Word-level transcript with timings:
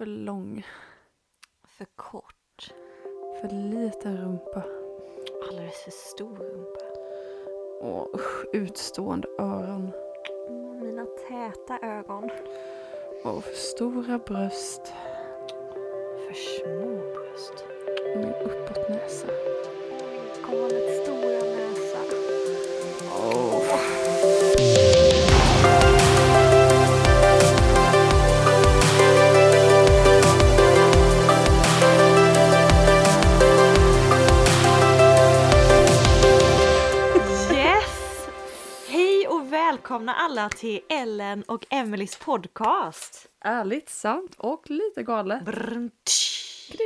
för 0.00 0.06
lång. 0.06 0.66
För 1.64 1.84
kort. 1.84 2.74
För 3.40 3.48
liten 3.48 4.16
rumpa. 4.16 4.62
Alldeles 5.48 5.82
för 5.84 5.90
stor 5.90 6.36
rumpa. 6.36 6.84
Och 7.80 8.14
usch, 8.14 8.46
utstående 8.52 9.28
öron. 9.38 9.92
Mina 10.82 11.06
täta 11.06 11.78
ögon. 11.86 12.30
Och 13.24 13.44
för 13.44 13.54
stora 13.54 14.18
bröst. 14.18 14.92
För 16.26 16.34
små 16.34 17.12
bröst. 17.14 17.64
Min 18.16 18.34
uppåtnäsa. 18.34 19.26
Galet 20.46 20.99
välkomna 39.90 40.14
alla 40.14 40.48
till 40.48 40.80
Ellen 40.88 41.42
och 41.42 41.66
Emelies 41.70 42.16
podcast. 42.18 43.28
Ärligt, 43.40 43.88
sant 43.88 44.34
och 44.38 44.70
lite 44.70 45.02
galet. 45.02 45.42
Tsch. 46.04 46.76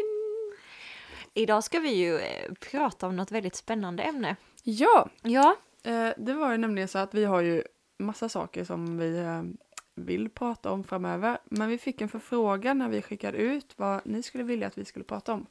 Idag 1.34 1.64
ska 1.64 1.80
vi 1.80 1.94
ju 1.94 2.18
eh, 2.18 2.52
prata 2.70 3.06
om 3.06 3.16
något 3.16 3.30
väldigt 3.30 3.54
spännande 3.56 4.02
ämne. 4.02 4.36
Ja, 4.62 5.08
Ja, 5.22 5.56
eh, 5.82 6.10
det 6.16 6.34
var 6.34 6.52
ju 6.52 6.58
nämligen 6.58 6.88
så 6.88 6.98
att 6.98 7.14
vi 7.14 7.24
har 7.24 7.40
ju 7.40 7.62
massa 7.98 8.28
saker 8.28 8.64
som 8.64 8.98
vi 8.98 9.18
eh, 9.18 9.42
vill 9.94 10.30
prata 10.30 10.70
om 10.70 10.84
framöver. 10.84 11.38
Men 11.44 11.68
vi 11.68 11.78
fick 11.78 12.00
en 12.00 12.08
förfrågan 12.08 12.78
när 12.78 12.88
vi 12.88 13.02
skickade 13.02 13.38
ut 13.38 13.72
vad 13.77 14.00
ni 14.06 14.22
skulle 14.22 14.44
vilja 14.44 14.66
att 14.66 14.78
vi 14.78 14.84
skulle 14.84 15.05
prata 15.05 15.32
om. 15.32 15.46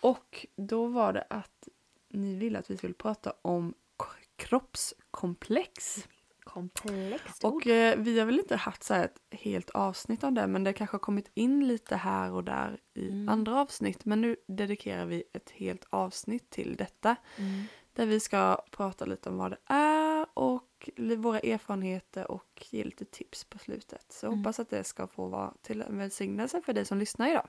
Och 0.00 0.46
då 0.56 0.86
var 0.86 1.12
det 1.12 1.26
att 1.30 1.68
ni 2.08 2.34
ville 2.36 2.58
att 2.58 2.70
vi 2.70 2.76
skulle 2.76 2.94
prata 2.94 3.32
om 3.42 3.74
k- 3.96 4.06
kroppskomplex. 4.36 6.06
Komplext 6.44 7.44
ord. 7.44 7.54
Och 7.54 7.66
eh, 7.66 7.98
vi 7.98 8.18
har 8.18 8.26
väl 8.26 8.38
inte 8.38 8.56
haft 8.56 8.82
så 8.82 8.94
ett 8.94 9.16
helt 9.30 9.70
avsnitt 9.70 10.24
av 10.24 10.32
det 10.32 10.46
men 10.46 10.64
det 10.64 10.72
kanske 10.72 10.94
har 10.94 11.00
kommit 11.00 11.30
in 11.34 11.68
lite 11.68 11.96
här 11.96 12.32
och 12.32 12.44
där 12.44 12.80
i 12.94 13.08
Mm. 13.08 13.28
andra 13.28 13.60
avsnitt. 13.60 14.04
Men 14.04 14.20
nu 14.20 14.36
dedikerar 14.48 15.06
vi 15.06 15.24
ett 15.32 15.50
helt 15.50 15.86
avsnitt 15.90 16.50
till 16.50 16.76
detta. 16.76 17.16
Mm. 17.36 17.62
Där 17.92 18.06
vi 18.06 18.20
ska 18.20 18.58
prata 18.70 19.04
lite 19.04 19.28
om 19.28 19.36
vad 19.36 19.50
det 19.50 19.58
är 19.74 20.26
och 20.34 20.90
våra 21.16 21.38
erfarenheter 21.40 22.30
och 22.30 22.66
ge 22.70 22.84
lite 22.84 23.04
tips 23.04 23.44
på 23.44 23.58
slutet. 23.58 24.06
Så 24.12 24.26
Mm. 24.26 24.38
hoppas 24.38 24.60
att 24.60 24.70
det 24.70 24.84
ska 24.84 25.06
få 25.06 25.28
vara 25.28 25.54
till 25.62 25.82
en 25.82 25.98
välsignelse 25.98 26.62
för 26.66 26.72
dig 26.72 26.84
som 26.84 26.98
lyssnar 26.98 27.28
idag. 27.30 27.46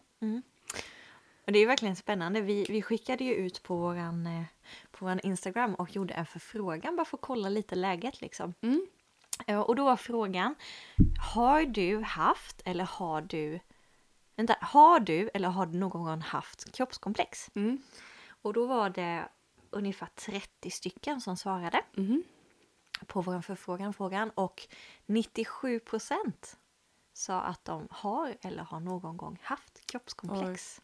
Mm. 1.45 1.47
Och 1.47 1.51
det 1.51 1.59
är 1.59 1.67
verkligen 1.67 1.95
spännande. 1.95 2.41
Vi, 2.41 2.65
vi 2.69 2.81
skickade 2.81 3.23
ju 3.23 3.33
ut 3.33 3.63
på 3.63 3.75
våran, 3.75 4.27
eh, 4.27 4.43
på 4.91 5.05
våran 5.05 5.19
Instagram 5.19 5.75
och 5.75 5.95
gjorde 5.95 6.13
en 6.13 6.25
förfrågan 6.25 6.95
bara 6.95 7.05
för 7.05 7.17
att 7.17 7.21
kolla 7.21 7.49
lite 7.49 7.75
läget 7.75 8.21
liksom. 8.21 8.53
Mm. 8.61 8.87
Eh, 9.47 9.59
Och 9.59 9.75
då 9.75 9.83
var 9.85 9.95
frågan, 9.97 10.55
har 11.33 11.63
du 11.65 12.01
haft 12.01 12.61
eller 12.65 12.83
har 12.85 13.21
du, 13.21 13.59
vänta, 14.35 14.55
har 14.61 14.99
du 14.99 15.29
eller 15.33 15.49
har 15.49 15.65
du 15.65 15.77
någon 15.77 16.03
gång 16.03 16.21
haft 16.21 16.71
kroppskomplex? 16.71 17.49
Mm. 17.55 17.81
Och 18.41 18.53
då 18.53 18.65
var 18.65 18.89
det 18.89 19.29
ungefär 19.69 20.07
30 20.15 20.71
stycken 20.71 21.21
som 21.21 21.37
svarade 21.37 21.81
Mhm. 21.93 22.23
på 23.07 23.21
vår 23.21 23.41
förfrågan 23.41 23.93
frågan 23.93 24.29
och 24.29 24.67
97 25.05 25.79
procent 25.79 26.57
sa 27.13 27.41
att 27.41 27.65
de 27.65 27.87
har 27.91 28.35
eller 28.41 28.63
har 28.63 28.79
någon 28.79 29.17
gång 29.17 29.37
haft 29.41 29.85
kroppskomplex. 29.85 30.81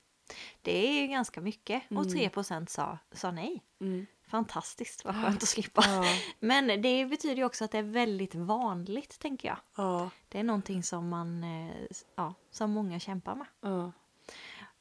Det 0.61 0.87
är 0.87 1.01
ju 1.01 1.07
ganska 1.07 1.41
mycket 1.41 1.83
och 1.89 1.91
Mm. 2.05 2.09
3 2.11 2.29
procent 2.29 2.69
sa, 2.69 2.97
sa 3.11 3.31
nej. 3.31 3.63
Mm. 3.81 4.05
Fantastiskt, 4.27 5.05
vad 5.05 5.15
skönt 5.15 5.43
att 5.43 5.49
slippa. 5.49 5.83
Ja. 5.85 6.03
Men 6.39 6.81
det 6.81 7.05
betyder 7.05 7.35
ju 7.35 7.45
också 7.45 7.65
att 7.65 7.71
det 7.71 7.77
är 7.77 7.83
väldigt 7.83 8.35
vanligt, 8.35 9.19
tänker 9.19 9.47
jag. 9.47 9.57
Ja. 9.75 10.09
Det 10.29 10.39
är 10.39 10.43
någonting 10.43 10.83
som 10.83 11.09
man, 11.09 11.43
eh, 11.43 11.75
ja, 12.15 12.33
som 12.51 12.71
många 12.71 12.99
kämpar 12.99 13.35
med. 13.35 13.47
Ja. 13.61 13.91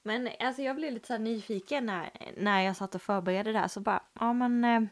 Men 0.03 0.29
alltså 0.41 0.63
jag 0.63 0.77
blev 0.77 0.93
lite 0.93 1.07
så 1.07 1.19
nyfiken 1.19 1.87
när, 1.87 2.11
när 2.37 2.61
jag 2.61 2.77
satt 2.77 2.95
och 2.95 3.03
förberedde 3.03 3.53
det 3.53 3.59
här. 3.59 3.69
Så 3.69 3.81
bara, 3.81 4.03
ja 4.21 4.33
men 4.33 4.65
eh, 4.65 4.83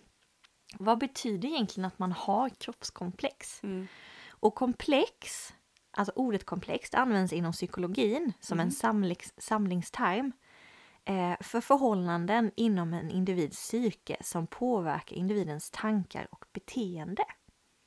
vad 0.79 0.99
betyder 0.99 1.49
egentligen 1.49 1.85
att 1.85 1.99
man 1.99 2.13
har 2.13 2.49
kroppskomplex? 2.49 3.63
Mm. 3.63 3.89
Och 4.29 4.55
komplex, 4.55 5.53
alltså 5.91 6.13
ordet 6.17 6.47
komplex, 6.47 6.91
det 6.91 6.99
används 6.99 7.33
inom 7.33 7.53
psykologin 7.53 8.33
som 8.41 8.61
en 8.61 8.73
samlings, 8.73 9.35
samlingsterm 9.39 10.33
för 11.41 11.61
förhållanden 11.61 12.51
inom 12.57 12.95
en 12.95 13.11
individs 13.11 13.57
psyke 13.57 14.17
som 14.21 14.47
påverkar 14.47 15.17
individens 15.17 15.71
tankar 15.71 16.29
och 16.31 16.45
beteende. 16.53 17.25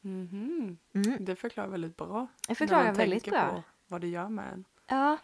Mhm. 0.01 0.77
Mm. 0.93 1.25
Det 1.25 1.35
förklarar 1.35 1.67
väldigt 1.67 1.97
bra. 1.97 2.27
Det 2.47 2.55
förklarar 2.55 2.83
när 2.83 2.93
väldigt 2.93 3.25
bra. 3.25 3.49
På 3.55 3.63
vad 3.87 4.01
det 4.01 4.07
gör 4.07 4.29
med 4.29 4.53
en. 4.53 4.65
Ja, 4.87 5.17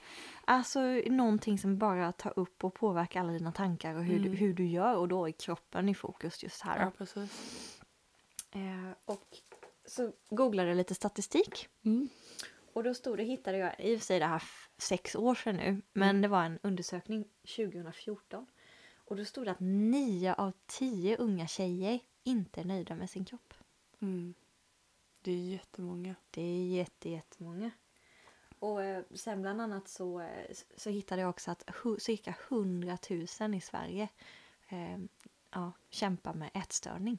alltså 0.46 0.80
någonting 1.06 1.58
som 1.60 1.78
bara 1.78 2.12
tar 2.12 2.40
upp 2.40 2.64
och 2.64 2.74
påverkar 2.74 3.20
alla 3.20 3.32
dina 3.32 3.52
tankar 3.52 3.96
och 3.96 4.04
hur, 4.04 4.20
du, 4.20 4.26
Mm. 4.26 4.38
hur 4.38 4.54
du 4.54 4.66
gör 4.68 4.96
och 4.96 5.08
då 5.08 5.28
är 5.28 5.32
kroppen 5.32 5.90
i 5.90 5.96
fokus 5.96 6.44
just 6.44 6.62
här. 6.62 6.80
Ja, 6.80 6.92
precis. 6.98 7.32
Eh, 8.52 8.92
och 9.06 9.28
så 9.86 10.12
googlade 10.30 10.70
jag 10.70 10.78
lite 10.78 10.96
statistik 10.96 11.70
Mm. 11.86 12.10
Och 12.78 12.84
då 12.84 12.94
stod 12.94 13.18
det, 13.18 13.24
hittade 13.24 13.58
jag, 13.58 13.80
i 13.80 13.96
och 13.96 14.00
för 14.00 14.06
sig 14.06 14.20
det 14.20 14.26
här 14.26 14.44
sex 14.78 15.16
år 15.16 15.36
sedan 15.36 15.56
nu, 15.56 15.82
men 15.94 16.10
Mm. 16.10 16.22
det 16.22 16.28
var 16.28 16.44
en 16.44 16.60
undersökning 16.64 17.26
2014. 17.42 18.46
Och 18.98 19.16
då 19.16 19.26
stod 19.26 19.46
det 19.46 19.52
att 19.52 19.60
nio 19.60 20.34
av 20.34 20.52
tio 20.66 21.18
unga 21.18 21.48
tjejer 21.48 22.00
inte 22.24 22.62
är 22.62 22.66
nöjda 22.66 22.96
med 22.96 23.10
sin 23.10 23.26
kropp. 23.26 23.54
Mm. 24.00 24.34
Det 25.22 25.32
är 25.32 25.36
jättemånga. 25.52 26.16
Det 26.32 26.42
är 26.42 26.68
jätte, 26.68 27.10
jättemånga. 27.10 27.72
Och 28.60 28.84
eh, 28.84 29.04
sen 29.16 29.42
bland 29.42 29.62
annat 29.62 29.88
så, 29.88 30.20
eh, 30.22 30.52
så 30.78 30.90
hittade 30.90 31.22
jag 31.22 31.30
också 31.30 31.52
att 31.52 31.64
cirka 32.00 32.36
100 32.50 32.98
000 33.40 33.54
i 33.56 33.62
Sverige 33.62 34.10
eh, 34.70 34.98
ja, 35.52 35.72
kämpar 35.90 36.34
med 36.34 36.50
ätstörning. 36.54 37.18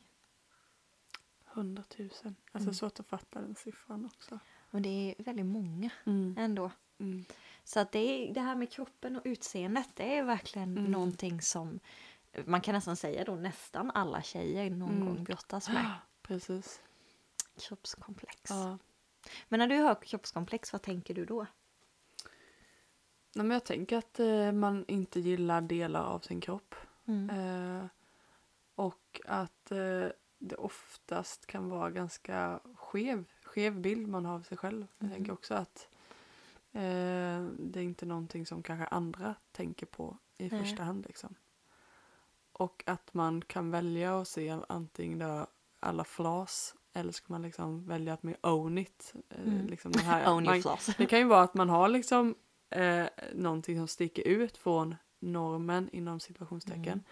100 1.55 1.85
000. 1.99 2.09
Alltså 2.11 2.35
Mm. 2.55 2.75
svårt 2.75 3.01
att 3.01 3.07
fatta 3.07 3.41
den 3.41 3.55
siffran 3.55 4.05
också. 4.07 4.39
Och 4.71 4.83
det 4.83 5.15
är 5.19 5.23
väldigt 5.25 5.47
många 5.47 5.91
Mm. 6.07 6.35
ändå. 6.39 6.71
Mm. 6.99 7.25
Så 7.65 7.81
att 7.81 7.93
det, 7.93 7.99
är, 7.99 8.35
det 8.35 8.41
här 8.41 8.55
med 8.55 8.71
kroppen 8.73 9.17
och 9.17 9.23
utseendet, 9.25 9.89
det 9.95 10.17
är 10.19 10.23
verkligen 10.25 10.79
Mm. 10.79 10.91
någonting 10.93 11.43
som 11.43 11.81
man 12.45 12.61
kan 12.61 12.75
nästan 12.75 12.97
säga 12.97 13.25
då 13.25 13.35
nästan 13.35 13.91
alla 13.91 14.23
tjejer 14.23 14.71
någon 14.71 14.91
Mm. 14.95 15.07
gång 15.07 15.25
brottas 15.25 15.69
med. 15.69 15.95
Precis. 16.23 16.83
Kroppskomplex. 17.61 18.51
Ja. 18.51 18.79
Men 19.49 19.59
när 19.59 19.67
du 19.67 19.77
hör 19.77 19.95
kroppskomplex, 20.03 20.73
vad 20.73 20.83
tänker 20.83 21.15
du 21.15 21.25
då? 21.25 21.47
Nej, 23.35 23.47
men 23.47 23.51
jag 23.51 23.65
tänker 23.65 23.97
att 23.99 24.21
eh, 24.21 24.53
man 24.53 24.85
inte 24.89 25.21
gillar 25.21 25.61
delar 25.61 26.05
av 26.05 26.19
sin 26.21 26.41
kropp. 26.41 26.75
Mm. 27.07 27.31
Eh, 27.31 27.87
och 28.75 29.21
att 29.25 29.71
eh, 29.71 30.07
det 30.39 30.57
oftast 30.57 31.47
kan 31.47 31.69
vara 31.69 31.91
ganska 31.91 32.61
skev, 32.75 33.25
skev 33.49 33.81
bild 33.81 34.09
man 34.09 34.25
har 34.25 34.35
av 34.35 34.43
sig 34.43 34.57
själv. 34.59 34.87
Jag 34.99 35.07
Mm. 35.07 35.17
tänker 35.17 35.33
också 35.33 35.55
att 35.55 35.89
eh, 36.73 37.45
det 37.59 37.81
är 37.81 37.83
inte 37.83 38.07
någonting 38.07 38.47
som 38.47 38.63
kanske 38.63 38.87
andra 38.87 39.35
tänker 39.53 39.87
på 39.87 40.17
i 40.39 40.49
Nej. 40.49 40.61
första 40.61 40.83
hand. 40.83 41.05
Liksom. 41.07 41.35
Och 42.53 42.83
att 42.87 43.15
man 43.15 43.43
kan 43.43 43.71
välja 43.71 44.21
att 44.21 44.29
se 44.29 44.57
antingen 44.69 45.19
då 45.19 45.47
alla 45.81 46.05
flas 46.05 46.75
eller 46.93 47.13
ska 47.13 47.25
man 47.33 47.43
liksom 47.43 47.87
välja 47.87 48.13
att 48.15 48.23
mer 48.23 48.37
own 48.47 48.79
it. 48.79 49.15
Eh, 49.31 49.41
Mm. 49.43 49.67
liksom 49.67 49.93
den 49.93 50.05
här, 50.05 50.33
Own 50.35 50.45
man, 50.45 50.63
flaws. 50.63 50.87
det 50.99 51.07
kan 51.07 51.19
ju 51.19 51.25
vara 51.25 51.43
att 51.43 51.55
man 51.55 51.69
har 51.69 51.89
liksom 51.89 52.35
eh, 52.71 53.07
någonting 53.35 53.79
som 53.79 53.89
sticker 53.89 54.23
ut 54.29 54.57
från 54.57 54.95
normen 55.21 55.89
inom 55.93 56.21
situationstecken. 56.21 57.05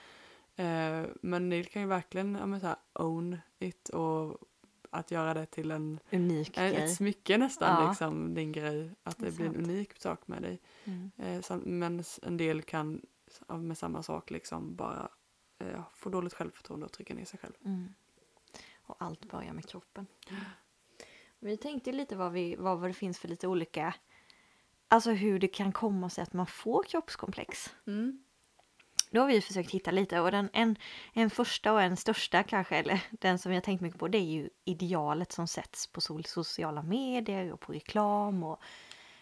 Eh, 0.57 1.03
men 1.23 1.51
det 1.51 1.65
kan 1.65 1.83
ju 1.83 1.89
verkligen 1.89 2.35
ja, 2.35 2.47
men 2.47 2.61
så 2.61 2.67
här, 2.67 2.77
own 2.93 3.39
it 3.59 3.89
och 3.89 4.39
att 4.97 5.11
göra 5.11 5.35
det 5.35 5.47
till 5.47 5.71
en, 5.71 6.01
Unik 6.13 6.57
en, 6.59 6.73
grej. 6.73 6.85
ett 6.85 6.95
smycke 6.95 7.39
nästan, 7.39 7.83
Ja. 7.83 7.89
liksom, 7.89 8.35
din 8.35 8.53
grej. 8.53 8.91
Att 9.03 9.19
Det 9.19 9.25
det, 9.27 9.37
blir 9.37 9.47
en 9.47 9.55
sant. 9.55 9.67
unik 9.67 10.01
sak 10.01 10.29
med 10.29 10.43
dig. 10.43 10.61
Mm. 10.85 11.11
Eh, 11.17 11.41
sam- 11.43 11.63
men 11.79 12.05
en 12.23 12.37
del 12.37 12.63
kan 12.63 13.01
med 13.49 13.79
samma 13.79 14.03
sak 14.03 14.31
liksom 14.31 14.77
bara 14.77 15.09
eh, 15.59 15.81
få 15.95 16.11
dåligt 16.11 16.35
självförtroende 16.35 16.87
och 16.87 16.93
trycka 16.93 17.15
ner 17.15 17.25
sig 17.25 17.39
själv. 17.39 17.55
Mm. 17.65 17.89
Och 18.83 18.97
allt 18.99 19.25
börjar 19.31 19.53
med 19.53 19.67
kroppen. 19.69 20.07
Vi 21.39 21.57
tänkte 21.57 21.93
lite 21.93 22.17
vad, 22.17 22.33
vi, 22.33 22.57
vad, 22.57 22.81
vad 22.81 22.91
det 22.91 22.95
finns 22.95 23.19
för 23.19 23.29
lite 23.29 23.49
olika... 23.49 23.95
Alltså 24.89 25.11
hur 25.11 25.39
det 25.39 25.49
kan 25.49 25.73
komma 25.73 26.11
sig 26.11 26.23
att 26.23 26.33
man 26.33 26.47
får 26.47 26.83
kroppskomplex. 26.83 27.75
Mm. 27.87 28.23
Då 29.11 29.21
har 29.21 29.29
vi 29.29 29.41
försökt 29.41 29.71
hitta 29.71 29.91
lite 29.91 30.21
och 30.21 30.31
den, 30.31 30.49
en, 30.53 30.77
en 31.15 31.31
första 31.31 31.73
och 31.73 31.83
en 31.83 31.97
största 31.97 32.43
kanske, 32.43 32.77
eller 32.77 33.01
den 33.11 33.39
som 33.39 33.53
jag 33.53 33.65
tänkt 33.65 33.81
mycket 33.81 33.99
på, 34.01 34.09
det 34.09 34.19
är 34.19 34.23
ju 34.23 34.49
idealet 34.65 35.33
som 35.33 35.47
sätts 35.49 35.87
på 35.87 36.01
sociala 36.25 36.83
medier 36.83 37.53
och 37.53 37.61
på 37.61 37.73
reklam 37.73 38.43
och 38.45 38.61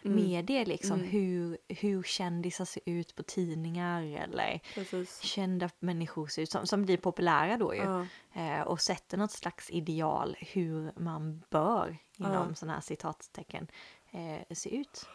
Mm. 0.07 0.17
medier 0.25 0.67
liksom. 0.67 0.99
Mm. 0.99 1.07
Hur, 1.11 1.59
hur 1.69 2.03
kändisar 2.03 2.65
ser 2.65 2.83
ut 2.87 3.15
på 3.15 3.23
tidningar 3.23 4.03
eller 4.03 4.61
Precis. 4.75 5.21
kända 5.21 5.71
människor 5.79 6.27
ser 6.27 6.43
ut 6.43 6.51
som, 6.51 6.67
som 6.67 6.85
blir 6.85 6.97
populära 6.97 7.57
då 7.57 7.75
ju. 7.75 7.81
Ja. 7.83 8.07
Eh, 8.35 8.61
och 8.63 8.81
sätter 8.81 9.19
något 9.19 9.31
slags 9.33 9.71
ideal 9.71 10.37
hur 10.41 10.93
man 10.97 11.43
bör 11.51 11.97
inom 12.17 12.33
Ja. 12.49 12.55
sådana 12.55 12.75
här 12.75 12.81
citattecken 12.81 13.67
eh, 14.11 14.55
se 14.57 14.77
ut. 14.77 15.07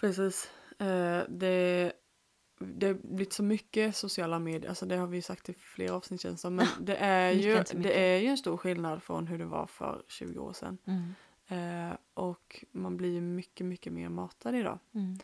Precis. 0.00 0.50
Eh, 0.78 1.22
det, 1.28 1.92
det 2.62 2.86
har 2.86 2.94
blivit 2.94 3.32
så 3.32 3.42
mycket 3.42 3.96
sociala 3.96 4.38
medier, 4.38 4.68
alltså 4.68 4.86
det 4.86 4.96
har 4.96 5.06
vi 5.06 5.22
sagt 5.22 5.48
i 5.48 5.54
flera 5.54 5.94
avsnitt 5.94 6.20
känns 6.20 6.44
men 6.44 6.66
det 6.80 6.96
är, 6.96 7.30
ju, 7.30 7.64
det 7.74 8.00
är 8.00 8.18
ju 8.18 8.26
en 8.26 8.38
stor 8.38 8.56
skillnad 8.56 9.02
från 9.02 9.26
hur 9.26 9.38
det 9.38 9.44
var 9.44 9.66
för 9.66 10.02
20 10.08 10.38
år 10.38 10.52
sedan. 10.52 10.78
Mm. 10.84 11.12
Eh, 11.46 11.96
och 12.14 12.64
man 12.72 12.96
blir 12.96 13.20
mycket, 13.20 13.66
mycket 13.66 13.92
mer 13.92 14.08
matad 14.08 14.54
idag. 14.54 14.78
Mm. 14.94 15.18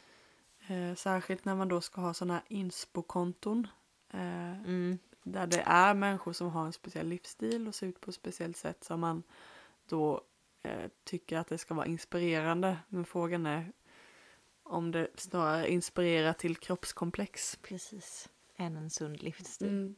Eh, 0.67 0.97
särskilt 0.97 1.45
när 1.45 1.55
man 1.55 1.69
då 1.69 1.81
ska 1.81 2.01
ha 2.01 2.15
sådana 2.15 2.35
här 2.35 2.43
inspo-konton. 2.49 3.67
Eh, 4.11 4.63
Mm. 4.65 4.99
där 5.23 5.47
det 5.47 5.63
är 5.67 5.95
människor 5.95 6.33
som 6.33 6.51
har 6.51 6.67
en 6.67 6.73
speciell 6.73 7.09
livsstil 7.09 7.69
och 7.69 7.75
ser 7.75 7.87
ut 7.87 8.01
på 8.01 8.11
ett 8.11 8.15
speciellt 8.15 8.57
sätt 8.57 8.85
som 8.85 9.01
man 9.01 9.23
då 9.89 10.21
eh, 10.63 10.91
tycker 11.05 11.39
att 11.39 11.49
det 11.49 11.59
ska 11.59 11.75
vara 11.75 11.87
inspirerande. 11.87 12.79
Men 12.89 13.05
frågan 13.05 13.47
är 13.47 13.73
om 14.69 14.91
det 14.91 15.09
snarare 15.15 15.71
inspirerar 15.71 16.33
till 16.33 16.57
kroppskomplex. 16.57 17.59
Precis. 17.63 18.29
Än 18.57 18.77
en 18.77 18.91
sund 18.91 19.23
livsstil. 19.23 19.69
Mm. 19.69 19.95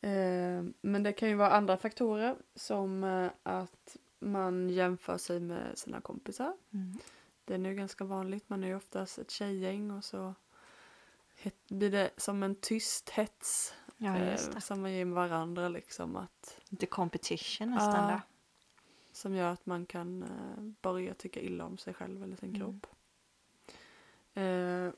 Eh, 0.00 0.72
men 0.80 1.02
det 1.02 1.12
kan 1.12 1.28
ju 1.28 1.34
vara 1.34 1.50
andra 1.50 1.76
faktorer 1.76 2.36
som 2.54 3.04
eh, 3.04 3.30
att 3.42 3.96
man 4.18 4.68
jämför 4.70 5.18
sig 5.18 5.40
med 5.40 5.78
sina 5.78 6.00
kompisar. 6.00 6.56
Mm. 6.72 6.98
Det 7.44 7.54
är 7.54 7.58
nu 7.58 7.74
ganska 7.74 8.04
vanligt. 8.04 8.48
Man 8.48 8.64
är 8.64 8.68
ju 8.68 8.76
oftast 8.76 9.18
ett 9.18 9.30
tjejgäng 9.30 9.90
och 9.90 10.04
så 10.04 10.34
blir 11.68 11.90
det 11.90 12.10
som 12.16 12.42
en 12.42 12.54
tyst 12.54 13.10
hets 13.10 13.74
Ja, 13.96 14.16
eh, 14.16 14.58
som 14.60 14.80
man 14.82 14.92
ger 14.92 15.04
varandra 15.04 15.68
liksom 15.68 16.16
att 16.16 16.60
Lite 16.68 16.86
competition 16.86 17.70
nästan 17.70 18.08
där. 18.08 18.20
som 19.12 19.34
gör 19.34 19.48
att 19.52 19.66
man 19.66 19.86
kan 19.86 20.22
eh, 20.22 20.62
börja 20.82 21.14
tycka 21.14 21.40
illa 21.40 21.64
om 21.64 21.78
sig 21.78 21.94
själv 21.94 22.22
eller 22.22 22.36
sin 22.36 22.48
Mm. 22.48 22.60
kropp. 22.60 22.86
Eh, 24.34 24.90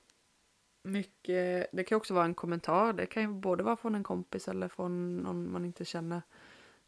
mycket, 0.82 1.68
det 1.72 1.84
kan 1.84 1.96
också 1.96 2.14
vara 2.14 2.24
en 2.24 2.34
kommentar. 2.34 2.92
Det 2.92 3.06
kan 3.06 3.22
ju 3.22 3.28
både 3.28 3.62
vara 3.62 3.76
från 3.76 3.94
en 3.94 4.02
kompis 4.02 4.48
eller 4.48 4.68
från 4.68 5.16
någon 5.16 5.52
man 5.52 5.64
inte 5.64 5.84
känner. 5.84 6.22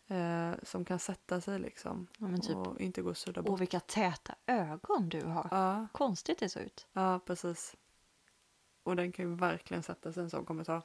Eh, 0.09 0.51
som 0.63 0.85
kan 0.85 0.99
sätta 0.99 1.41
sig 1.41 1.59
liksom. 1.59 2.07
Ja, 2.19 2.27
men 2.27 2.41
typ, 2.41 2.57
Och 2.57 2.81
inte 2.81 3.03
gå 3.03 3.11
och 3.11 3.17
sudda 3.17 3.43
bort. 3.43 3.61
vilka 3.61 3.81
täta 3.81 4.35
ögon 4.47 5.09
du 5.09 5.23
har. 5.25 5.49
Ja, 5.51 5.87
Konstigt 5.93 6.39
det 6.39 6.49
såg 6.49 6.63
ut. 6.63 6.87
ja, 6.93 7.21
precis. 7.27 7.77
Och 8.83 8.97
den 8.97 9.13
kan 9.13 9.29
ju 9.31 9.35
verkligen 9.35 9.83
sätta 9.83 10.13
sig 10.13 10.23
en 10.23 10.31
sån 10.31 10.45
kommentar. 10.45 10.83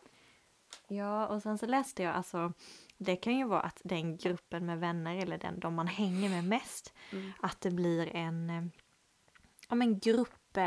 Ja, 0.87 1.27
och 1.27 1.41
sen 1.41 1.57
så 1.57 1.65
läste 1.65 2.03
jag 2.03 2.15
alltså, 2.15 2.53
det 2.97 3.15
kan 3.15 3.37
ju 3.37 3.45
vara 3.47 3.61
att 3.61 3.81
den 3.83 4.17
gruppen 4.17 4.65
med 4.65 4.79
vänner 4.79 5.15
eller 5.15 5.37
den 5.37 5.59
de 5.59 5.73
man 5.73 5.87
hänger 5.87 6.29
med 6.29 6.43
mest, 6.43 6.93
Mm. 7.11 7.31
att 7.41 7.61
det 7.61 7.71
blir 7.71 8.15
en, 8.15 8.49
eh, 8.49 8.63
ja 9.69 9.75
men 9.75 9.99
grupp 9.99 10.57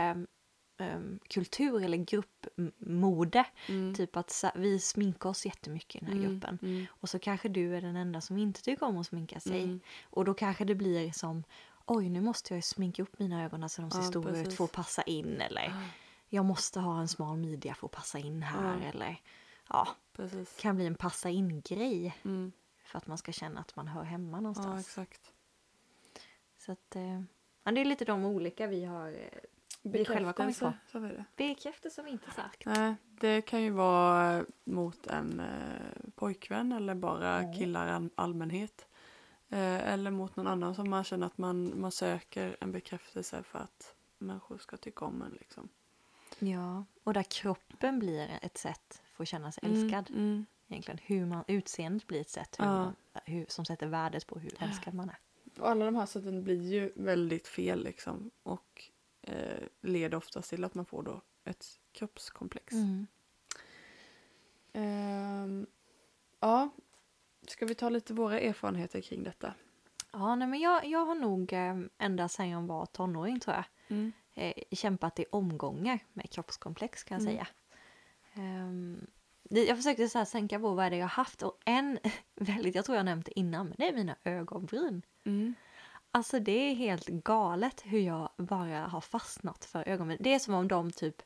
eh, 0.78 0.94
em, 0.94 1.18
kultur 1.28 1.82
eller 1.84 1.96
gruppmode. 1.98 3.46
Mm. 3.68 3.94
Typ 3.94 4.16
att 4.16 4.44
vi 4.54 4.78
sminkar 4.78 5.28
oss 5.30 5.46
jättemycket 5.46 6.02
i 6.02 6.04
den 6.04 6.08
här 6.14 6.24
Mm, 6.24 6.30
gruppen. 6.32 6.58
Mm. 6.62 6.86
Och 6.90 7.08
så 7.08 7.18
kanske 7.18 7.48
du 7.48 7.76
är 7.76 7.80
den 7.80 7.96
enda 7.96 8.20
som 8.20 8.38
inte 8.38 8.62
tycker 8.62 8.86
om 8.86 8.96
att 8.98 9.06
sminka 9.06 9.40
sig. 9.40 9.62
Mm. 9.62 9.80
Och 10.04 10.24
då 10.24 10.34
kanske 10.34 10.64
det 10.64 10.74
blir 10.74 11.12
som 11.12 11.44
Oj, 11.86 12.08
nu 12.08 12.20
måste 12.20 12.54
jag 12.54 12.64
sminka 12.64 13.02
upp 13.02 13.18
mina 13.18 13.44
ögon 13.44 13.68
så 13.68 13.82
de 13.82 13.90
ser 13.90 13.98
Ja, 13.98 14.04
stora 14.04 14.30
ut 14.30 14.36
precis. 14.36 14.56
för 14.56 14.64
att 14.64 14.72
passa 14.72 15.02
in. 15.02 15.40
Eller 15.40 15.68
Ah, 15.68 15.88
jag 16.28 16.44
måste 16.44 16.80
ha 16.80 17.00
en 17.00 17.08
smal 17.08 17.36
midja 17.36 17.74
för 17.74 17.86
att 17.86 17.92
passa 17.92 18.18
in 18.18 18.42
här. 18.42 18.80
Ja. 18.82 18.88
Eller 18.88 19.20
ja, 19.68 19.88
Precis. 20.16 20.56
kan 20.60 20.76
bli 20.76 20.86
en 20.86 20.94
passa 20.94 21.28
in-grej. 21.30 22.16
Mm. 22.24 22.52
För 22.84 22.98
att 22.98 23.06
man 23.06 23.18
ska 23.18 23.32
känna 23.32 23.60
att 23.60 23.76
man 23.76 23.88
hör 23.88 24.02
hemma 24.02 24.36
Ja, 24.36 24.40
någonstans. 24.40 24.86
exakt. 24.86 25.32
så 26.58 26.72
att, 26.72 26.96
eh, 26.96 27.20
ja, 27.64 27.72
det 27.72 27.80
är 27.80 27.84
lite 27.84 28.04
de 28.04 28.24
olika 28.24 28.66
vi 28.66 28.84
har 28.84 29.08
eh, 29.08 29.38
Vi 29.86 30.04
själva 30.04 30.32
kommit 30.32 30.58
på. 30.60 30.64
Bekräftelse, 30.64 30.92
sa 30.92 30.98
vi 30.98 31.08
det? 31.08 31.24
bekräftelse 31.36 32.08
inte 32.08 32.30
sagt. 32.30 32.66
Nej, 32.66 32.94
det 33.20 33.42
kan 33.42 33.62
ju 33.62 33.70
vara 33.70 34.44
mot 34.64 35.06
en 35.06 35.40
eh, 35.40 36.10
pojkvän 36.14 36.72
eller 36.72 36.94
bara 36.94 37.38
Mm. 37.38 37.54
killar 37.54 37.88
i 37.88 37.90
all- 37.90 38.10
allmänhet. 38.14 38.86
Eh, 39.48 39.92
eller 39.92 40.10
mot 40.10 40.36
någon 40.36 40.46
annan 40.46 40.74
som 40.74 40.90
man 40.90 41.04
känner 41.04 41.26
att 41.26 41.38
man, 41.38 41.80
man 41.80 41.92
söker 41.92 42.56
en 42.60 42.72
bekräftelse 42.72 43.42
för 43.42 43.58
att 43.58 43.94
människor 44.18 44.58
ska 44.58 44.76
tycka 44.76 45.04
om 45.04 45.22
en. 45.22 45.32
Liksom. 45.32 45.68
Ja, 46.38 46.84
och 47.04 47.12
där 47.14 47.22
kroppen 47.22 47.98
blir 47.98 48.38
ett 48.42 48.58
sätt 48.58 49.02
för 49.12 49.22
att 49.24 49.28
känna 49.28 49.52
sig 49.52 49.62
älskad. 49.66 50.10
Mm, 50.10 50.20
mm. 50.22 50.46
Egentligen 50.68 50.98
hur 51.02 51.26
man, 51.26 51.44
utseendet 51.48 52.06
blir 52.06 52.20
ett 52.20 52.30
sätt 52.30 52.56
hur 52.58 52.64
Ja. 52.66 52.72
man, 52.72 52.94
hur, 53.24 53.46
som 53.48 53.64
sätter 53.64 53.86
värdet 53.86 54.26
på 54.26 54.38
hur 54.38 54.52
älskad 54.62 54.94
man 54.94 55.08
är. 55.08 55.18
Och 55.58 55.68
alla 55.68 55.84
de 55.84 55.94
här 55.94 56.06
sätten 56.06 56.44
blir 56.44 56.62
ju 56.72 56.92
väldigt 56.96 57.48
fel 57.48 57.84
liksom. 57.84 58.30
Och 58.42 58.90
eh, 59.26 59.62
leder 59.80 60.16
oftast 60.18 60.50
till 60.50 60.64
att 60.64 60.74
man 60.74 60.84
får 60.86 61.02
då 61.02 61.20
ett 61.44 61.66
kroppskomplex. 61.92 62.72
Mm. 62.72 63.06
Ehm, 64.72 65.66
ja, 66.40 66.68
ska 67.48 67.66
vi 67.66 67.74
ta 67.74 67.88
lite 67.88 68.14
våra 68.14 68.40
erfarenheter 68.40 69.00
kring 69.00 69.22
detta? 69.22 69.54
Ja, 70.12 70.34
nej, 70.34 70.48
men 70.48 70.60
jag, 70.60 70.86
jag 70.86 71.06
har 71.06 71.14
nog 71.14 71.52
eh, 71.52 71.76
ända 71.98 72.28
sedan 72.28 72.48
jag 72.48 72.62
var 72.62 72.86
tonåring 72.86 73.40
tror 73.40 73.56
jag 73.56 73.64
Mm. 73.88 74.12
eh, 74.34 74.52
kämpat 74.72 75.18
i 75.20 75.24
omgångar 75.32 75.98
med 76.12 76.30
kroppskomplex 76.30 77.04
kan 77.04 77.14
jag 77.14 77.22
Mm. 77.22 77.32
säga. 77.34 77.46
Ehm, 78.34 79.06
det, 79.42 79.64
jag 79.64 79.76
försökte 79.76 80.08
så 80.08 80.18
här 80.18 80.24
sänka 80.24 80.60
på 80.60 80.74
vad 80.74 80.92
det 80.92 80.96
jag 80.96 81.06
haft 81.06 81.42
och 81.42 81.58
en 81.64 81.98
väldigt, 82.34 82.74
jag 82.74 82.84
tror 82.84 82.96
jag 82.96 83.04
nämnt 83.04 83.26
det 83.26 83.38
innan, 83.38 83.66
men 83.66 83.74
det 83.78 83.88
är 83.88 83.92
mina 83.92 84.16
ögonbryn. 84.24 85.02
Mm. 85.24 85.54
Alltså 86.16 86.40
det 86.40 86.70
är 86.70 86.74
helt 86.74 87.06
galet 87.06 87.82
hur 87.84 87.98
jag 87.98 88.28
bara 88.36 88.86
har 88.86 89.00
fastnat 89.00 89.64
för 89.64 89.88
ögonbryn. 89.88 90.18
Det 90.20 90.34
är 90.34 90.38
som 90.38 90.54
om 90.54 90.68
de 90.68 90.90
typ 90.90 91.22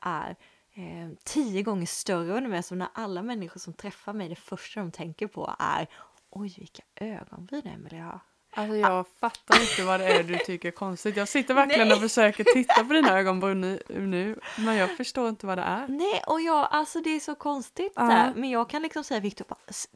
är 0.00 0.36
eh, 0.72 1.10
tio 1.24 1.62
gånger 1.62 1.86
större 1.86 2.38
än 2.38 2.50
mig. 2.50 2.62
Som 2.62 2.78
när 2.78 2.88
alla 2.94 3.22
människor 3.22 3.60
som 3.60 3.72
träffar 3.72 4.12
mig, 4.12 4.28
det 4.28 4.34
första 4.34 4.80
de 4.80 4.90
tänker 4.90 5.26
på 5.26 5.54
är 5.58 5.86
Oj, 6.30 6.54
vilka 6.58 6.82
ögonbryn 6.94 7.66
Emelie 7.66 8.00
har. 8.00 8.20
Alltså 8.58 8.76
jag 8.76 9.04
fattar 9.20 9.60
inte 9.60 9.82
vad 9.84 10.00
det 10.00 10.06
är 10.06 10.22
du 10.22 10.38
tycker 10.38 10.68
är 10.68 10.72
konstigt. 10.72 11.16
Jag 11.16 11.28
sitter 11.28 11.54
verkligen 11.54 11.88
Nej. 11.88 11.94
och 11.96 12.02
försöker 12.02 12.44
titta 12.44 12.84
på 12.84 12.92
dina 12.92 13.18
ögonbryn 13.18 13.60
nu- 13.88 14.38
men 14.56 14.76
jag 14.76 14.96
förstår 14.96 15.28
inte 15.28 15.46
vad 15.46 15.58
det 15.58 15.62
är. 15.62 15.88
Nej, 15.88 16.22
och 16.26 16.40
jag, 16.40 16.68
alltså 16.70 17.00
det 17.00 17.10
är 17.10 17.20
så 17.20 17.34
konstigt. 17.34 17.92
Ja. 17.96 18.02
där. 18.02 18.32
Men 18.36 18.50
jag 18.50 18.70
kan 18.70 18.82
liksom 18.82 19.04
säga 19.04 19.20
Victor, 19.20 19.46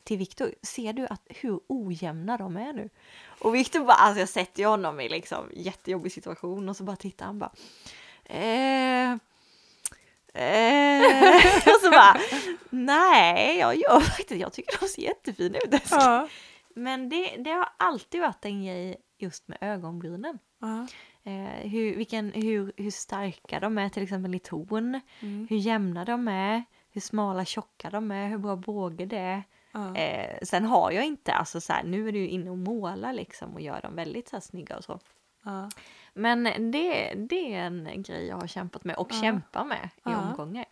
till 0.04 0.18
Victor, 0.18 0.54
ser 0.62 0.92
du 0.92 1.06
att 1.06 1.22
hur 1.28 1.60
ojämna 1.66 2.36
de 2.36 2.56
är 2.56 2.72
nu? 2.72 2.88
Och 3.38 3.54
Victor 3.54 3.80
bara, 3.84 3.92
alltså 3.92 4.20
jag 4.20 4.28
sätter 4.28 4.60
ju 4.62 4.66
honom 4.68 5.00
i 5.00 5.08
liksom 5.08 5.50
jättejobbig 5.52 6.12
situation 6.12 6.68
och 6.68 6.76
så 6.76 6.84
bara 6.84 6.96
tittar 6.96 7.26
han 7.26 7.38
bara, 7.38 7.52
eh, 8.24 9.10
eh, 10.34 11.36
och 11.66 11.80
så 11.82 11.90
bara, 11.90 12.16
nej, 12.70 13.58
jag 13.58 13.76
gör 13.76 14.00
faktiskt, 14.00 14.40
jag 14.40 14.52
tycker 14.52 14.78
de 14.80 14.88
ser 14.88 15.02
jättefina 15.02 15.58
ut. 15.58 15.82
Ja. 15.90 16.28
Men 16.76 17.08
det, 17.08 17.36
det 17.36 17.50
har 17.50 17.68
alltid 17.76 18.20
varit 18.20 18.44
en 18.44 18.64
grej 18.64 18.96
just 19.18 19.48
med 19.48 19.58
ögonbrynen. 19.60 20.38
Eh, 21.24 21.70
hur, 21.70 21.96
vilken, 21.96 22.32
hur, 22.32 22.72
hur 22.76 22.90
starka 22.90 23.60
de 23.60 23.78
är 23.78 23.88
till 23.88 24.02
exempel 24.02 24.34
i 24.34 24.38
ton, 24.38 25.00
Mm. 25.20 25.46
hur 25.50 25.56
jämna 25.56 26.04
de 26.04 26.28
är, 26.28 26.64
hur 26.90 27.00
smala 27.00 27.44
tjocka 27.44 27.90
de 27.90 28.10
är, 28.10 28.28
hur 28.28 28.38
bra 28.38 28.56
båge 28.56 29.06
det 29.06 29.18
är. 29.18 29.42
Eh, 29.96 30.38
sen 30.42 30.64
har 30.64 30.90
jag 30.90 31.04
inte, 31.06 31.32
alltså 31.32 31.60
så 31.60 31.72
här, 31.72 31.82
nu 31.84 32.08
är 32.08 32.12
du 32.12 32.18
ju 32.18 32.28
inne 32.28 32.50
och 32.50 32.58
målar 32.58 33.12
liksom 33.12 33.54
och 33.54 33.60
gör 33.60 33.80
dem 33.80 33.94
väldigt 33.96 34.28
så 34.28 34.36
här, 34.36 34.40
snygga 34.40 34.76
och 34.76 34.84
så. 34.84 34.98
Ja. 35.44 35.70
Men 36.14 36.44
det, 36.72 37.14
det 37.14 37.54
är 37.54 37.64
en 37.66 38.02
grej 38.02 38.26
jag 38.26 38.36
har 38.36 38.46
kämpat 38.46 38.84
med 38.84 38.96
och 38.96 39.08
Ja. 39.12 39.20
kämpar 39.20 39.64
med 39.64 39.88
i 40.06 40.08
omgångar. 40.14 40.64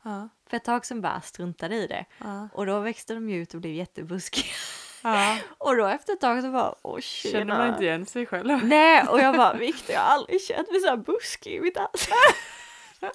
För 0.46 0.56
ett 0.56 0.64
tag 0.64 0.86
sedan 0.86 1.00
bara 1.00 1.20
struntade 1.20 1.76
i 1.76 1.86
det 1.86 2.04
och 2.52 2.66
då 2.66 2.80
växte 2.80 3.14
de 3.14 3.30
ju 3.30 3.42
ut 3.42 3.54
och 3.54 3.60
blev 3.60 3.72
jättebuskiga. 3.74 4.44
Ja. 5.02 5.38
Och 5.58 5.76
då 5.76 5.86
efter 5.86 6.12
ett 6.12 6.20
tag 6.20 6.42
så 6.42 6.50
bara, 6.50 6.74
åh 6.82 7.00
Känner 7.00 7.58
man 7.58 7.68
inte 7.68 7.84
igen 7.84 8.06
sig 8.06 8.26
själv? 8.26 8.64
Nej, 8.64 9.06
och 9.08 9.20
jag 9.20 9.36
bara, 9.36 9.54
Victor 9.54 9.94
jag 9.94 10.00
har 10.00 10.14
aldrig 10.14 10.42
känt 10.42 10.70
mig 10.70 10.80
så 10.80 10.88
här 10.88 10.96
buskig 10.96 11.54
i 11.54 11.60
mitt 11.60 11.76
ansikte. 11.76 12.14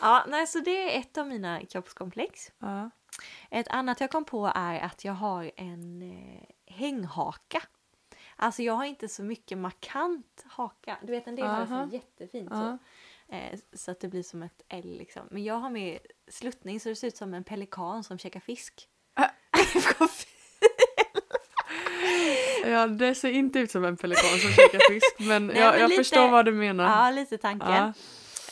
ja, 0.00 0.24
nej, 0.28 0.46
så 0.46 0.60
det 0.60 0.96
är 0.96 1.00
ett 1.00 1.18
av 1.18 1.26
mina 1.26 1.60
kroppskomplex. 1.64 2.52
Ja. 2.58 2.90
Ett 3.50 3.68
annat 3.68 4.00
jag 4.00 4.10
kom 4.10 4.24
på 4.24 4.52
är 4.54 4.80
att 4.80 5.04
jag 5.04 5.12
har 5.12 5.50
en 5.56 6.02
eh, 6.02 6.74
hänghaka. 6.74 7.62
Alltså 8.36 8.62
jag 8.62 8.74
har 8.74 8.84
inte 8.84 9.08
så 9.08 9.22
mycket 9.22 9.58
markant 9.58 10.44
haka. 10.46 10.98
Du 11.02 11.12
vet 11.12 11.26
en 11.26 11.36
del 11.36 11.46
har 11.46 11.66
så 11.66 11.94
jättefint 11.94 12.50
så. 12.50 12.78
Eh, 13.28 13.58
så 13.72 13.90
att 13.90 14.00
det 14.00 14.08
blir 14.08 14.22
som 14.22 14.42
ett 14.42 14.62
L 14.68 14.96
liksom. 14.98 15.22
Men 15.30 15.44
jag 15.44 15.54
har 15.54 15.70
med 15.70 15.98
sluttning 16.28 16.80
så 16.80 16.88
det 16.88 16.96
ser 16.96 17.08
ut 17.08 17.16
som 17.16 17.34
en 17.34 17.44
pelikan 17.44 18.04
som 18.04 18.18
käkar 18.18 18.40
fisk. 18.40 18.88
Ah. 19.14 19.28
Ja, 22.70 22.86
det 22.86 23.14
ser 23.14 23.30
inte 23.30 23.58
ut 23.58 23.70
som 23.70 23.84
en 23.84 23.96
pelikan 23.96 24.38
som 24.38 24.50
käkar 24.50 24.92
fisk, 24.92 25.14
men 25.18 25.46
Nej, 25.46 25.56
jag, 25.58 25.70
men 25.72 25.80
jag 25.80 25.88
lite- 25.88 26.00
förstår 26.00 26.28
vad 26.28 26.44
du 26.44 26.52
menar. 26.52 26.84
Ja, 26.84 27.10
lite 27.10 27.38
tanken. 27.38 27.70
Ja. 27.70 27.92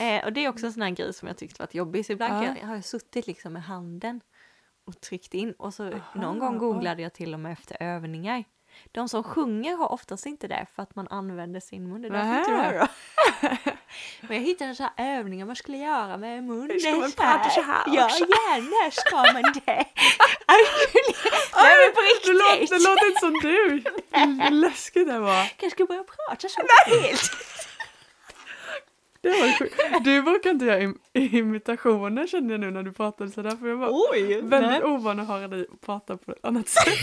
Eh, 0.07 0.25
och 0.25 0.33
det 0.33 0.45
är 0.45 0.49
också 0.49 0.67
en 0.67 0.73
sån 0.73 0.83
här 0.83 0.91
grej 0.91 1.13
som 1.15 1.29
jag 1.29 1.37
tyckte 1.37 1.63
varit 1.63 1.75
jobbig. 1.75 2.07
Så 2.07 2.13
ibland 2.13 2.45
Ja. 2.47 2.55
jag, 2.61 2.67
har 2.67 2.75
jag 2.75 2.85
suttit 2.85 3.27
liksom 3.27 3.53
med 3.53 3.63
handen 3.63 4.21
och 4.87 5.01
tryckt 5.01 5.35
in 5.35 5.53
och 5.53 5.75
så 5.75 5.87
Aha, 5.87 5.99
någon 6.15 6.39
gång 6.39 6.59
googlade 6.59 7.03
jag 7.03 7.13
till 7.13 7.35
och 7.35 7.41
med 7.41 7.53
efter 7.53 7.77
övningar. 7.83 8.45
De 8.93 9.09
som 9.09 9.23
sjunger 9.25 9.77
har 9.77 9.93
oftast 9.93 10.27
inte 10.27 10.49
det 10.49 10.67
för 10.77 10.83
att 10.83 10.95
man 10.95 11.09
använder 11.09 11.61
sin 11.61 11.89
mun. 11.89 12.03
Det 12.03 12.09
är 12.09 12.13
därför 12.13 12.39
inte 12.39 12.53
har 12.53 12.73
då. 12.79 12.87
Men 14.29 14.37
jag 14.37 14.45
hittade 14.45 14.75
så 14.75 14.83
här 14.97 15.19
övningar 15.19 15.47
man 15.47 15.57
skulle 15.57 15.77
göra 15.79 16.17
med 16.17 16.45
munnen. 16.45 16.81
Ska 16.81 16.91
man 16.91 17.13
prata 17.13 17.51
så 17.51 17.61
här 17.63 17.83
Ja, 17.87 18.09
gärna 18.19 18.91
ska 18.91 19.17
man 19.17 19.53
det. 19.53 19.63
Nej 21.57 21.77
men 21.79 21.95
på 21.95 22.01
Det 22.25 22.33
låter, 22.33 22.61
riktigt. 22.61 22.79
det 22.79 22.89
låter 22.89 23.07
inte 23.07 23.21
som 23.21 23.33
du! 23.43 23.83
Hur 24.45 24.51
läskigt 24.51 25.09
det 25.09 25.19
var. 25.19 25.45
Kanske 25.57 25.71
ska 25.71 25.85
börja 25.85 26.05
prata 26.05 26.49
så 26.49 26.61
helt. 26.87 27.31
Det 29.21 29.29
var 29.29 29.59
sjukt. 29.59 30.05
Du 30.05 30.23
brukar 30.23 30.51
inte 30.51 30.65
göra 30.65 30.79
im- 30.81 30.99
imitationer 31.13 32.27
kände 32.27 32.55
jag 32.55 32.61
nu 32.61 32.71
när 32.71 32.83
du 32.83 32.93
pratade 32.93 33.31
sådär 33.31 33.57
för 33.57 33.69
jag 33.69 33.77
var 33.77 33.89
Oj! 34.13 34.41
väldigt 34.43 34.83
ovan 34.83 35.21
att 35.21 35.29
höra 35.29 35.49
dig 35.49 35.67
prata 35.87 36.17
på 36.17 36.33
ett 36.33 36.39
annat 36.45 36.69
sätt. 36.69 36.95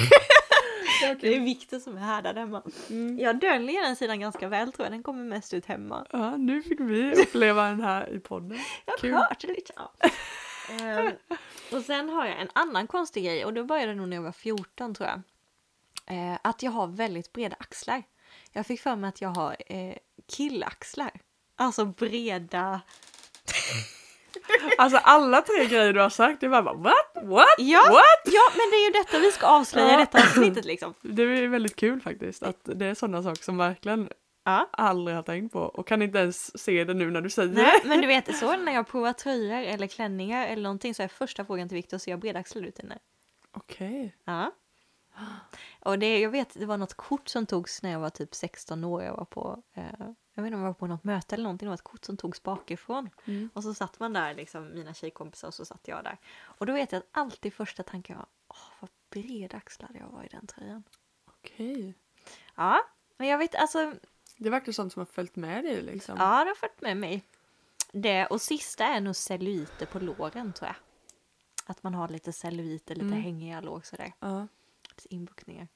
Det 0.99 1.35
är 1.35 1.39
Viktor 1.39 1.79
som 1.79 1.97
är 1.97 2.01
härdad 2.01 2.37
hemma. 2.37 2.61
Mm. 2.89 3.19
Jag 3.19 3.39
döljer 3.39 3.81
den 3.81 3.95
sidan 3.95 4.19
ganska 4.19 4.47
väl 4.47 4.71
tror 4.71 4.85
jag. 4.85 4.93
Den 4.93 5.03
kommer 5.03 5.23
mest 5.23 5.53
ut 5.53 5.65
hemma. 5.65 6.05
Ja, 6.11 6.37
nu 6.37 6.63
fick 6.63 6.79
vi 6.79 7.13
uppleva 7.13 7.63
den 7.63 7.81
här 7.81 8.15
i 8.15 8.19
podden. 8.19 8.59
Jag 8.85 8.99
Kul. 8.99 9.13
hörde 9.13 9.47
lite. 9.47 9.73
Ja. 9.75 9.91
Ehm, 10.81 11.11
och 11.71 11.81
sen 11.81 12.09
har 12.09 12.25
jag 12.25 12.41
en 12.41 12.49
annan 12.53 12.87
konstig 12.87 13.23
grej 13.23 13.45
och 13.45 13.53
då 13.53 13.63
började 13.63 13.95
nog 13.95 14.07
när 14.07 14.17
jag 14.17 14.23
var 14.23 14.31
14 14.31 14.95
tror 14.95 15.09
jag. 15.09 15.21
Eh, 16.17 16.37
att 16.43 16.63
jag 16.63 16.71
har 16.71 16.87
väldigt 16.87 17.31
breda 17.33 17.55
axlar. 17.59 18.03
Jag 18.51 18.65
fick 18.65 18.81
för 18.81 18.95
mig 18.95 19.07
att 19.07 19.21
jag 19.21 19.29
har 19.29 19.55
eh, 19.67 19.95
killaxlar. 20.27 21.11
Alltså 21.55 21.85
breda. 21.85 22.81
Alltså 24.77 24.97
alla 25.03 25.41
tre 25.41 25.65
grejer 25.65 25.93
du 25.93 25.99
har 26.01 26.09
sagt, 26.09 26.41
det 26.41 26.47
var 26.47 26.61
bara 26.63 26.73
what? 26.75 27.23
What? 27.23 27.45
Ja, 27.57 27.81
What? 27.89 28.33
ja 28.33 28.41
men 28.51 28.69
det 28.71 28.75
är 28.75 28.85
ju 28.85 28.91
detta 29.03 29.19
vi 29.19 29.31
ska 29.31 29.47
avslöja 29.47 29.93
i 29.93 29.97
detta 29.97 30.17
avsnittet 30.17 30.65
liksom. 30.65 30.93
Det 31.01 31.23
är 31.23 31.47
väldigt 31.47 31.75
kul 31.75 32.01
faktiskt 32.01 32.43
att 32.43 32.59
det 32.63 32.85
är 32.85 32.93
sådana 32.93 33.23
saker 33.23 33.43
som 33.43 33.57
verkligen 33.57 34.09
Ja. 34.43 34.69
aldrig 34.71 35.15
har 35.15 35.23
tänkt 35.23 35.53
på 35.53 35.59
och 35.59 35.87
kan 35.87 36.01
inte 36.01 36.19
ens 36.19 36.59
se 36.63 36.83
det 36.83 36.93
nu 36.93 37.11
när 37.11 37.21
du 37.21 37.29
säger 37.29 37.53
Nej, 37.53 37.79
det. 37.83 37.89
men 37.89 38.01
du 38.01 38.07
vet 38.07 38.37
så 38.37 38.57
när 38.57 38.71
jag 38.73 38.87
provar 38.87 39.13
tröjor 39.13 39.57
eller 39.57 39.87
klänningar 39.87 40.47
eller 40.47 40.63
någonting 40.63 40.95
så 40.95 41.03
är 41.03 41.07
första 41.07 41.45
frågan 41.45 41.69
till 41.69 41.75
Viktor, 41.75 41.97
ser 41.97 42.11
jag 42.11 42.19
bredaxlad 42.19 42.65
ut 42.65 42.79
inne? 42.79 42.97
Okej. 43.51 44.15
Ja. 44.25 44.51
Och 45.79 45.99
det, 45.99 46.19
jag 46.19 46.29
vet, 46.29 46.53
det 46.59 46.65
var 46.65 46.77
något 46.77 46.93
kort 46.93 47.27
som 47.29 47.45
togs 47.45 47.83
när 47.83 47.91
jag 47.91 47.99
var 47.99 48.09
typ 48.09 48.35
16 48.35 48.83
år. 48.83 49.03
Jag 49.03 49.15
var 49.17 49.25
på, 49.25 49.63
eh, 49.75 49.83
jag 50.39 50.43
vet 50.43 50.47
inte 50.47 50.55
om 50.57 50.61
jag 50.61 50.69
var 50.69 50.73
på 50.73 50.87
något 50.87 51.03
möte 51.03 51.35
eller 51.35 51.43
någonting. 51.43 51.65
Det 51.65 51.69
var 51.69 51.75
ett 51.75 51.81
kort 51.81 52.05
som 52.05 52.17
togs 52.17 52.43
bakifrån. 52.43 53.09
Mm. 53.25 53.49
Och 53.53 53.63
så 53.63 53.73
satt 53.73 53.99
man 53.99 54.13
där, 54.13 54.33
liksom, 54.33 54.73
mina 54.73 54.93
tjejkompisar, 54.93 55.47
och 55.47 55.53
så 55.53 55.65
satt 55.65 55.87
jag 55.87 56.03
där. 56.03 56.17
Och 56.41 56.65
då 56.65 56.73
vet 56.73 56.91
jag 56.91 56.99
att 56.99 57.07
alltid 57.11 57.53
första 57.53 57.83
tanken 57.83 58.17
var, 58.17 58.25
åh 58.47 58.57
vad 58.79 58.89
bredaxlad 59.09 59.91
jag 59.99 60.07
var 60.07 60.23
i 60.23 60.27
den 60.27 60.47
tröjan. 60.47 60.83
Okej. 61.25 61.93
Ja, 62.55 62.79
men 63.17 63.27
jag 63.27 63.37
vet, 63.37 63.55
alltså, 63.55 63.93
Det 64.37 64.49
verkar 64.49 64.71
sånt 64.71 64.93
som 64.93 64.99
har 64.99 65.05
följt 65.05 65.35
med 65.35 65.63
dig 65.63 65.81
liksom. 65.81 66.15
ja 66.19 66.43
det 66.43 66.49
har 66.49 66.55
följt 66.55 66.81
med 66.81 66.97
mig. 66.97 67.23
Det, 67.91 68.25
och 68.25 68.41
sista 68.41 68.85
är 68.85 69.01
nog 69.01 69.15
celluliter 69.15 69.85
på 69.85 69.99
låren 69.99 70.53
tror 70.53 70.67
jag. 70.67 70.75
Att 71.65 71.83
man 71.83 71.93
har 71.93 72.07
lite 72.09 72.33
celluliter, 72.33 72.95
lite 72.95 73.07
Mm. 73.07 73.21
hängiga 73.21 73.61
lår 73.61 73.81
sådär. 73.83 74.13
Lite 74.89 75.13
inbuktningar. 75.15 75.67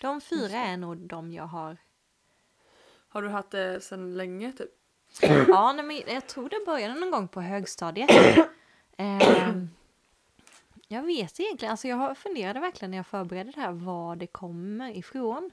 De 0.00 0.20
fyra 0.20 0.58
är 0.58 0.76
nog 0.76 0.96
de 0.96 1.32
jag 1.32 1.44
har 1.46 1.76
Har 3.16 3.22
du 3.22 3.28
haft 3.28 3.50
det 3.50 3.80
sedan 3.80 4.14
länge 4.16 4.52
typ? 4.52 4.70
Ja, 5.48 5.72
nej, 5.72 5.84
men 5.84 6.14
jag 6.14 6.26
tror 6.26 6.48
det 6.48 6.62
började 6.66 6.94
någon 6.94 7.10
gång 7.10 7.28
på 7.28 7.40
högstadiet. 7.40 8.10
Ehm, 8.96 9.68
jag 10.88 11.02
vet 11.02 11.40
egentligen, 11.40 11.70
alltså 11.70 11.88
jag 11.88 12.18
funderade 12.18 12.60
verkligen 12.60 12.90
när 12.90 12.98
jag 12.98 13.06
förberedde 13.06 13.50
det 13.54 13.60
här 13.60 13.72
var 13.72 14.16
det 14.16 14.26
kommer 14.26 14.96
ifrån. 14.96 15.50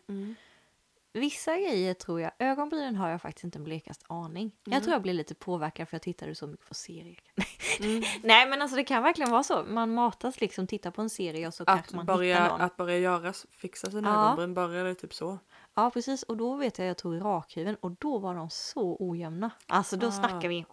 Vissa 1.14 1.58
grejer 1.58 1.94
tror 1.94 2.22
jag, 2.22 2.32
ögonbrynen 2.40 2.96
har 2.96 3.10
jag 3.10 3.22
faktiskt 3.22 3.44
inte 3.44 3.58
en 3.60 3.64
blekaste 3.64 4.06
aning. 4.10 4.52
Jag 4.64 4.74
Mm. 4.74 4.84
tror 4.84 4.94
jag 4.94 5.02
blev 5.02 5.16
lite 5.16 5.36
påverkad 5.36 5.90
för 5.90 5.96
jag 5.96 6.02
tittade 6.02 6.36
så 6.36 6.48
mycket 6.48 6.68
på 6.68 6.74
serier. 6.74 7.20
Mm. 7.80 8.04
Nej 8.24 8.50
men 8.50 8.62
alltså 8.62 8.76
det 8.78 8.84
kan 8.84 9.04
verkligen 9.04 9.32
vara 9.32 9.44
så, 9.44 9.64
man 9.64 9.94
matas 9.94 10.42
liksom, 10.42 10.68
tittar 10.68 10.92
på 10.92 11.02
en 11.02 11.10
serie 11.10 11.48
och 11.48 11.54
så 11.54 11.64
Att, 11.64 11.68
kanske 11.68 11.96
man 11.96 12.06
hittar 12.06 12.16
börja, 12.18 12.48
någon. 12.48 12.62
att 12.62 12.78
börja 12.78 12.98
göra, 12.98 13.34
fixa 13.52 13.92
sina 13.92 14.10
Ja. 14.10 14.24
ögonbryn, 14.24 14.54
började 14.54 14.96
typ 14.96 15.14
så. 15.14 15.40
Ja 15.76 15.90
precis, 15.90 16.24
och 16.24 16.38
då 16.38 16.56
vet 16.56 16.78
jag 16.80 16.88
jag 16.88 16.98
tog 16.98 17.22
rakhyveln 17.22 17.78
och 17.82 17.92
då 17.92 18.18
var 18.20 18.36
de 18.36 18.50
så 18.50 18.98
ojämna. 19.00 19.52
Alltså 19.68 19.98
då 19.98 20.08
Ah. 20.08 20.12
snackar 20.12 20.50
vi 20.50 20.66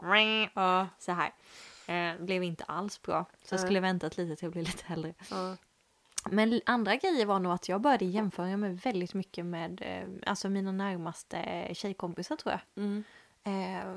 Ja. 0.54 0.86
så 0.98 1.12
här. 1.12 1.32
Eh, 1.86 2.20
blev 2.20 2.42
inte 2.42 2.64
alls 2.64 3.02
bra. 3.02 3.24
Så 3.44 3.54
jag 3.54 3.58
Nej. 3.58 3.66
skulle 3.66 3.80
väntat 3.80 4.16
lite 4.16 4.36
till 4.36 4.46
att 4.48 4.52
bli 4.52 4.62
lite 4.72 4.92
äldre. 4.92 5.14
ja. 5.30 5.56
Men 6.30 6.60
andra 6.66 6.96
grejer 6.96 7.26
var 7.26 7.38
nog 7.38 7.52
att 7.52 7.68
jag 7.68 7.80
började 7.80 8.04
jämföra 8.04 8.56
mig 8.56 8.72
väldigt 8.72 9.14
mycket 9.14 9.46
med 9.46 9.82
eh, 9.82 10.30
alltså 10.30 10.48
mina 10.48 10.72
närmaste 10.72 11.68
tjejkompisar 11.72 12.36
tror 12.36 12.52
jag. 12.52 12.84
Mm. 12.84 13.04
Eh, 13.42 13.94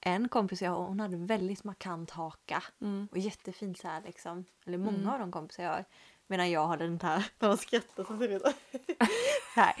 en 0.00 0.28
kompis 0.28 0.62
jag 0.62 0.70
har, 0.70 0.84
hon 0.84 1.00
hade 1.00 1.16
väldigt 1.16 1.64
markant 1.64 2.10
haka 2.10 2.62
Mm. 2.80 3.08
och 3.10 3.18
jättefint 3.18 3.78
så 3.78 3.88
här 3.88 4.02
liksom. 4.06 4.44
Eller 4.66 4.78
många 4.78 4.98
Mm. 4.98 5.08
av 5.10 5.18
de 5.18 5.32
kompisar 5.32 5.62
jag 5.62 5.70
har. 5.70 5.84
Medan 6.30 6.50
jag 6.50 6.66
hade 6.66 6.84
den 6.84 7.00
här, 7.02 7.24
när 7.38 7.48
de 7.48 7.56
skrattar 7.56 8.04
så 8.04 8.18
ser 8.18 8.28
det 8.28 8.34
ut 8.34 8.42
så 8.42 8.52
här. 9.60 9.74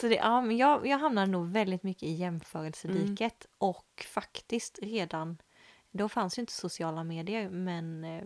Så 0.00 0.08
det, 0.08 0.14
ja, 0.14 0.40
men 0.40 0.56
jag, 0.56 0.86
jag 0.86 0.98
hamnade 0.98 1.26
nog 1.32 1.46
väldigt 1.50 1.82
mycket 1.82 2.02
i 2.02 2.12
jämförelsediket 2.12 3.46
och 3.58 4.06
faktiskt 4.08 4.78
redan 4.82 5.38
då 5.90 6.08
fanns 6.08 6.38
ju 6.38 6.40
inte 6.40 6.52
sociala 6.52 7.04
medier 7.04 7.48
men 7.50 8.04
eh, 8.04 8.24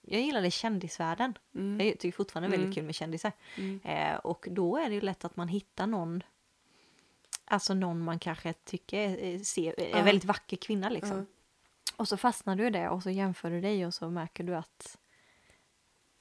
jag 0.00 0.20
gillade 0.20 0.50
kändisvärlden. 0.50 1.38
Mm. 1.54 1.86
Jag 1.86 1.98
tycker 1.98 2.16
fortfarande 2.16 2.46
är 2.48 2.50
väldigt 2.50 2.66
Mm. 2.66 2.74
kul 2.74 2.84
med 2.84 2.94
kändisar. 2.94 3.32
Mm. 3.56 3.80
Eh, 3.84 4.16
och 4.16 4.48
då 4.50 4.76
är 4.76 4.88
det 4.88 4.94
ju 4.94 5.00
lätt 5.00 5.24
att 5.24 5.36
man 5.36 5.48
hittar 5.48 5.86
någon 5.86 6.22
Alltså 7.44 7.74
någon 7.74 8.00
man 8.00 8.18
kanske 8.18 8.52
tycker 8.52 8.98
är, 8.98 9.38
ser, 9.38 9.80
är 9.80 9.96
en 9.98 10.04
väldigt 10.04 10.24
vacker 10.24 10.56
kvinna 10.56 10.88
liksom. 10.88 11.26
Och 11.96 12.08
så 12.08 12.16
fastnar 12.16 12.56
du 12.56 12.66
i 12.66 12.70
det 12.70 12.88
och 12.88 13.02
så 13.02 13.10
jämför 13.10 13.50
du 13.50 13.60
dig 13.60 13.86
och 13.86 13.94
så 13.94 14.10
märker 14.10 14.44
du 14.44 14.56
att 14.56 14.98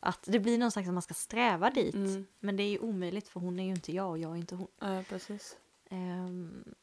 att 0.06 0.24
det 0.24 0.40
blir 0.40 0.58
någon 0.58 0.72
slags 0.72 0.88
att 0.88 0.94
man 0.94 1.02
ska 1.02 1.14
sträva 1.14 1.70
dit. 1.70 1.96
Mm. 1.96 2.28
Men 2.40 2.58
det 2.58 2.64
är 2.64 2.70
ju 2.70 2.80
omöjligt 2.80 3.28
för 3.28 3.40
hon 3.40 3.60
är 3.60 3.64
ju 3.64 3.70
inte 3.70 3.92
jag 3.92 4.10
och 4.10 4.18
jag 4.18 4.32
är 4.32 4.36
inte 4.36 4.56
hon. 4.56 4.68
Ja, 4.80 5.04
precis. 5.10 5.58
Ehm, 5.90 6.76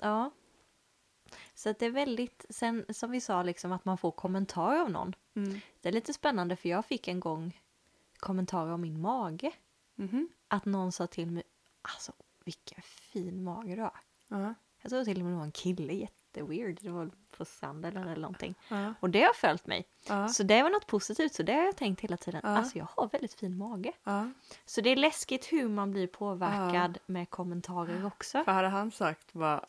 ja. 0.00 0.30
Så 1.54 1.70
att 1.70 1.78
det 1.78 1.86
är 1.86 1.90
väldigt, 1.90 2.46
sen 2.50 2.84
som 2.88 3.10
vi 3.10 3.20
sa 3.20 3.42
liksom 3.42 3.72
att 3.72 3.84
man 3.84 3.98
får 3.98 4.10
kommentarer 4.10 4.80
av 4.80 4.90
någon. 4.90 5.14
Mm. 5.34 5.60
Det 5.80 5.88
är 5.88 5.92
lite 5.92 6.12
spännande 6.12 6.56
för 6.56 6.68
jag 6.68 6.84
fick 6.84 7.08
en 7.08 7.20
gång 7.20 7.60
kommentarer 8.18 8.72
om 8.72 8.80
min 8.80 9.00
mage. 9.00 9.52
Mhm. 9.94 10.28
Att 10.48 10.64
någon 10.64 10.92
sa 10.92 11.06
till 11.06 11.30
mig, 11.30 11.42
alltså 11.82 12.12
vilken 12.44 12.82
fin 12.82 13.44
mage 13.44 13.76
du 13.76 13.82
har. 13.82 14.00
Ja. 14.28 14.54
Jag 14.82 14.90
tror 14.90 15.04
till 15.04 15.18
och 15.18 15.24
med 15.24 15.32
det 15.32 15.36
var 15.36 15.44
en 15.44 15.52
kille, 15.52 16.08
jätteweird. 16.36 16.78
Det 16.80 16.90
var 16.90 17.10
på 17.36 17.44
stranden 17.44 17.96
eller 17.96 18.16
någonting. 18.16 18.54
Ja. 18.68 18.94
Och 19.00 19.10
det 19.10 19.22
har 19.22 19.32
följt 19.34 19.66
mig. 19.66 19.84
Ja. 20.08 20.28
Så 20.28 20.42
det 20.42 20.62
var 20.62 20.70
något 20.70 20.86
positivt, 20.86 21.34
så 21.34 21.42
det 21.42 21.52
har 21.52 21.62
jag 21.64 21.76
tänkt 21.76 22.00
hela 22.00 22.16
tiden. 22.16 22.40
Ja. 22.44 22.48
Alltså 22.48 22.78
jag 22.78 22.88
har 22.96 23.08
väldigt 23.08 23.34
fin 23.34 23.56
mage. 23.58 23.92
Så 24.64 24.80
det 24.80 24.90
är 24.90 24.96
läskigt 24.96 25.52
hur 25.52 25.68
man 25.68 25.90
blir 25.90 26.06
påverkad 26.06 26.98
med 27.06 27.30
kommentarer 27.30 28.06
också. 28.06 28.44
För 28.44 28.52
hade 28.52 28.68
han 28.68 28.90
sagt 28.90 29.32
bara 29.32 29.64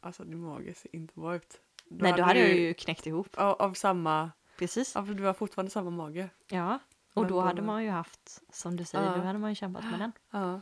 alltså 0.00 0.24
din 0.24 0.40
mage 0.40 0.74
ser 0.74 0.96
inte 0.96 1.20
bra 1.20 1.34
ut. 1.36 1.60
Då 1.84 2.02
Nej, 2.02 2.12
då 2.16 2.22
hade 2.22 2.40
jag 2.40 2.48
du- 2.48 2.60
ju 2.60 2.74
knäckt 2.74 3.06
ihop. 3.06 3.28
Av, 3.38 3.62
av 3.62 3.74
samma, 3.74 4.30
Precis. 4.58 4.92
för 4.92 5.02
du 5.14 5.24
har 5.24 5.34
fortfarande 5.34 5.70
samma 5.70 5.90
mage. 5.90 6.28
Ja. 6.48 6.78
Och 7.14 7.22
Men 7.22 7.30
då 7.30 7.40
hade 7.40 7.62
man 7.62 7.84
ju 7.84 7.90
haft, 7.90 8.42
som 8.54 8.76
du 8.76 8.84
säger, 8.84 9.16
då 9.16 9.22
hade 9.22 9.38
man 9.38 9.50
ju 9.50 9.54
kämpat 9.54 9.84
med 9.84 10.00
den. 10.00 10.12
Ja, 10.30 10.60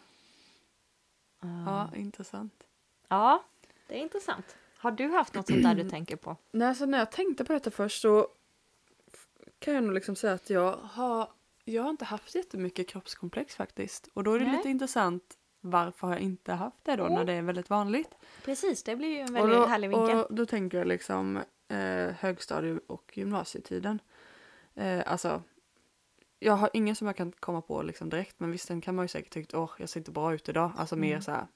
ja 1.40 1.90
intressant. 1.96 2.52
ja, 3.08 3.44
det 3.88 3.94
är 3.98 4.02
intressant. 4.02 4.56
Har 4.80 4.90
du 4.90 5.08
haft 5.08 5.34
något 5.34 5.46
sånt 5.48 5.62
där 5.62 5.74
du 5.74 5.90
tänker 5.90 6.16
på? 6.16 6.36
Nej, 6.52 6.68
alltså 6.68 6.86
när 6.86 6.98
jag 6.98 7.12
tänkte 7.12 7.44
på 7.44 7.52
detta 7.52 7.70
först 7.70 8.00
så 8.02 8.28
kan 9.58 9.74
jag 9.74 9.84
nog 9.84 9.92
liksom 9.94 10.16
säga 10.16 10.32
att 10.32 10.50
jag 10.50 10.72
har, 10.76 11.28
jag 11.64 11.82
har 11.82 11.90
inte 11.90 12.04
haft 12.04 12.34
jättemycket 12.34 12.88
kroppskomplex 12.88 13.54
faktiskt. 13.54 14.08
Och 14.14 14.24
då 14.24 14.32
är 14.32 14.38
det 14.38 14.44
Nej. 14.44 14.56
lite 14.56 14.68
intressant 14.68 15.36
varför 15.60 16.06
har 16.06 16.14
jag 16.14 16.22
inte 16.22 16.52
haft 16.52 16.84
det 16.84 16.96
då 16.96 17.04
när 17.08 17.24
det 17.24 17.32
är 17.32 17.42
väldigt 17.42 17.70
vanligt. 17.70 18.10
Precis, 18.44 18.82
det 18.82 18.96
blir 18.96 19.08
ju 19.08 19.18
en 19.18 19.28
och 19.28 19.34
väldigt 19.36 19.58
då, 19.58 19.66
härlig 19.66 19.88
vinkel. 19.88 20.18
Och 20.18 20.34
då 20.34 20.46
tänker 20.46 20.78
jag 20.78 20.86
liksom 20.86 21.36
eh, 21.68 22.14
högstadie 22.18 22.80
och 22.86 23.12
gymnasietiden. 23.18 23.98
Eh, 24.74 25.02
alltså, 25.06 25.42
jag 26.38 26.52
har 26.52 26.70
ingen 26.72 26.96
som 26.96 27.06
jag 27.06 27.16
kan 27.16 27.32
komma 27.32 27.60
på 27.60 27.82
liksom 27.82 28.08
direkt 28.08 28.40
men 28.40 28.50
visst 28.50 28.68
den 28.68 28.80
kan 28.80 28.94
man 28.94 29.04
ju 29.04 29.08
säkert 29.08 29.32
tyckt 29.32 29.54
åh 29.54 29.70
jag 29.78 29.88
ser 29.88 30.00
inte 30.00 30.10
bra 30.10 30.34
ut 30.34 30.48
idag. 30.48 30.72
Alltså 30.76 30.96
mer 30.96 31.08
Mm. 31.10 31.22
så 31.22 31.30
här 31.30 31.46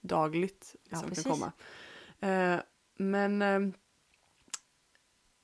dagligt 0.00 0.76
Ja, 0.88 0.96
som 0.96 1.08
precis. 1.08 1.24
kan 1.24 1.32
komma. 1.32 1.52
Eh, 2.20 2.60
men 2.94 3.42
eh, 3.42 3.60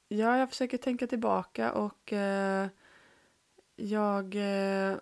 ja, 0.09 0.39
jag 0.39 0.49
försöker 0.49 0.79
tänka 0.79 1.07
tillbaka 1.07 1.73
och 1.73 2.13
eh, 2.13 2.69
jag 3.77 4.35
eh, 4.35 4.97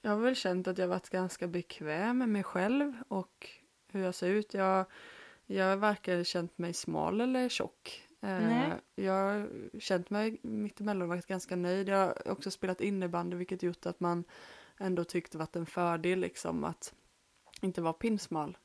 Jag 0.00 0.10
har 0.10 0.16
väl 0.16 0.36
känt 0.36 0.68
att 0.68 0.78
jag 0.78 0.88
varit 0.88 1.10
ganska 1.10 1.46
bekväm 1.48 2.18
med 2.18 2.28
mig 2.28 2.42
själv 2.42 2.92
och 3.08 3.48
hur 3.92 4.02
jag 4.02 4.14
ser 4.14 4.28
ut. 4.28 4.54
Jag, 4.54 4.86
jag 5.46 5.64
har 5.70 5.76
varken 5.76 6.24
känt 6.24 6.58
mig 6.58 6.72
smal 6.72 7.20
eller 7.20 7.48
tjock. 7.48 8.02
Eh, 8.22 8.28
Nej. 8.28 8.72
Jag 8.94 9.12
har 9.12 9.48
känt 9.80 10.10
mig 10.10 10.38
mittemellan 10.42 11.02
och 11.02 11.08
varit 11.08 11.26
ganska 11.26 11.56
nöjd. 11.56 11.88
Jag 11.88 11.98
har 11.98 12.30
också 12.30 12.50
spelat 12.50 12.80
innebandy 12.80 13.36
vilket 13.36 13.62
gjort 13.62 13.86
att 13.86 14.00
man 14.00 14.24
ändå 14.78 15.04
tyckt 15.04 15.32
det 15.32 15.38
varit 15.38 15.56
en 15.56 15.66
fördel 15.66 16.18
liksom 16.18 16.64
att 16.64 16.94
inte 17.60 17.82
vara 17.82 17.92
pinsmal. 17.92 18.58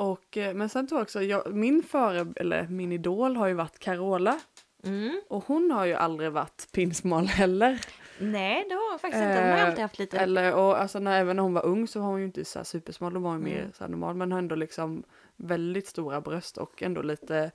Eh, 0.00 0.06
och, 0.06 0.36
eh, 0.36 0.54
men 0.54 0.68
sen 0.68 0.86
tror 0.86 0.98
jag 0.98 1.02
också, 1.04 1.22
jag, 1.22 1.54
min 1.54 1.82
före, 1.82 2.26
eller 2.36 2.68
min 2.68 2.92
idol 2.92 3.36
har 3.36 3.46
ju 3.46 3.54
varit 3.54 3.78
Carola 3.78 4.40
Mm. 4.84 5.20
och 5.28 5.44
hon 5.46 5.70
har 5.70 5.84
ju 5.84 5.94
aldrig 5.94 6.32
varit 6.32 6.68
pinsmal 6.72 7.26
heller. 7.26 7.80
Nej, 8.18 8.64
det 8.68 8.74
har 8.74 8.90
hon 8.90 8.98
faktiskt 8.98 9.22
inte. 9.22 9.34
Hon 9.40 9.50
har 9.50 9.58
Eh, 9.58 9.66
alltid 9.66 9.82
haft 9.82 9.98
lite... 9.98 10.18
Eller, 10.18 10.54
och 10.54 10.80
alltså 10.80 10.98
när, 10.98 11.20
även 11.20 11.36
när 11.36 11.42
hon 11.42 11.54
var 11.54 11.66
ung 11.66 11.86
så 11.88 12.00
var 12.00 12.06
hon 12.06 12.18
ju 12.18 12.24
inte 12.24 12.44
så 12.44 12.64
supersmal, 12.64 13.14
då 13.14 13.20
var 13.20 13.30
hon 13.30 13.44
mer 13.44 13.58
Mm. 13.60 13.72
så 13.72 13.84
här 13.84 13.88
normal, 13.90 14.14
men 14.14 14.32
har 14.32 14.38
ändå 14.38 14.54
liksom 14.54 15.02
väldigt 15.36 15.86
stora 15.88 16.20
bröst 16.20 16.58
och 16.58 16.82
ändå 16.82 17.02
lite, 17.02 17.50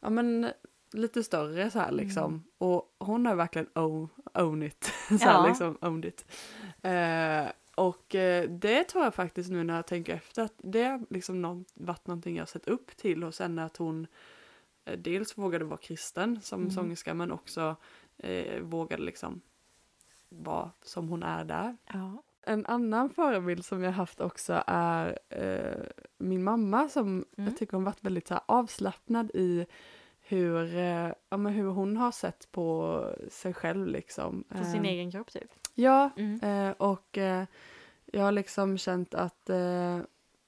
ja 0.00 0.10
men 0.10 0.50
lite 0.92 1.22
större 1.22 1.70
så 1.70 1.78
här 1.78 1.92
liksom. 1.92 2.24
Mm. 2.24 2.42
Och 2.58 2.94
hon 2.98 3.26
har 3.26 3.34
verkligen 3.34 3.68
own, 3.74 4.08
own 4.34 4.62
it, 4.62 4.84
så 5.08 5.14
här 5.24 5.32
Ja. 5.34 5.46
liksom 5.48 5.78
owned 5.80 6.04
it. 6.04 6.24
Eh, 6.82 7.44
och 7.74 8.14
eh, 8.14 8.50
det 8.50 8.84
tror 8.84 9.04
jag 9.04 9.14
faktiskt 9.14 9.50
nu 9.50 9.64
när 9.64 9.76
jag 9.76 9.86
tänker 9.86 10.14
efter 10.14 10.42
att 10.42 10.54
det 10.56 10.82
har 10.84 11.00
liksom 11.10 11.42
någon, 11.42 11.64
varit 11.74 12.06
någonting 12.06 12.36
jag 12.36 12.48
sett 12.48 12.68
upp 12.68 12.96
till 12.96 13.24
och 13.24 13.34
sen 13.34 13.58
att 13.58 13.76
hon 13.76 14.06
eh, 14.84 14.98
dels 14.98 15.38
vågade 15.38 15.64
vara 15.64 15.76
kristen 15.78 16.40
som 16.42 16.60
Mm. 16.60 16.70
sångerska 16.70 17.14
men 17.14 17.32
också 17.32 17.76
eh, 18.18 18.60
vågade 18.60 19.02
liksom 19.02 19.40
vara 20.28 20.70
som 20.82 21.08
hon 21.08 21.22
är 21.22 21.44
där. 21.44 21.76
Ja. 21.92 22.22
En 22.46 22.66
annan 22.66 23.10
förebild 23.10 23.64
som 23.64 23.82
jag 23.82 23.92
haft 23.92 24.20
också 24.20 24.62
är 24.66 25.18
eh, 25.28 25.86
min 26.18 26.44
mamma 26.44 26.88
som 26.88 27.06
Mm. 27.08 27.24
jag 27.48 27.56
tycker 27.58 27.72
hon 27.76 27.84
varit 27.84 28.04
väldigt 28.04 28.28
så 28.28 28.34
här, 28.34 28.42
avslappnad 28.46 29.30
i 29.34 29.66
hur, 30.20 30.74
eh, 30.76 31.12
ja, 31.28 31.36
men 31.36 31.52
hur 31.52 31.66
hon 31.68 31.96
har 31.96 32.12
sett 32.12 32.48
på 32.52 33.00
sig 33.30 33.54
själv 33.54 33.86
liksom. 33.86 34.44
På 34.48 34.64
sin 34.64 34.84
Eh, 34.84 34.90
egen 34.90 35.10
kropp 35.10 35.32
typ. 35.32 35.50
Ja, 35.74 36.10
Mm. 36.16 36.40
eh, 36.68 36.74
och 36.78 37.18
eh, 37.18 37.44
jag 38.06 38.22
har 38.22 38.32
liksom 38.32 38.78
känt 38.78 39.14
att 39.14 39.50
eh, 39.50 39.56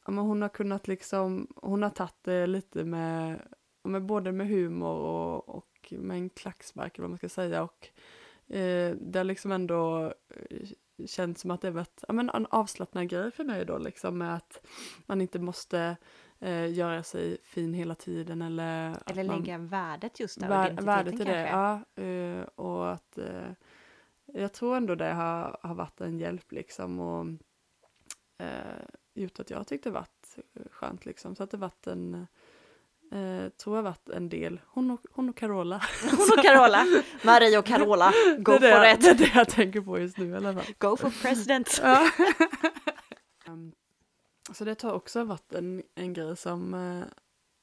ja, 0.05 0.11
men 0.11 0.19
hon 0.19 0.43
har 0.43 0.49
kunnat 0.49 0.89
liksom, 0.89 1.47
hon 1.57 1.83
har 1.83 1.91
tagit 1.91 2.23
det 2.23 2.47
lite 2.47 2.85
med, 2.85 3.41
ja, 3.83 3.91
med 3.91 4.03
både 4.03 4.33
med 4.33 4.49
humor 4.49 4.95
och, 4.97 5.49
och 5.49 5.93
med 5.99 6.17
en 6.17 6.31
klackspark 6.31 6.95
eller 6.99 7.03
vad 7.03 7.11
man 7.11 7.19
ska 7.19 7.29
säga 7.29 7.63
och 7.63 7.89
eh, 8.57 8.97
det 9.01 9.19
har 9.19 9.25
liksom 9.25 9.53
ändå 9.53 10.13
eh, 10.51 10.69
känts 11.07 11.41
som 11.41 11.51
att 11.51 11.61
det 11.61 11.71
varit 11.71 12.05
ja, 12.09 12.15
men 12.15 12.31
en 12.31 12.47
avslappnad 12.47 13.09
grej 13.09 13.31
för 13.31 13.45
mig 13.45 13.65
då 13.65 13.79
liksom 13.79 14.19
med 14.19 14.35
att 14.35 14.67
man 15.07 15.21
inte 15.21 15.39
måste 15.39 15.97
eh, 16.41 16.73
göra 16.73 17.03
sig 17.03 17.39
fin 17.45 17.75
hela 17.75 17.95
tiden 17.95 18.43
eller 18.43 18.97
Eller 19.07 19.25
man, 19.25 19.37
lägga 19.41 19.59
värdet 19.59 20.21
just 20.21 20.41
där, 20.41 20.49
Vär, 20.49 20.83
värdet 20.83 21.21
i 21.21 21.25
det, 21.25 21.41
ja. 21.49 22.03
eh, 22.03 22.43
och 22.55 22.93
att 22.93 23.19
eh, 23.19 23.51
jag 24.41 24.53
tror 24.53 24.77
ändå 24.77 24.95
det 24.95 25.13
har, 25.13 25.59
har 25.63 25.75
varit 25.75 26.01
en 26.01 26.19
hjälp 26.19 26.53
liksom 26.53 27.01
och 27.01 27.27
eh, 28.39 28.85
gjort 29.15 29.41
att 29.41 29.51
jag 29.51 29.67
tyckte 29.67 29.89
det 29.89 29.93
varit 29.95 30.37
skönt 30.71 31.07
liksom. 31.07 31.37
Så 31.37 31.43
att 31.43 31.51
det 31.51 31.57
varit 31.57 31.87
en, 31.87 32.27
eh, 33.13 33.49
tror 33.49 33.77
jag 33.77 33.83
varit 33.83 34.09
en 34.09 34.29
del, 34.29 34.61
hon 34.67 34.91
och, 34.91 35.01
hon 35.11 35.29
och 35.29 35.37
Carola. 35.37 35.83
Hon 36.11 36.39
och 36.39 36.45
Carola. 36.45 36.87
Marie 37.25 37.59
och 37.59 37.67
Carola. 37.67 38.13
Go 38.39 38.53
det, 38.53 38.59
for 38.59 38.81
det, 38.81 38.93
it. 38.93 39.01
det 39.01 39.09
är 39.11 39.15
det 39.15 39.33
jag 39.35 39.49
tänker 39.49 39.81
på 39.81 39.99
just 39.99 40.19
nu 40.19 40.29
i 40.29 40.37
alla 40.37 40.55
fall. 40.55 40.75
Go 40.79 40.97
for 40.97 41.23
president. 41.23 41.81
Ja. 41.83 42.11
Ehm, 43.47 43.73
så 44.53 44.65
det 44.65 44.83
har 44.83 44.93
också 44.93 45.25
varit 45.25 45.53
en, 45.53 45.83
en 45.95 46.13
grej 46.13 46.37
som 46.37 46.75
eh, 46.75 47.05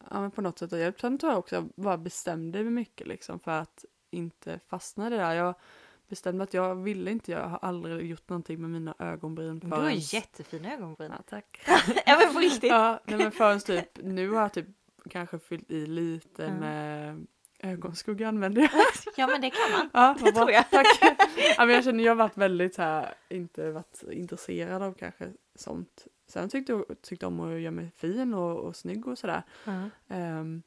ja, 0.10 0.30
på 0.30 0.42
något 0.42 0.60
sätt 0.60 0.72
har 0.72 0.78
hjälpt. 0.78 1.02
Sen 1.02 1.18
tror 1.18 1.32
jag 1.32 1.40
också 1.40 1.56
jag 1.56 1.70
bara 1.76 1.98
bestämde 1.98 2.64
mig 2.64 2.72
mycket 2.72 3.08
liksom 3.08 3.40
för 3.40 3.52
att 3.52 3.86
inte 4.12 4.60
fastna 4.68 5.08
i 5.08 5.10
det 5.10 5.18
där. 5.18 5.34
Jag 5.34 5.56
bestämde 6.10 6.44
att 6.44 6.54
jag 6.54 6.76
ville 6.76 7.12
inte, 7.12 7.32
jag 7.32 7.48
har 7.48 7.60
aldrig 7.62 8.06
gjort 8.10 8.30
någonting 8.30 8.62
med 8.62 8.70
mina 8.70 8.96
ögonbryn 9.00 9.60
Du 9.60 9.68
har 9.68 9.90
jättefina 10.14 10.74
ögonbryn. 10.74 11.12
Ja, 11.18 11.24
tack. 11.30 11.62
Ja 12.06 12.18
men 12.20 12.34
på 12.34 12.40
riktigt. 12.40 12.70
ja, 12.70 13.00
nej, 13.06 13.18
men 13.18 13.32
förrän 13.32 13.60
typ, 13.60 14.04
nu 14.04 14.30
har 14.30 14.42
jag 14.42 14.54
typ 14.54 14.68
kanske 15.10 15.40
fyllt 15.40 15.72
i 15.72 15.86
lite 15.86 16.46
Mm. 16.46 16.60
med 16.60 17.26
ögonskugga 17.60 18.28
använder 18.28 18.62
jag. 18.62 18.72
Ja 19.18 19.28
men 19.28 19.42
det 19.42 19.50
kan 19.50 19.72
man. 19.72 19.90
Ja, 19.94 20.16
Det 20.26 20.32
tror 20.32 20.52
jag. 20.52 20.70
Tack. 20.70 20.88
Ja, 21.58 21.66
men 21.66 21.76
jag 21.76 21.84
känner 21.84 22.04
jag 22.04 22.12
har 22.12 22.16
varit 22.16 22.38
väldigt 22.38 22.78
här, 22.78 23.14
inte 23.30 23.72
varit 23.72 24.04
intresserad 24.12 24.82
av 24.84 24.94
kanske 24.94 25.32
sånt. 25.56 26.08
Sen 26.28 26.50
tyckte 26.50 26.72
jag 26.72 26.86
tyckte 27.02 27.26
om 27.26 27.40
att 27.40 27.60
göra 27.60 27.72
mig 27.72 27.92
fin 27.96 28.34
och, 28.34 28.60
och 28.60 28.76
snygg 28.76 29.08
och 29.08 29.18
sådär. 29.18 29.44
Ja. 29.66 29.90
Ehm, 30.08 30.62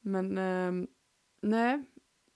men 0.00 0.38
ehm, 0.38 0.86
nej. 1.40 1.82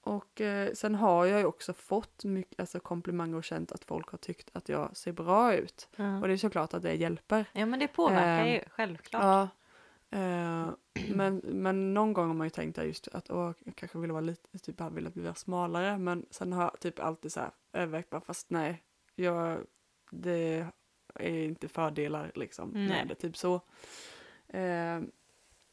Och 0.05 0.41
eh, 0.41 0.73
sen 0.73 0.95
har 0.95 1.27
jag 1.27 1.41
ju 1.41 1.47
också 1.47 1.73
fått 1.73 2.25
mycket 2.25 2.61
alltså, 2.61 2.81
komplimanger 2.81 3.37
och 3.37 3.45
känt 3.45 3.73
att 3.73 3.85
folk 3.85 4.09
har 4.09 4.19
tyckt 4.19 4.51
att 4.53 4.69
jag 4.69 4.97
ser 4.97 5.13
bra 5.13 5.55
ut. 5.55 5.89
Ja. 5.97 6.21
Och 6.21 6.29
det 6.29 6.35
är 6.35 6.37
såklart 6.37 6.75
att 6.75 6.83
det 6.83 6.95
hjälper. 6.95 7.45
ja 7.53 7.67
men 7.67 7.79
det 7.81 7.89
påverkar 7.89 8.45
Ehm, 8.45 8.53
ju 8.53 8.61
självklart. 8.71 9.23
Ja. 9.23 9.49
Eh, 10.19 10.69
men, 11.15 11.37
men 11.45 11.95
någon 11.95 12.13
gång 12.13 12.27
har 12.27 12.35
man 12.35 12.47
ju 12.47 12.51
tänkt 12.51 12.79
att 12.79 12.87
just 12.87 13.09
att 13.09 13.31
åh, 13.31 13.53
jag 13.65 13.77
kanske 13.77 13.99
ville 13.99 14.13
vara 14.13 14.21
lite, 14.21 14.59
typ 14.59 14.77
bara 14.77 14.91
ville 14.91 15.11
bli 15.11 15.33
smalare. 15.35 15.99
Men 15.99 16.27
sen 16.31 16.53
har 16.53 16.63
jag 16.63 16.81
typ 16.81 17.01
alltid 17.01 17.33
så 17.33 17.41
här 17.41 17.51
övervägt 17.73 18.11
bara 18.11 18.21
fast 18.21 18.51
nej, 18.51 18.83
jag, 19.15 19.59
det 20.11 20.67
är 21.15 21.39
inte 21.45 21.69
fördelar 21.69 22.33
liksom 22.35 22.71
Nej. 22.71 22.89
med 22.89 23.09
det, 23.09 23.15
typ 23.15 23.37
så. 23.37 23.61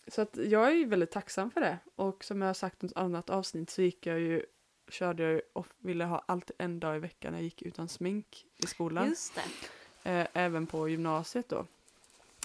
Så 0.07 0.21
att 0.21 0.37
jag 0.37 0.71
är 0.71 0.85
väldigt 0.85 1.11
tacksam 1.11 1.51
för 1.51 1.61
det. 1.61 1.77
Och 1.95 2.23
som 2.23 2.41
jag 2.41 2.49
har 2.49 2.53
sagt 2.53 2.83
i 2.83 2.87
ett 2.87 2.97
annat 2.97 3.29
avsnitt 3.29 3.69
så 3.69 3.81
gick 3.81 4.05
jag 4.05 4.19
ju, 4.19 4.45
körde 4.89 5.23
jag 5.23 5.41
och 5.53 5.67
ville 5.77 6.05
ha 6.05 6.23
alltid 6.25 6.55
en 6.59 6.79
dag 6.79 6.95
i 6.95 6.99
veckan 6.99 7.33
jag 7.33 7.43
gick 7.43 7.61
utan 7.61 7.87
smink 7.87 8.45
i 8.57 8.67
skolan. 8.67 9.09
Just 9.09 9.35
det. 10.03 10.11
Eh, 10.11 10.27
även 10.33 10.67
på 10.67 10.89
gymnasiet 10.89 11.49
då. 11.49 11.65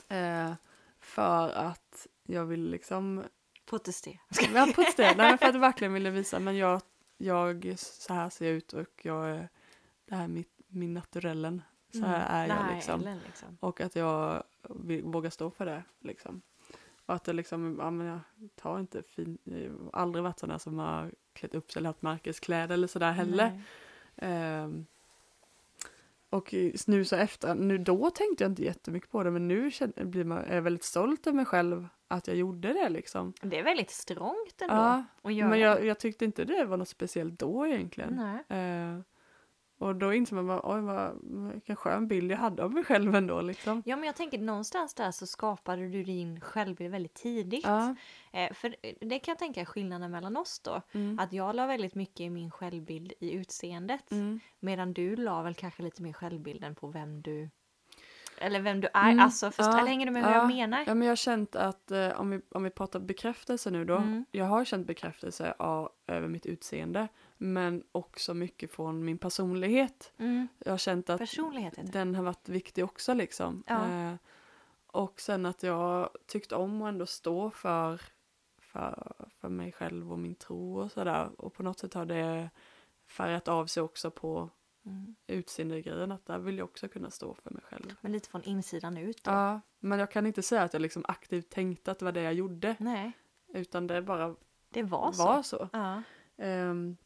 Eh, 0.09 0.53
för 1.01 1.49
att 1.49 2.07
jag 2.23 2.45
vill 2.45 2.71
liksom, 2.71 3.25
Protestera. 3.67 4.19
jag 4.55 4.75
protesterar, 4.75 5.17
nej 5.17 5.39
för 5.39 5.47
att 5.47 5.55
jag 5.55 5.61
verkligen 5.61 5.93
ville 5.93 6.11
visa, 6.11 6.39
men 6.39 6.57
jag, 6.57 6.81
jag, 7.19 7.75
så 7.79 8.15
här 8.15 8.31
ser 8.31 8.47
jag 8.47 8.55
ut 8.55 8.73
och 8.73 8.87
jag, 9.03 9.29
är- 9.31 9.49
det 10.07 10.15
här 10.15 10.25
är 10.25 10.29
mitt, 10.29 10.53
min 10.69 10.95
naturellen, 10.95 11.63
så 11.93 11.99
här 12.01 12.45
är 12.45 12.49
Det 12.49 12.55
jag 12.67 12.75
liksom. 12.75 13.19
Liksom. 13.27 13.57
Och 13.61 13.81
att 13.81 13.97
jag 13.97 14.43
vågar 15.03 15.31
stå 15.31 15.51
för 15.51 15.67
det 15.67 15.83
liksom. 16.01 16.43
Och 17.07 17.15
att 17.15 17.25
det 17.25 17.33
liksom, 17.33 17.77
ja 17.81 17.91
men 17.91 18.07
jag 18.07 18.21
tar 18.55 18.81
inte 18.81 19.03
fin, 19.03 19.39
jag 19.45 19.71
har 19.93 20.01
aldrig 20.01 20.23
varit 20.23 20.39
sån 20.39 20.49
där 20.49 20.59
som 20.59 20.79
har 20.79 21.11
klätt 21.33 21.55
upp 21.55 21.73
sig 21.73 21.81
eller 21.81 21.89
haft 21.89 22.03
märkeskläder 22.03 22.75
eller 22.75 22.87
sådär 22.87 23.13
heller. 23.13 23.63
Ehm, 24.17 24.87
och 26.31 26.55
så 27.05 27.17
efter, 27.17 27.55
nu 27.55 27.79
då 27.79 28.11
tänkte 28.11 28.45
jag 28.45 28.51
inte 28.51 28.65
jättemycket 28.65 29.11
på 29.11 29.23
det 29.23 29.31
men 29.31 29.49
nu 29.49 29.71
känner, 29.71 30.05
blir 30.05 30.25
man, 30.25 30.39
är 30.39 30.55
jag 30.55 30.63
väldigt 30.63 30.85
stolt 30.85 31.27
över 31.27 31.37
mig 31.37 31.45
själv 31.45 31.89
att 32.09 32.27
jag 32.27 32.37
gjorde 32.37 32.73
det 32.73 32.89
liksom. 32.89 33.33
Det 33.41 33.59
är 33.59 33.63
väldigt 33.63 33.91
strångt 33.91 34.63
ändå. 34.63 35.05
Ja, 35.23 35.49
men 35.49 35.59
jag, 35.59 35.85
jag 35.85 35.99
tyckte 35.99 36.25
inte 36.25 36.45
det 36.45 36.65
var 36.65 36.77
något 36.77 36.89
speciellt 36.89 37.39
då 37.39 37.67
egentligen. 37.67 38.15
Nej. 38.17 38.45
Ehm, 38.49 39.05
och 39.79 39.97
då 39.97 40.13
insåg 40.15 40.37
man 40.37 40.47
bara, 40.47 40.61
oj 40.75 40.81
vad, 40.81 41.19
vilken 41.53 41.77
skön 41.77 42.09
bild 42.09 42.31
jag 42.33 42.37
hade 42.39 42.65
av 42.65 42.73
mig 42.73 42.85
själv 42.85 43.15
ändå 43.15 43.41
liksom. 43.41 43.83
Ja, 43.87 43.97
men 43.97 44.05
jag 44.07 44.17
tänker 44.17 44.39
någonstans 44.39 44.95
där 44.95 45.11
så 45.11 45.27
skapade 45.27 45.89
du 45.89 46.03
din 46.05 46.41
självbild 46.41 46.91
väldigt 46.91 47.15
tidigt. 47.15 47.65
Ja, 47.65 47.95
Eh, 48.33 48.53
för 48.53 48.77
det 49.01 49.19
kan 49.19 49.33
jag 49.33 49.39
tänka 49.39 49.61
är 49.61 49.65
skillnaden 49.65 50.11
mellan 50.11 50.37
oss 50.37 50.61
då. 50.61 50.83
mm, 50.93 51.19
Att 51.19 51.33
jag 51.33 51.57
la 51.57 51.67
väldigt 51.67 51.95
mycket 51.95 52.21
i 52.21 52.31
min 52.31 52.51
självbild 52.51 53.13
i 53.21 53.33
utseendet. 53.33 54.11
mm, 54.11 54.41
Medan 54.61 54.93
du 54.93 55.17
la 55.17 55.43
väl 55.43 55.55
kanske 55.55 55.83
lite 55.83 56.03
mer 56.03 56.13
självbilden 56.13 56.75
på 56.75 56.87
vem 56.89 57.23
du... 57.23 57.51
Eller 58.39 58.61
vem 58.61 58.81
du 58.81 58.89
är. 58.95 59.11
Mm, 59.11 59.25
Alltså, 59.25 59.47
förstår, 59.51 59.75
ja, 59.75 59.79
eller 59.79 59.89
hänger 59.89 60.07
du 60.07 60.13
med 60.13 60.23
ja, 60.23 60.35
jag 60.35 60.47
menar? 60.47 60.85
Ja, 60.87 60.95
men 60.95 61.03
jag 61.03 61.11
har 61.11 61.17
känt 61.17 61.57
att 61.57 61.91
eh, 61.91 62.21
om, 62.21 62.31
vi, 62.31 62.41
om 62.51 62.63
vi 62.63 62.71
pratar 62.71 63.01
bekräftelse 63.01 63.71
nu 63.71 63.85
då. 63.85 63.97
Mm. 63.97 64.25
Jag 64.31 64.45
har 64.45 64.65
känt 64.65 64.87
bekräftelse 64.87 65.55
ja, 65.59 65.91
över 66.07 66.29
mitt 66.29 66.47
utseende. 66.47 67.09
Men 67.39 67.85
också 67.93 68.35
mycket 68.35 68.71
från 68.73 69.05
min 69.05 69.19
personlighet. 69.19 70.13
Mm. 70.19 70.49
Jag 70.59 70.73
har 70.73 70.79
känt 70.79 71.11
att 71.11 71.21
den 71.93 72.15
har 72.15 72.23
varit 72.23 72.49
viktig 72.49 72.85
också 72.85 73.15
liksom. 73.15 73.63
Ja. 73.67 73.91
Eh, 73.93 74.15
och 74.87 75.21
sen 75.21 75.47
att 75.47 75.63
jag 75.63 76.11
tyckt 76.27 76.53
om 76.53 76.83
att 76.83 76.89
ändå 76.89 77.07
stå 77.07 77.51
för, 77.51 78.01
för, 78.59 79.13
för 79.41 79.49
mig 79.49 79.73
själv 79.73 80.13
och 80.13 80.19
min 80.19 80.35
tro 80.35 80.81
och 80.81 80.93
sådär. 80.93 81.31
Och 81.39 81.55
på 81.55 81.63
något 81.63 81.79
sätt 81.79 81.95
har 81.95 82.07
det 82.07 82.51
färgat 83.07 83.49
av 83.49 83.67
sig 83.67 83.83
också 83.83 84.11
på 84.11 84.51
Mm. 84.87 85.15
utseendegrejen. 85.27 86.13
Att 86.13 86.27
där 86.27 86.39
vill 86.39 86.59
jag 86.59 86.65
också 86.65 86.89
kunna 86.89 87.11
stå 87.11 87.35
för 87.35 87.51
mig 87.51 87.63
själv. 87.63 87.95
Men 88.01 88.13
lite 88.13 88.29
från 88.29 88.43
insidan 88.43 88.97
ut 88.97 89.25
då. 89.25 89.31
Ja, 89.31 89.61
men 89.79 89.99
jag 89.99 90.11
kan 90.11 90.27
inte 90.27 90.43
säga 90.43 90.63
att 90.63 90.73
jag 90.73 90.83
liksom 90.83 91.05
aktivt 91.09 91.51
tänkte 91.51 91.91
att 91.91 91.99
det 91.99 92.05
var 92.05 92.13
det 92.13 92.23
jag 92.23 92.35
gjorde. 92.35 92.77
Nej, 92.79 93.13
Utan 93.49 93.87
det 93.87 94.03
bara 94.03 94.35
det 94.69 94.83
var 94.83 95.13
så. 95.13 95.25
var 95.25 95.43
så. 95.43 95.69
Ja. 95.73 96.03
Ehm, 96.37 96.97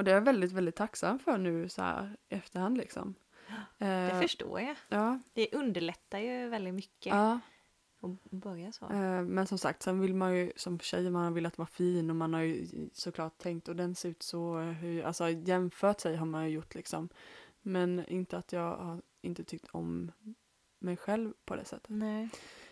och 0.00 0.04
det 0.04 0.10
är 0.10 0.14
jag 0.14 0.22
väldigt, 0.22 0.52
väldigt 0.52 0.76
tacksam 0.76 1.18
för 1.18 1.38
nu 1.38 1.68
så 1.68 1.82
här 1.82 2.16
efterhand 2.28 2.78
liksom. 2.78 3.14
Det 3.78 3.86
Eh, 3.86 4.20
förstår 4.20 4.60
jag. 4.60 4.76
ja, 4.88 5.18
Det 5.32 5.54
underlättar 5.54 6.18
ju 6.18 6.48
väldigt 6.48 6.74
mycket 6.74 7.06
ja. 7.14 7.40
att 8.00 8.30
börja 8.30 8.72
så. 8.72 8.84
Eh, 8.84 9.22
Men 9.22 9.46
som 9.46 9.58
sagt, 9.58 9.82
sen 9.82 10.00
vill 10.00 10.14
man 10.14 10.36
ju 10.36 10.52
som 10.56 10.78
tjej, 10.78 11.10
man 11.10 11.24
har 11.24 11.30
velat 11.30 11.58
vara 11.58 11.68
fin 11.68 12.10
och 12.10 12.16
man 12.16 12.34
har 12.34 12.40
ju 12.40 12.66
såklart 12.92 13.38
tänkt 13.38 13.68
och 13.68 13.76
den 13.76 13.94
ser 13.94 14.08
ut 14.08 14.22
så, 14.22 14.58
hur, 14.58 15.02
alltså 15.04 15.28
jämfört 15.28 16.00
sig 16.00 16.16
har 16.16 16.26
man 16.26 16.44
ju 16.44 16.50
gjort 16.50 16.74
liksom. 16.74 17.08
Men 17.62 18.04
inte 18.08 18.38
att 18.38 18.52
jag 18.52 18.76
har 18.76 19.02
inte 19.22 19.44
tyckt 19.44 19.68
om 19.70 20.12
mig 20.78 20.96
själv 20.96 21.32
på 21.44 21.56
det 21.56 21.64
sättet. 21.64 21.88
Nej. 21.90 22.28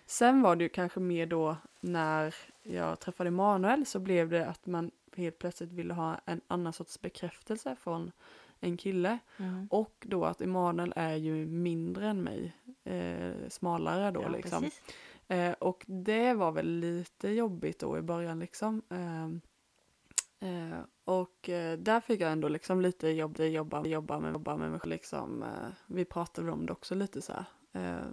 Sen 0.07 0.43
var 0.43 0.57
det 0.57 0.65
ju 0.65 0.69
kanske 0.69 1.01
mer 1.01 1.27
då 1.27 1.57
när 1.81 2.35
jag 2.63 3.01
träffade 3.01 3.31
Manuel 3.31 3.87
så 3.87 3.99
blev 3.99 4.29
det 4.29 4.47
att 4.47 4.67
man 4.67 4.91
helt 5.19 5.39
plötsligt 5.39 5.73
ville 5.73 5.95
ha 5.95 6.21
en 6.25 6.41
annan 6.47 6.73
sorts 6.73 7.01
bekräftelse 7.01 7.77
från 7.77 8.13
en 8.61 8.77
kille. 8.77 9.19
Mm. 9.37 9.69
Och 9.71 10.07
då 10.09 10.25
att 10.25 10.41
Emanuel 10.41 10.93
är 10.97 11.15
ju 11.15 11.47
mindre 11.47 12.09
än 12.09 12.23
mig, 12.23 12.57
eh, 12.85 13.49
smalare 13.49 14.11
då 14.11 14.23
ja, 14.23 14.29
liksom. 14.29 14.71
Eh, 15.29 15.53
och 15.53 15.85
det 15.87 16.35
var 16.35 16.53
väl 16.53 16.67
lite 16.67 17.29
jobbigt 17.29 17.79
då 17.79 17.99
i 17.99 18.03
början 18.03 18.39
liksom. 18.39 18.83
Ehm, 18.89 19.41
eh, 20.41 20.79
och 21.05 21.49
eh, 21.49 21.79
där 21.79 22.01
fick 22.01 22.21
jag 22.21 22.33
ändå 22.33 22.49
liksom 22.49 22.81
lite 22.81 23.09
jobb, 23.09 23.41
jobba, 23.41 23.87
jobba 23.87 24.21
med, 24.21 24.33
jobba 24.33 24.57
med 24.57 24.71
mig 24.71 24.81
liksom. 24.85 25.43
Eh, 25.43 25.69
vi 25.87 26.05
pratade 26.05 26.53
om 26.53 26.67
det 26.67 26.73
också 26.73 26.95
lite 26.95 27.23
så 27.23 27.33
här. 27.33 27.45
Eh, 27.73 28.09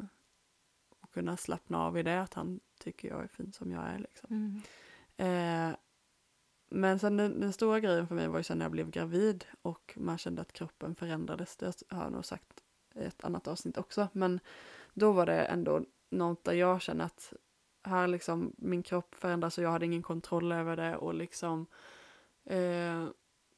och 0.99 1.13
kunna 1.13 1.37
slappna 1.37 1.83
av 1.85 1.97
i 1.97 2.03
det, 2.03 2.21
att 2.21 2.33
han 2.33 2.59
tycker 2.79 3.09
jag 3.09 3.23
är 3.23 3.27
fin 3.27 3.53
som 3.53 3.71
jag 3.71 3.83
är 3.83 3.99
liksom. 3.99 4.61
Mm. 5.17 5.75
Eh, 6.75 6.79
men 6.79 6.99
sen 6.99 7.17
den, 7.17 7.39
den 7.39 7.53
stora 7.53 7.79
grejen 7.79 8.07
för 8.07 8.15
mig 8.15 8.27
var 8.27 8.37
ju 8.37 8.43
sen 8.43 8.57
när 8.57 8.65
jag 8.65 8.71
blev 8.71 8.89
gravid 8.89 9.45
och 9.61 9.93
man 9.97 10.17
kände 10.17 10.41
att 10.41 10.53
kroppen 10.53 10.95
förändrades. 10.95 11.55
Det 11.57 11.83
har 11.89 12.03
jag 12.03 12.11
nog 12.11 12.25
sagt 12.25 12.63
i 12.95 13.03
ett 13.03 13.23
annat 13.23 13.47
avsnitt 13.47 13.77
också. 13.77 14.07
Men 14.11 14.39
då 14.93 15.11
var 15.11 15.25
det 15.25 15.41
ändå 15.41 15.81
något 16.09 16.43
där 16.43 16.53
jag 16.53 16.81
känner 16.81 17.05
att 17.05 17.33
här 17.83 18.07
liksom 18.07 18.53
min 18.57 18.83
kropp 18.83 19.15
förändras 19.15 19.57
och 19.57 19.63
jag 19.63 19.71
hade 19.71 19.85
ingen 19.85 20.03
kontroll 20.03 20.51
över 20.51 20.75
det 20.75 20.95
och 20.97 21.13
liksom 21.13 21.65
eh, 22.45 23.05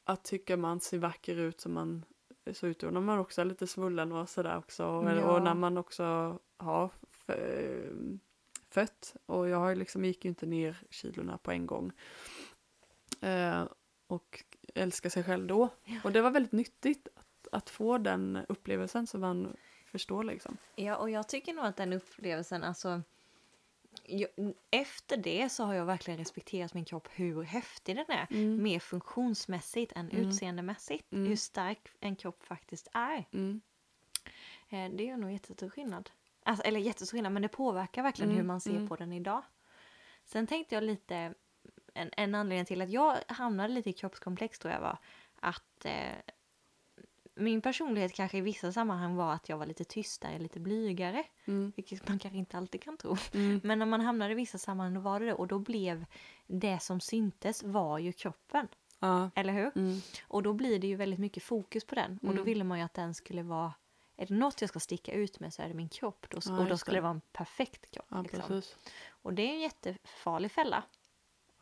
att 0.04 0.24
tycka 0.24 0.56
man 0.56 0.80
ser 0.80 0.98
vacker 0.98 1.36
ut 1.36 1.60
som 1.60 1.72
man 1.72 2.04
såg 2.52 2.70
ut 2.70 2.78
då 2.80 2.90
när 2.90 3.00
man 3.00 3.18
också 3.18 3.40
är 3.40 3.44
lite 3.44 3.66
svullen 3.66 4.12
och 4.12 4.28
sådär 4.28 4.58
också. 4.58 4.82
Ja. 4.82 5.32
Och 5.34 5.42
när 5.42 5.54
man 5.54 5.78
också 5.78 6.38
har 6.56 6.90
f- 7.12 7.90
fött 8.70 9.16
och 9.26 9.48
jag 9.48 9.58
har 9.58 9.74
liksom 9.74 10.04
gick 10.04 10.24
ju 10.24 10.28
inte 10.28 10.46
ner 10.46 10.76
kilorna 10.90 11.38
på 11.38 11.50
en 11.50 11.66
gång. 11.66 11.92
Eh, 13.20 13.64
och 14.06 14.44
älskar 14.74 15.10
sig 15.10 15.22
själv 15.24 15.46
då. 15.46 15.68
Ja. 15.84 16.00
Och 16.04 16.12
det 16.12 16.20
var 16.22 16.30
väldigt 16.30 16.52
nyttigt 16.52 17.08
att, 17.14 17.48
att 17.52 17.70
få 17.70 17.98
den 17.98 18.38
upplevelsen 18.48 19.06
så 19.06 19.18
man 19.18 19.56
förstår 19.86 20.24
liksom. 20.24 20.56
Ja, 20.76 20.96
och 20.96 21.10
jag 21.10 21.28
tycker 21.28 21.52
nog 21.54 21.64
att 21.64 21.76
den 21.76 21.92
upplevelsen, 21.92 22.64
alltså... 22.64 23.02
Jag, 24.04 24.28
efter 24.70 25.16
det 25.16 25.48
så 25.48 25.64
har 25.64 25.74
jag 25.74 25.84
verkligen 25.86 26.18
respekterat 26.18 26.74
min 26.74 26.84
kropp 26.84 27.08
hur 27.12 27.42
häftig 27.42 27.96
den 27.96 28.04
är. 28.08 28.26
Mm. 28.30 28.62
Mer 28.62 28.78
funktionsmässigt 28.80 29.92
än 29.96 30.10
Mm. 30.10 30.28
utseendemässigt. 30.28 31.12
Mm. 31.12 31.26
Hur 31.26 31.36
stark 31.36 31.78
en 32.00 32.16
kropp 32.16 32.42
faktiskt 32.42 32.88
är. 32.92 33.24
Mm. 33.32 33.60
Eh, 34.68 34.90
Det 34.96 35.08
är 35.08 35.16
nog 35.16 35.32
jättestor 35.32 35.68
skillnad. 35.68 36.10
Alltså, 36.42 36.64
eller 36.64 36.80
jättestor 36.80 37.16
skillnad, 37.16 37.32
men 37.32 37.42
det 37.42 37.48
påverkar 37.48 38.02
verkligen 38.02 38.30
Mm, 38.30 38.36
hur 38.40 38.46
man 38.46 38.60
ser 38.60 38.70
mm. 38.70 38.88
på 38.88 38.96
den 38.96 39.12
idag. 39.12 39.42
Sen 40.24 40.46
tänkte 40.46 40.74
jag 40.74 40.84
lite, 40.84 41.34
en, 41.94 42.10
en 42.16 42.34
anledning 42.34 42.64
till 42.66 42.82
att 42.82 42.90
jag 42.90 43.16
hamnade 43.28 43.72
lite 43.74 43.90
i 43.90 43.92
kroppskomplex 43.92 44.58
tror 44.58 44.72
jag 44.74 44.80
var 44.80 44.98
att 45.40 45.84
eh, 45.84 45.92
min 47.34 47.60
personlighet 47.62 48.14
kanske 48.14 48.38
i 48.38 48.40
vissa 48.40 48.72
sammanhang 48.72 49.14
var 49.16 49.32
att 49.32 49.48
jag 49.48 49.58
var 49.58 49.66
lite 49.66 49.84
tystare, 49.84 50.38
lite 50.38 50.60
blygare. 50.60 51.24
Mm. 51.44 51.72
Vilket 51.76 52.08
man 52.08 52.18
kanske 52.18 52.38
inte 52.38 52.56
alltid 52.58 52.82
kan 52.82 52.96
tro. 52.96 53.16
Mm. 53.34 53.60
Men 53.64 53.78
när 53.78 53.86
man 53.86 54.00
hamnade 54.00 54.32
i 54.32 54.34
vissa 54.34 54.58
sammanhang 54.58 54.94
då 54.94 55.00
var 55.00 55.20
det 55.20 55.26
det. 55.26 55.34
Och 55.34 55.46
då 55.46 55.58
blev 55.58 56.04
det 56.46 56.78
som 56.82 57.00
syntes 57.00 57.62
var 57.62 57.98
ju 57.98 58.12
kroppen. 58.12 58.68
Ja. 58.98 59.30
Eller 59.34 59.52
hur? 59.52 59.70
Mm. 59.76 60.00
Och 60.28 60.42
då 60.42 60.52
blir 60.52 60.78
det 60.78 60.86
ju 60.86 60.96
väldigt 60.96 61.20
mycket 61.20 61.42
fokus 61.42 61.84
på 61.84 61.94
den. 61.94 62.12
Och 62.22 62.26
då 62.28 62.32
Mm. 62.32 62.44
ville 62.44 62.64
man 62.64 62.78
ju 62.78 62.84
att 62.84 62.94
den 62.94 63.14
skulle 63.14 63.42
vara... 63.42 63.72
Är 64.16 64.26
det 64.26 64.34
något 64.34 64.60
jag 64.60 64.70
ska 64.70 64.80
sticka 64.80 65.12
ut 65.12 65.40
med 65.40 65.54
så 65.54 65.62
är 65.62 65.68
det 65.68 65.74
min 65.74 65.88
kropp. 65.88 66.26
Då, 66.30 66.38
Ja, 66.46 66.58
och 66.58 66.66
då 66.66 66.76
skulle 66.78 66.96
det. 66.96 67.00
vara 67.00 67.10
en 67.10 67.20
perfekt 67.32 67.90
kropp. 67.90 68.06
ja, 68.08 68.22
liksom. 68.22 68.62
Och 69.10 69.34
det 69.34 69.42
är 69.42 69.50
en 69.54 69.60
jättefarlig 69.60 70.50
fälla. 70.52 70.82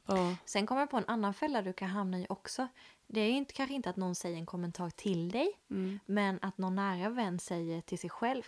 Ja. 0.06 0.34
Sen 0.44 0.66
kommer 0.66 0.82
jag 0.82 0.90
på 0.90 0.96
en 0.96 1.04
annan 1.06 1.34
fälla 1.34 1.62
du 1.62 1.72
kan 1.72 1.88
hamna 1.88 2.18
i 2.18 2.26
också. 2.28 2.68
Det 3.06 3.20
är 3.20 3.30
inte, 3.30 3.52
kanske 3.52 3.74
inte 3.74 3.90
att 3.90 3.96
någon 3.96 4.14
säger 4.14 4.36
en 4.36 4.46
kommentar 4.46 4.90
till 4.90 5.28
dig. 5.30 5.48
Mm. 5.70 6.00
Men 6.06 6.38
att 6.42 6.58
någon 6.58 6.74
nära 6.74 7.08
vän 7.08 7.38
säger 7.38 7.80
till 7.80 7.98
sig 7.98 8.10
själv. 8.10 8.42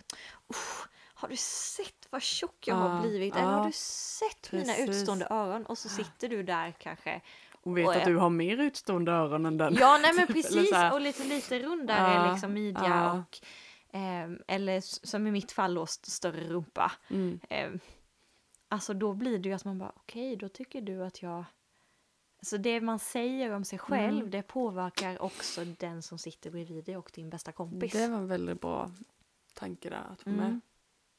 "Usch, 0.49 0.87
Har 1.13 1.29
du 1.29 1.35
sett 1.37 2.07
vad 2.09 2.21
tjock 2.21 2.67
jag 2.67 2.77
Ja, 2.77 2.81
har 2.81 3.01
blivit? 3.01 3.35
Eller 3.35 3.43
ja, 3.45 3.49
har 3.51 3.65
du 3.65 3.71
sett 3.71 4.51
mina 4.51 4.63
precis. 4.73 4.89
utstående 4.89 5.27
öron? 5.29 5.65
Och 5.65 5.77
så 5.77 5.89
sitter 5.89 6.29
du 6.29 6.43
där 6.43 6.71
kanske. 6.79 7.21
Och 7.61 7.77
vet 7.77 7.85
Och 7.87 7.91
att 7.91 7.97
jag- 7.99 8.07
du 8.07 8.15
har 8.17 8.29
mer 8.29 8.57
utstående 8.57 9.11
öron 9.11 9.45
än 9.45 9.57
den. 9.57 9.75
Ja, 9.79 9.99
nej 10.01 10.13
men 10.13 10.23
Eller 10.29 10.33
precis. 10.33 10.73
Och 10.93 11.01
lite, 11.01 11.23
lite 11.23 11.59
rundare 11.59 12.13
Ja, 12.25 12.31
liksom 12.31 12.53
midja 12.53 12.85
ja. 12.87 13.11
och 13.13 13.39
ehm, 13.91 14.39
eller 14.47 14.81
som 15.07 15.27
i 15.27 15.31
mitt 15.31 15.51
fall 15.51 15.73
då 15.73 15.83
st- 15.83 16.09
större 16.11 16.43
rumpa. 16.47 16.91
Mm. 17.09 17.39
Ehm, 17.49 17.79
alltså 18.69 18.93
då 18.93 19.13
blir 19.13 19.39
det 19.39 19.49
ju 19.49 19.55
att 19.55 19.65
man 19.65 19.77
bara 19.77 19.91
okej, 19.95 20.35
då 20.35 20.49
tycker 20.49 20.81
du 20.81 21.03
att 21.03 21.21
jag... 21.21 21.43
Så 22.41 22.57
det 22.57 22.81
man 22.81 22.99
säger 22.99 23.51
om 23.51 23.63
sig 23.65 23.79
själv, 23.79 24.17
Mm. 24.19 24.29
det 24.31 24.41
påverkar 24.41 25.21
också 25.21 25.65
den 25.65 26.01
som 26.01 26.17
sitter 26.17 26.51
bredvid 26.51 26.85
dig 26.85 26.97
och 26.97 27.11
din 27.13 27.29
bästa 27.29 27.51
kompis. 27.51 27.93
Det 27.93 28.07
var 28.07 28.17
en 28.17 28.27
väldigt 28.27 28.61
bra 28.61 28.91
tanke 29.53 29.89
där 29.89 30.03
att 30.11 30.21
få 30.21 30.29
med. 30.29 30.45
Mm. 30.45 30.61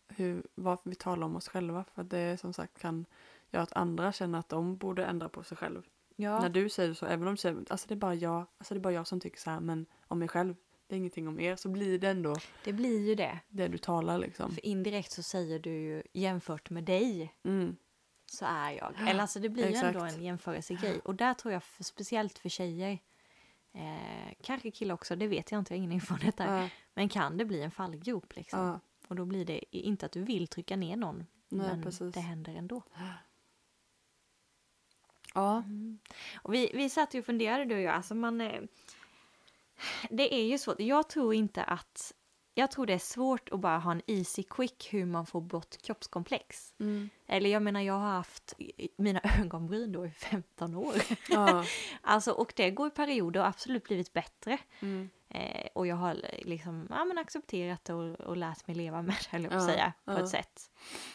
Hur, 0.08 0.46
varför 0.54 0.90
vi 0.90 0.96
talar 0.96 1.26
om 1.26 1.36
oss 1.36 1.48
själva. 1.48 1.84
För 1.94 2.02
det 2.02 2.40
som 2.40 2.52
sagt 2.52 2.78
kan 2.78 3.06
göra 3.50 3.62
att 3.62 3.72
andra 3.72 4.12
känner 4.12 4.38
att 4.38 4.48
de 4.48 4.76
borde 4.76 5.04
ändra 5.04 5.28
på 5.28 5.42
sig 5.42 5.56
själv. 5.56 5.82
Ja. 6.16 6.40
När 6.40 6.48
du 6.48 6.68
säger 6.68 6.94
så, 6.94 7.06
även 7.06 7.28
om 7.28 7.34
du 7.34 7.36
säger 7.40 7.64
alltså 7.68 7.88
det 7.88 7.94
är 7.94 7.96
bara 7.96 8.14
jag, 8.14 8.46
alltså 8.58 8.74
det 8.74 8.78
är 8.78 8.82
bara 8.82 8.92
jag 8.92 9.06
som 9.06 9.20
tycker 9.20 9.38
så 9.40 9.50
här, 9.50 9.60
men 9.60 9.86
om 10.08 10.18
mig 10.18 10.28
själv, 10.28 10.56
det 10.90 10.94
är 10.94 10.98
ingenting 10.98 11.28
om 11.28 11.40
er, 11.40 11.56
så 11.56 11.68
blir 11.68 11.98
det 11.98 12.08
ändå 12.08 12.36
Det 12.64 12.72
blir 12.72 13.06
ju 13.08 13.14
det. 13.14 13.40
det 13.48 13.68
du 13.68 13.78
talar 13.78 14.18
liksom. 14.18 14.54
För 14.54 14.66
indirekt 14.66 15.12
så 15.12 15.22
säger 15.22 15.58
du 15.58 15.70
ju 15.70 16.02
jämfört 16.12 16.70
med 16.70 16.84
dig 16.84 17.34
Mm. 17.44 17.76
så 18.26 18.44
är 18.44 18.70
jag. 18.70 18.94
Eller 19.08 19.20
alltså 19.20 19.40
det 19.40 19.48
blir 19.48 19.68
ju 19.70 19.74
ändå 19.76 20.00
en 20.00 20.22
jämförelsegrej. 20.24 21.00
Och 21.04 21.14
där 21.14 21.34
tror 21.34 21.52
jag 21.52 21.62
för, 21.64 21.84
speciellt 21.84 22.38
för 22.38 22.48
tjejer, 22.48 22.98
eh, 23.72 24.32
kanske 24.42 24.70
killar 24.70 24.94
också, 24.94 25.16
det 25.16 25.26
vet 25.26 25.50
jag 25.52 25.58
inte, 25.58 25.74
jag 25.74 25.78
har 25.78 25.84
ingen 25.84 25.96
erfarenhet 26.00 26.36
där. 26.36 26.62
Ja, 26.62 26.68
Men 26.94 27.08
kan 27.08 27.36
det 27.36 27.44
bli 27.44 27.62
en 27.62 27.70
fallgrop 27.70 28.36
liksom? 28.36 28.60
ja, 28.60 28.80
Och 29.08 29.16
då 29.16 29.24
blir 29.24 29.44
det 29.44 29.76
inte 29.76 30.06
att 30.06 30.12
du 30.12 30.22
vill 30.22 30.48
trycka 30.48 30.76
ner 30.76 30.96
någon, 30.96 31.26
Nej, 31.48 31.66
men 31.68 31.82
precis. 31.82 32.14
det 32.14 32.20
händer 32.20 32.54
ändå. 32.54 32.82
ja. 35.34 35.62
Och 36.42 36.54
vi, 36.54 36.70
vi 36.74 36.90
satt 36.90 37.14
ju 37.14 37.18
och 37.18 37.26
funderade 37.26 37.64
du 37.64 37.74
och 37.74 37.80
jag, 37.80 37.94
alltså 37.94 38.14
man... 38.14 38.68
Det 40.10 40.34
är 40.34 40.44
ju 40.44 40.58
så, 40.58 40.74
jag 40.78 41.08
tror 41.08 41.34
inte 41.34 41.62
att... 41.62 42.12
Jag 42.54 42.70
tror 42.70 42.86
det 42.86 42.92
är 42.92 42.98
svårt 42.98 43.48
att 43.48 43.60
bara 43.60 43.78
ha 43.78 43.92
en 43.92 44.02
easy 44.06 44.42
quick 44.42 44.88
hur 44.92 45.04
man 45.04 45.26
får 45.26 45.40
bort 45.40 45.82
kroppskomplex. 45.82 46.74
Mm. 46.80 47.10
Eller 47.26 47.50
jag 47.50 47.62
menar, 47.62 47.80
jag 47.80 47.94
har 47.94 48.10
haft 48.10 48.54
mina 48.96 49.20
ögonbryn 49.40 49.92
då 49.92 50.06
i 50.06 50.10
15 50.10 50.74
år. 50.74 50.94
ja. 51.28 51.64
Alltså, 52.00 52.32
och 52.32 52.52
det 52.56 52.70
går 52.70 52.86
i 52.86 52.90
perioder 52.90 53.40
och 53.40 53.46
absolut 53.46 53.84
blivit 53.84 54.12
bättre. 54.12 54.58
Mm. 54.80 55.10
Eh, 55.32 55.66
och 55.74 55.86
jag 55.86 55.96
har 55.96 56.14
liksom 56.42 56.86
ja, 56.90 57.04
men 57.04 57.18
accepterat 57.18 57.84
det 57.84 57.94
och, 57.94 58.20
och 58.20 58.36
lärt 58.36 58.66
mig 58.66 58.76
leva 58.76 59.02
med 59.02 59.14
det, 59.30 59.38
jag 59.38 59.52
Ja, 59.52 59.66
säga, 59.66 59.92
på 60.04 60.12
ja. 60.12 60.18
ett 60.22 60.28
sätt. 60.28 60.70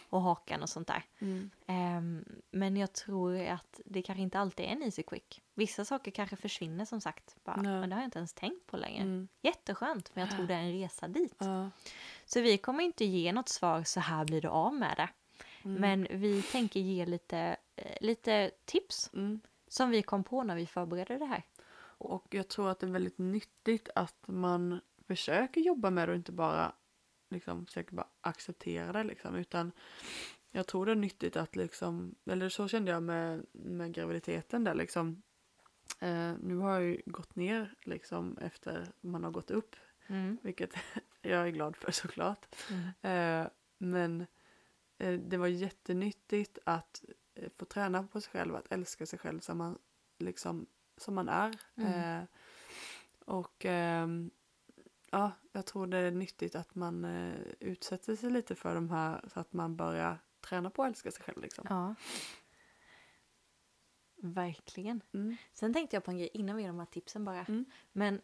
Och 0.09 0.21
hakan 0.21 0.61
och 0.61 0.69
sånt 0.69 0.87
där. 0.87 1.03
Mm. 1.19 1.49
Ehm, 1.67 2.25
men 2.51 2.77
jag 2.77 2.93
tror 2.93 3.45
att 3.47 3.81
det 3.85 4.01
kanske 4.01 4.21
inte 4.21 4.39
alltid 4.39 4.65
är 4.65 4.69
en 4.69 4.83
easy 4.83 5.03
quick. 5.03 5.41
Vissa 5.53 5.85
saker 5.85 6.11
kanske 6.11 6.35
försvinner 6.35 6.85
som 6.85 7.01
sagt. 7.01 7.35
Bara, 7.43 7.55
Ja. 7.55 7.61
Men 7.79 7.89
det 7.89 7.95
har 7.95 8.01
jag 8.01 8.07
inte 8.07 8.19
ens 8.19 8.33
tänkt 8.33 8.67
på 8.67 8.77
längre. 8.77 9.01
Mm. 9.03 9.27
Jätteskönt, 9.41 10.11
men 10.15 10.25
jag 10.27 10.35
tror 10.35 10.47
det 10.47 10.53
är 10.53 10.59
en 10.59 10.71
resa 10.71 11.07
dit. 11.07 11.41
Så 12.25 12.41
vi 12.41 12.57
kommer 12.57 12.83
inte 12.83 13.05
ge 13.05 13.31
något 13.31 13.49
svar, 13.49 13.83
så 13.83 13.99
här 13.99 14.25
blir 14.25 14.41
du 14.41 14.47
av 14.47 14.73
med 14.73 14.93
det. 14.97 15.09
Mm. 15.63 15.81
Men 15.81 16.19
vi 16.19 16.41
tänker 16.41 16.79
ge 16.79 17.05
lite, 17.05 17.55
eh, 17.75 17.97
lite 18.01 18.51
tips 18.65 19.09
Mm. 19.13 19.39
som 19.67 19.89
vi 19.89 20.01
kom 20.01 20.23
på 20.23 20.43
när 20.43 20.55
vi 20.55 20.65
förberedde 20.67 21.17
det 21.17 21.25
här. 21.25 21.43
Och 21.97 22.27
jag 22.29 22.47
tror 22.47 22.69
att 22.69 22.79
det 22.79 22.87
är 22.87 22.91
väldigt 22.91 23.17
nyttigt 23.17 23.89
att 23.95 24.27
man 24.27 24.79
försöker 25.07 25.61
jobba 25.61 25.89
med 25.89 26.07
det 26.07 26.11
och 26.11 26.17
inte 26.17 26.31
bara 26.31 26.73
liksom 27.29 27.65
försöker 27.65 27.95
bara 27.95 28.07
acceptera 28.21 28.91
det 28.91 29.03
liksom. 29.03 29.35
Utan 29.35 29.71
jag 30.51 30.67
tror 30.67 30.85
det 30.85 30.91
är 30.91 30.95
nyttigt 30.95 31.35
att 31.35 31.55
liksom, 31.55 32.15
eller 32.25 32.49
så 32.49 32.67
kände 32.67 32.91
jag 32.91 33.03
med, 33.03 33.45
med 33.51 33.93
graviditeten 33.93 34.63
där 34.63 34.75
liksom. 34.75 35.21
Eh, 35.99 36.33
nu 36.41 36.55
har 36.55 36.73
jag 36.73 36.83
ju 36.83 37.01
gått 37.05 37.35
ner 37.35 37.75
liksom 37.81 38.37
efter 38.37 38.91
man 39.01 39.23
har 39.23 39.31
gått 39.31 39.51
upp. 39.51 39.75
Mm. 40.07 40.37
Vilket 40.41 40.73
jag 41.21 41.47
är 41.47 41.51
glad 41.51 41.75
för 41.75 41.91
såklart. 41.91 42.55
Mm. 42.69 43.41
Eh, 43.41 43.47
men 43.77 44.25
eh, 44.97 45.19
det 45.19 45.37
var 45.37 45.47
jättenyttigt 45.47 46.57
att 46.65 47.05
eh, 47.35 47.49
få 47.57 47.65
träna 47.65 48.03
på 48.03 48.21
sig 48.21 48.31
själv, 48.31 48.55
att 48.55 48.71
älska 48.71 49.05
sig 49.05 49.19
själv 49.19 49.39
som 49.39 49.57
man, 49.57 49.77
liksom, 50.19 50.65
som 50.97 51.15
man 51.15 51.29
är. 51.29 51.57
Mm. 51.75 52.19
Eh, 52.19 52.23
och 53.25 53.65
ehm, 53.65 54.31
ja, 55.11 55.31
jag 55.51 55.65
tror 55.65 55.87
det 55.87 55.97
är 55.97 56.11
nyttigt 56.11 56.55
att 56.55 56.75
man 56.75 57.05
eh, 57.05 57.35
utsätter 57.59 58.15
sig 58.15 58.31
lite 58.31 58.55
för 58.55 58.75
de 58.75 58.89
här 58.89 59.29
så 59.33 59.39
att 59.39 59.53
man 59.53 59.75
börjar 59.75 60.19
träna 60.41 60.69
på 60.69 60.83
att 60.83 60.89
älska 60.89 61.11
sig 61.11 61.23
själv. 61.23 61.41
Liksom. 61.41 61.65
Ja. 61.69 61.95
Verkligen. 64.15 65.01
Mm. 65.13 65.37
Sen 65.53 65.73
tänkte 65.73 65.95
jag 65.95 66.03
på 66.03 66.11
en 66.11 66.17
grej 66.17 66.29
innan 66.33 66.55
vi 66.55 66.61
ger 66.61 66.69
de 66.69 66.79
här 66.79 66.85
tipsen 66.85 67.25
bara. 67.25 67.45
Mm. 67.45 67.65
Men 67.91 68.21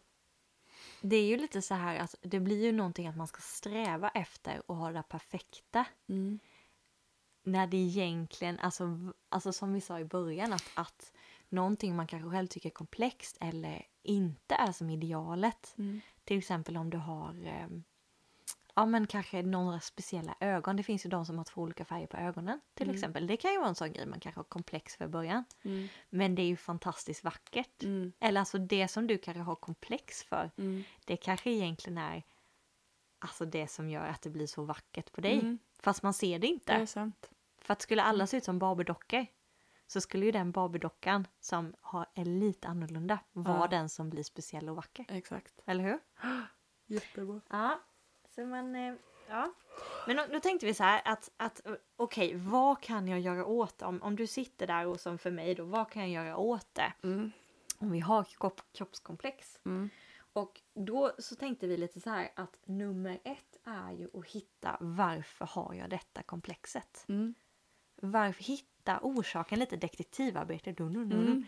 det 1.00 1.16
är 1.16 1.26
ju 1.26 1.36
lite 1.36 1.62
så 1.62 1.74
här 1.74 1.98
att 1.98 2.14
det 2.22 2.40
blir 2.40 2.64
ju 2.64 2.72
någonting 2.72 3.06
att 3.06 3.16
man 3.16 3.26
ska 3.26 3.40
sträva 3.40 4.08
efter 4.08 4.70
och 4.70 4.76
ha 4.76 4.92
det 4.92 5.02
perfekta. 5.08 5.84
Mm. 6.06 6.38
När 7.42 7.66
det 7.66 7.76
egentligen, 7.76 8.58
alltså, 8.58 9.12
alltså 9.28 9.52
som 9.52 9.72
vi 9.72 9.80
sa 9.80 10.00
i 10.00 10.04
början, 10.04 10.52
att, 10.52 10.70
att 10.74 11.12
någonting 11.52 11.96
man 11.96 12.06
kanske 12.06 12.30
själv 12.30 12.46
tycker 12.46 12.68
är 12.68 12.74
komplext 12.74 13.36
eller 13.40 13.86
inte 14.02 14.54
är 14.54 14.72
som 14.72 14.90
idealet. 14.90 15.74
Mm. 15.78 16.00
Till 16.24 16.38
exempel 16.38 16.76
om 16.76 16.90
du 16.90 16.98
har 16.98 17.46
ehm, 17.46 17.84
ja 18.74 18.86
men 18.86 19.06
kanske 19.06 19.42
några 19.42 19.80
speciella 19.80 20.34
ögon. 20.40 20.76
Det 20.76 20.82
finns 20.82 21.06
ju 21.06 21.10
de 21.10 21.26
som 21.26 21.38
har 21.38 21.44
två 21.44 21.60
olika 21.62 21.84
färger 21.84 22.06
på 22.06 22.16
ögonen 22.16 22.60
till 22.74 22.86
Mm. 22.86 22.94
exempel. 22.94 23.26
Det 23.26 23.36
kan 23.36 23.52
ju 23.52 23.58
vara 23.58 23.68
en 23.68 23.74
sån 23.74 23.92
grej 23.92 24.06
man 24.06 24.20
kanske 24.20 24.38
har 24.38 24.44
komplex 24.44 24.96
för 24.96 25.08
början. 25.08 25.44
Mm. 25.62 25.88
Men 26.10 26.34
det 26.34 26.42
är 26.42 26.46
ju 26.46 26.56
fantastiskt 26.56 27.24
vackert. 27.24 27.82
Mm. 27.82 28.12
Eller 28.20 28.40
alltså 28.40 28.58
det 28.58 28.88
som 28.88 29.06
du 29.06 29.18
kanske 29.18 29.40
har 29.42 29.54
komplex 29.54 30.22
för. 30.24 30.50
Mm. 30.56 30.84
Det 31.04 31.16
kanske 31.16 31.50
egentligen 31.50 31.98
är 31.98 32.22
alltså 33.18 33.44
det 33.44 33.66
som 33.70 33.90
gör 33.90 34.06
att 34.06 34.22
det 34.22 34.30
blir 34.30 34.46
så 34.46 34.64
vackert 34.64 35.12
på 35.12 35.20
dig. 35.20 35.32
Mm. 35.38 35.58
Fast 35.80 36.02
man 36.02 36.14
ser 36.14 36.38
det 36.38 36.46
inte. 36.46 36.72
Det. 36.78 36.86
För 37.58 37.72
att 37.72 37.82
skulle 37.82 38.02
alla 38.02 38.26
se 38.26 38.36
ut 38.36 38.44
som 38.44 38.58
Barbie-dockor 38.58 39.26
så 39.92 40.00
skulle 40.00 40.26
ju 40.26 40.32
den 40.32 40.52
Barbie-dockan 40.52 41.26
som 41.40 41.74
har, 41.80 42.06
är 42.14 42.24
lite 42.24 42.68
annorlunda 42.68 43.18
vara 43.32 43.58
Ja. 43.60 43.66
den 43.66 43.88
som 43.88 44.10
blir 44.10 44.22
speciell 44.22 44.68
och 44.68 44.76
vacker. 44.76 45.04
Exakt. 45.08 45.60
Eller 45.66 45.84
hur? 45.84 45.98
Jättebra. 46.86 47.40
Ja, 47.50 47.80
så 48.34 48.46
man... 48.46 48.76
eh, 48.76 48.94
Ja. 49.28 49.52
Men 50.06 50.16
då, 50.16 50.26
då 50.32 50.40
tänkte 50.40 50.66
vi 50.66 50.74
så 50.74 50.82
här 50.84 51.02
att, 51.04 51.30
att 51.36 51.66
eh, 51.66 51.74
okej, 51.96 52.34
vad 52.36 52.80
kan 52.82 53.08
jag 53.08 53.20
göra 53.20 53.44
åt? 53.46 53.82
Om, 53.82 54.02
om 54.02 54.16
du 54.16 54.26
sitter 54.26 54.66
där 54.66 54.86
och 54.86 55.00
som 55.00 55.18
för 55.18 55.30
mig 55.30 55.54
då, 55.54 55.64
vad 55.64 55.90
kan 55.90 56.12
jag 56.12 56.24
göra 56.24 56.36
åt 56.36 56.68
det? 56.74 56.92
Mm. 57.02 57.32
Om 57.78 57.90
vi 57.90 58.00
har 58.00 58.24
kropp, 58.24 58.60
kroppskomplex. 58.72 59.60
Mm. 59.64 59.90
Och 60.32 60.60
då 60.74 61.12
så 61.18 61.34
tänkte 61.36 61.66
vi 61.66 61.76
lite 61.76 62.00
så 62.00 62.10
här 62.10 62.30
att 62.36 62.58
nummer 62.64 63.20
ett 63.24 63.58
är 63.64 63.92
ju 63.92 64.08
att 64.14 64.26
hitta 64.26 64.76
varför 64.80 65.44
har 65.46 65.74
jag 65.74 65.90
detta 65.90 66.22
komplexet? 66.22 67.04
Mm. 67.08 67.34
Varför 68.02 68.42
hitta 68.82 68.98
orsaken, 69.02 69.58
lite 69.58 69.76
detektivarbete. 69.76 70.72
Dun, 70.72 70.92
dun, 70.92 71.08
dun. 71.08 71.26
Mm. 71.26 71.44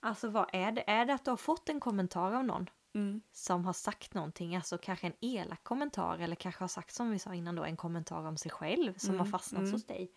Alltså 0.00 0.28
vad 0.28 0.50
är 0.52 0.72
det? 0.72 0.84
Är 0.86 1.06
det 1.06 1.14
att 1.14 1.24
du 1.24 1.30
har 1.30 1.36
fått 1.36 1.68
en 1.68 1.80
kommentar 1.80 2.32
av 2.32 2.44
någon 2.44 2.70
Mm. 2.96 3.20
som 3.32 3.64
har 3.64 3.72
sagt 3.72 4.14
någonting, 4.14 4.56
alltså 4.56 4.78
kanske 4.78 5.06
en 5.06 5.12
elak 5.20 5.64
kommentar 5.64 6.18
eller 6.18 6.36
kanske 6.36 6.62
har 6.62 6.68
sagt 6.68 6.94
som 6.94 7.10
vi 7.10 7.18
sa 7.18 7.34
innan 7.34 7.54
då 7.54 7.64
en 7.64 7.76
kommentar 7.76 8.26
om 8.26 8.36
sig 8.36 8.50
själv 8.50 8.94
som 8.96 9.10
Mm, 9.14 9.18
har 9.20 9.26
fastnat 9.26 9.60
mm. 9.60 9.72
hos 9.72 9.84
dig. 9.84 10.10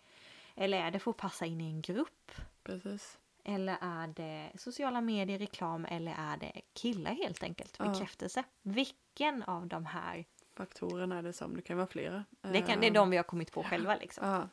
Eller 0.54 0.78
är 0.78 0.90
det 0.90 0.98
för 0.98 1.10
att 1.10 1.16
passa 1.16 1.46
in 1.46 1.60
i 1.60 1.64
en 1.70 1.80
grupp? 1.82 2.32
Precis. 2.62 3.18
Eller 3.44 3.76
är 3.80 4.06
det 4.06 4.50
sociala 4.58 5.00
medier, 5.00 5.38
reklam 5.38 5.84
eller 5.84 6.14
är 6.18 6.36
det 6.36 6.60
killar 6.72 7.14
helt 7.14 7.42
enkelt? 7.42 7.76
Ja. 7.78 7.84
Bekräftelse. 7.88 8.44
Vilken 8.62 9.42
av 9.42 9.66
de 9.66 9.86
här? 9.86 10.24
Faktorerna 10.56 11.18
är 11.18 11.22
det 11.22 11.32
som. 11.32 11.56
Det 11.56 11.62
kan 11.62 11.76
vara 11.76 11.86
flera. 11.86 12.24
Det, 12.40 12.62
kan, 12.62 12.80
det 12.80 12.86
är 12.86 12.90
de 12.90 13.10
vi 13.10 13.16
har 13.16 13.24
kommit 13.24 13.52
på 13.52 13.62
själva 13.62 13.96
liksom. 13.96 14.28
Ja. 14.28 14.48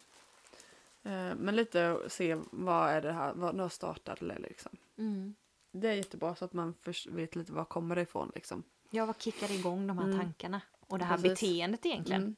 Eh, 1.06 1.36
Men 1.36 1.56
lite 1.56 2.00
se 2.08 2.38
vad 2.52 2.90
är 2.90 3.02
det 3.02 3.12
här, 3.12 3.34
vad, 3.34 3.56
när 3.56 3.70
startade 3.70 4.28
det 4.28 4.40
liksom. 4.40 4.72
Mm. 4.98 5.36
Det 5.72 5.88
är 5.90 5.94
jättebra 5.94 6.36
så 6.36 6.46
att 6.46 6.54
man 6.54 6.74
först 6.82 7.08
vet 7.08 7.36
lite 7.36 7.54
var 7.54 7.66
kommer 7.66 7.96
det 7.96 8.02
ifrån 8.02 8.32
liksom. 8.36 8.64
Ja, 8.90 9.06
vad 9.06 9.22
kickar 9.22 9.52
igång 9.52 9.88
de 9.88 9.98
här 9.98 10.06
Mm. 10.06 10.20
tankarna? 10.20 10.62
Och 10.88 11.00
det 11.00 11.06
här 11.06 11.18
Precis. 11.18 11.32
beteendet 11.32 11.86
egentligen. 11.86 12.36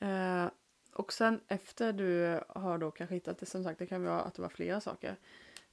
Mm. 0.00 0.44
Eh, 0.44 0.50
och 0.92 1.12
sen 1.12 1.40
efter 1.48 1.92
du 1.92 2.40
har 2.48 2.78
då 2.78 2.90
kanske 2.90 3.14
hittat 3.14 3.38
det, 3.38 3.46
som 3.46 3.64
sagt 3.64 3.78
det 3.78 3.86
kan 3.86 4.04
vara 4.04 4.20
att 4.20 4.34
det 4.34 4.42
var 4.42 4.48
flera 4.48 4.80
saker. 4.80 5.16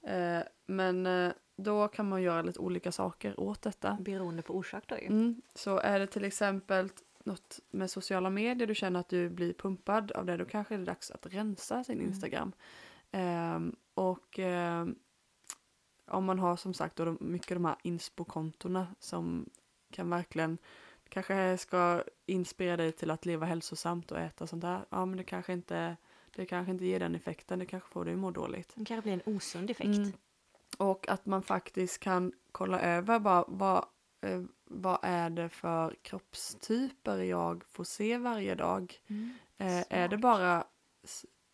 Eh, 0.02 0.39
men 0.65 1.06
eh, 1.06 1.32
då 1.56 1.88
kan 1.88 2.10
man 2.10 2.21
göra 2.21 2.41
lite 2.41 2.60
olika 2.60 2.91
saker 2.91 3.39
åt 3.39 3.62
detta. 3.62 3.98
Beroende 4.02 4.41
på 4.41 4.54
orsak 4.56 4.84
då 4.88 4.98
ju. 4.98 5.06
Mm. 5.06 5.41
Så 5.56 5.78
är 5.78 6.00
det 6.00 6.08
till 6.08 6.26
exempel 6.26 6.89
något 7.26 7.60
med 7.72 7.92
sociala 7.92 8.30
medier, 8.30 8.68
du 8.68 8.76
känner 8.76 9.00
att 9.00 9.10
du 9.10 9.30
blir 9.30 9.54
pumpad 9.54 10.12
av 10.12 10.26
det, 10.26 10.38
då 10.38 10.46
kanske 10.46 10.78
det 10.78 10.84
är 10.84 10.86
dags 10.86 11.12
att 11.12 11.26
rensa 11.26 11.84
sin 11.84 11.96
Mm. 12.00 12.08
Instagram. 12.08 12.52
Ehm, 13.12 13.76
och 13.94 14.40
ehm, 14.40 14.96
om 16.08 16.26
man 16.26 16.40
har 16.40 16.56
som 16.56 16.74
sagt 16.74 16.96
då 16.96 17.06
de, 17.06 17.18
mycket 17.22 17.50
de 17.50 17.66
här 17.66 17.76
inspo-kontona 17.84 18.88
som 19.00 19.50
kan 19.92 20.10
verkligen 20.10 20.58
kanske 21.10 21.58
ska 21.58 22.04
inspirera 22.26 22.78
dig 22.78 22.92
till 22.92 23.12
att 23.12 23.26
leva 23.26 23.46
hälsosamt 23.46 24.12
och 24.12 24.20
äta 24.20 24.48
sånt 24.48 24.62
där. 24.62 24.86
Ja 24.90 25.06
men 25.06 25.18
det 25.18 25.24
kanske 25.24 25.54
inte, 25.54 25.98
det 26.36 26.46
kanske 26.46 26.72
inte 26.72 26.86
ger 26.86 27.00
den 27.00 27.16
effekten, 27.16 27.60
det 27.60 27.66
kanske 27.66 27.90
får 27.90 28.06
dig 28.06 28.14
att 28.14 28.20
må 28.20 28.32
dåligt. 28.32 28.74
Det 28.76 28.86
kanske 28.86 29.02
blir 29.02 29.14
en 29.14 29.36
osund 29.36 29.70
effekt. 29.70 29.98
Mm. 29.98 30.12
Och 30.78 31.10
att 31.10 31.26
man 31.26 31.44
faktiskt 31.44 32.00
kan 32.00 32.32
kolla 32.52 32.80
över 32.80 33.20
bara, 33.20 33.46
vad, 33.48 33.86
eh, 34.26 34.42
vad 34.66 35.00
är 35.02 35.30
det 35.30 35.50
för 35.50 35.96
kroppstyper 36.02 37.18
jag 37.18 37.64
får 37.66 37.84
se 37.84 38.18
varje 38.18 38.56
dag. 38.56 39.02
Mm. 39.08 39.34
Eh, 39.58 39.84
är 39.90 40.08
det 40.08 40.18
bara 40.18 40.64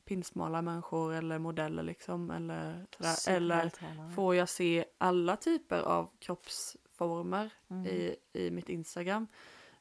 pinsmala 0.06 0.62
människor 0.62 1.14
eller 1.14 1.40
modeller 1.40 1.84
liksom 1.84 2.32
eller 2.32 2.86
sådär. 2.98 3.36
Eller 3.36 3.72
får 4.16 4.36
jag 4.36 4.50
se 4.50 4.86
alla 4.98 5.38
typer 5.38 5.80
av 5.80 6.10
kroppsformer 6.20 7.50
Mm. 7.68 7.86
i, 7.86 8.16
i 8.34 8.52
mitt 8.52 8.70
Instagram. 8.70 9.28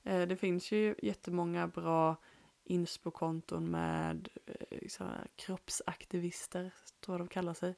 Eh, 0.03 0.22
det 0.22 0.37
finns 0.37 0.72
ju 0.72 0.94
jättemånga 1.03 1.66
bra 1.66 2.16
inspo-konton 2.64 3.70
med 3.70 4.29
eh, 4.46 5.07
kroppsaktivister, 5.37 6.72
tror 7.00 7.14
jag 7.14 7.20
de 7.20 7.29
kallar 7.29 7.55
sig. 7.55 7.74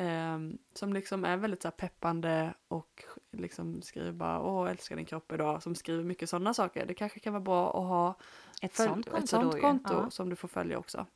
Ehm, 0.00 0.58
som 0.74 0.92
liksom 0.92 1.24
är 1.24 1.36
väldigt 1.36 1.62
så 1.62 1.70
peppande 1.70 2.54
och 2.68 3.04
liksom 3.32 3.82
skriver 3.82 4.12
bara 4.12 4.40
åh 4.42 4.70
älskar 4.70 4.96
din 4.96 5.06
kropp 5.06 5.32
idag. 5.32 5.62
Som 5.62 5.74
skriver 5.74 6.04
mycket 6.04 6.30
sådana 6.30 6.54
saker. 6.54 6.86
Det 6.86 6.94
kanske 6.94 7.20
kan 7.20 7.32
vara 7.32 7.40
bra 7.42 7.68
att 7.68 7.88
ha 7.88 8.14
Ett 8.62 8.72
följ- 8.72 8.86
sånt 8.86 9.08
konto 9.10 9.22
ett 9.24 9.28
sånt 9.28 9.60
konto 9.60 9.94
Ja. 9.94 10.10
som 10.10 10.28
du 10.28 10.36
får 10.36 10.48
följa 10.48 10.78
också. 10.78 11.06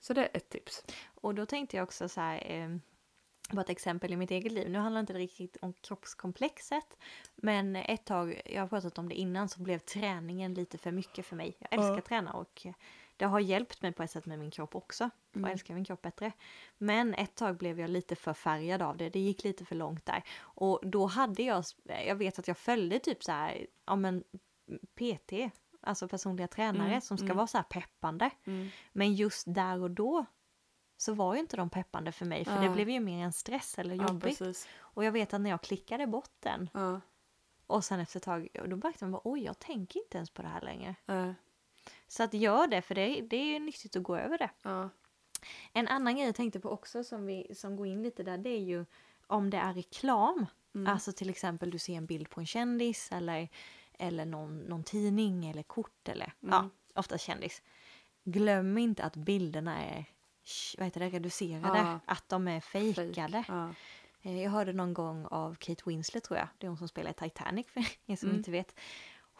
Så 0.00 0.12
det 0.14 0.20
är 0.24 0.30
ett 0.36 0.48
tips. 0.48 0.84
Och 1.14 1.34
då 1.34 1.46
tänkte 1.46 1.76
jag 1.76 1.84
också 1.84 2.08
så 2.08 2.20
här, 2.20 2.50
eh, 2.50 2.76
bara 3.52 3.60
ett 3.60 3.70
exempel 3.70 4.12
i 4.12 4.16
mitt 4.16 4.30
eget 4.30 4.52
liv. 4.52 4.70
Nu 4.70 4.78
handlar 4.78 4.98
det 4.98 5.00
inte 5.00 5.12
riktigt 5.12 5.56
om 5.62 5.72
kroppskomplexet, 5.72 6.96
men 7.36 7.76
ett 7.76 8.04
tag, 8.04 8.40
jag 8.44 8.62
har 8.62 8.68
pratat 8.68 8.98
om 8.98 9.08
det 9.08 9.14
innan, 9.14 9.48
så 9.48 9.62
blev 9.62 9.78
träningen 9.78 10.54
lite 10.54 10.78
för 10.78 10.90
mycket 10.92 11.26
för 11.26 11.36
mig. 11.36 11.56
Jag 11.58 11.72
älskar 11.72 11.94
Ja. 11.94 12.00
träna 12.00 12.32
och 12.32 12.66
eh, 12.66 12.72
det 13.20 13.26
har 13.26 13.40
hjälpt 13.40 13.82
mig 13.82 13.92
på 13.92 14.02
ett 14.02 14.10
sätt 14.10 14.26
med 14.26 14.38
min 14.38 14.50
kropp 14.50 14.74
också. 14.74 15.10
Mm. 15.34 15.50
älskar 15.50 15.74
min 15.74 15.84
kropp 15.84 16.02
bättre. 16.02 16.32
Men 16.78 17.14
ett 17.14 17.34
tag 17.34 17.56
blev 17.56 17.80
jag 17.80 17.90
lite 17.90 18.16
för 18.16 18.32
färgad 18.34 18.82
av 18.82 18.96
det. 18.96 19.10
Det 19.10 19.20
gick 19.20 19.44
lite 19.44 19.64
för 19.64 19.74
långt 19.76 20.06
där. 20.06 20.22
Och 20.38 20.80
då 20.82 21.06
hade 21.06 21.42
jag, 21.42 21.64
jag 22.06 22.14
vet 22.16 22.38
att 22.38 22.48
jag 22.48 22.58
följde 22.58 22.98
typ 22.98 23.24
så 23.24 23.32
här, 23.32 23.66
ja 23.86 23.96
men 23.96 24.24
PT, 24.94 25.32
alltså 25.80 26.08
personliga 26.08 26.48
tränare 26.48 26.88
Mm, 26.88 27.00
som 27.00 27.16
ska 27.18 27.24
mm. 27.24 27.36
vara 27.36 27.46
så 27.46 27.56
här 27.58 27.64
peppande. 27.64 28.30
Mm. 28.44 28.68
Men 28.92 29.14
just 29.14 29.44
där 29.54 29.80
och 29.82 29.90
då 29.90 30.24
så 30.96 31.14
var 31.14 31.34
ju 31.34 31.40
inte 31.40 31.56
de 31.56 31.70
peppande 31.70 32.12
för 32.12 32.26
mig 32.26 32.44
för 32.44 32.58
det 32.60 32.64
Ja. 32.66 32.72
blev 32.72 32.88
ju 32.90 33.00
mer 33.00 33.24
en 33.24 33.32
stress 33.32 33.78
eller 33.78 33.94
Ja, 33.94 34.02
jobbigt. 34.08 34.22
precis. 34.38 34.68
och 34.78 35.04
jag 35.04 35.12
vet 35.12 35.34
att 35.34 35.40
när 35.40 35.50
jag 35.50 35.62
klickade 35.62 36.06
bort 36.06 36.32
den 36.40 36.70
Ja. 36.74 37.00
och 37.66 37.84
sen 37.84 38.00
efter 38.00 38.18
ett 38.18 38.22
tag, 38.24 38.48
då 38.66 38.76
märkte 38.76 39.04
man 39.04 39.12
bara 39.12 39.20
oj 39.24 39.44
jag 39.44 39.58
tänker 39.58 40.00
inte 40.00 40.16
ens 40.16 40.30
på 40.30 40.42
det 40.42 40.48
här 40.48 40.60
längre. 40.60 40.94
Så 42.10 42.22
att 42.22 42.34
gör 42.34 42.66
det 42.66 42.82
för 42.82 42.94
det, 42.94 43.20
det 43.30 43.36
är 43.56 43.60
nyttigt 43.60 43.96
att 43.96 44.02
gå 44.02 44.16
över 44.16 44.38
det. 44.38 44.50
ja. 44.62 44.90
En 45.72 45.88
annan 45.88 46.16
grej 46.16 46.26
jag 46.26 46.34
tänkte 46.34 46.60
på 46.60 46.70
också 46.70 47.04
som, 47.04 47.26
vi, 47.26 47.54
som 47.54 47.76
går 47.76 47.86
in 47.86 48.02
lite 48.02 48.22
där 48.22 48.38
det 48.38 48.50
är 48.50 48.58
ju 48.60 48.84
om 49.26 49.50
det 49.50 49.56
är 49.56 49.74
reklam. 49.74 50.46
Mm. 50.74 50.92
Alltså 50.92 51.12
till 51.12 51.30
exempel 51.30 51.70
du 51.70 51.78
ser 51.78 51.94
en 51.94 52.06
bild 52.06 52.30
på 52.30 52.40
en 52.40 52.46
kändis 52.46 53.08
eller, 53.12 53.48
eller 53.98 54.24
någon, 54.24 54.58
någon 54.58 54.84
tidning 54.84 55.46
eller 55.50 55.62
kort 55.62 56.08
eller 56.08 56.32
ja, 56.40 56.58
Mm. 56.58 56.70
ofta 56.94 57.18
kändis. 57.18 57.62
Glöm 58.24 58.78
inte 58.78 59.04
att 59.04 59.16
bilderna 59.16 59.84
är 59.84 60.04
vad 60.78 60.84
heter 60.86 61.00
det, 61.00 61.08
reducerade, 61.08 61.78
Ja. 61.78 62.00
att 62.04 62.28
de 62.28 62.48
är 62.48 62.60
fejkade. 62.60 63.44
Ja. 63.48 63.74
Eh, 64.22 64.42
Jag 64.42 64.50
hörde 64.50 64.72
någon 64.72 64.94
gång 64.94 65.26
av 65.26 65.54
Kate 65.54 65.82
Winslet 65.86 66.24
tror 66.24 66.38
jag, 66.38 66.48
det 66.58 66.66
är 66.66 66.68
hon 66.68 66.78
som 66.78 66.88
spelar 66.88 67.10
i 67.10 67.14
Titanic 67.14 67.66
för 67.66 67.80
er 68.06 68.16
som 68.16 68.28
Mm. 68.28 68.38
inte 68.38 68.50
vet. 68.50 68.74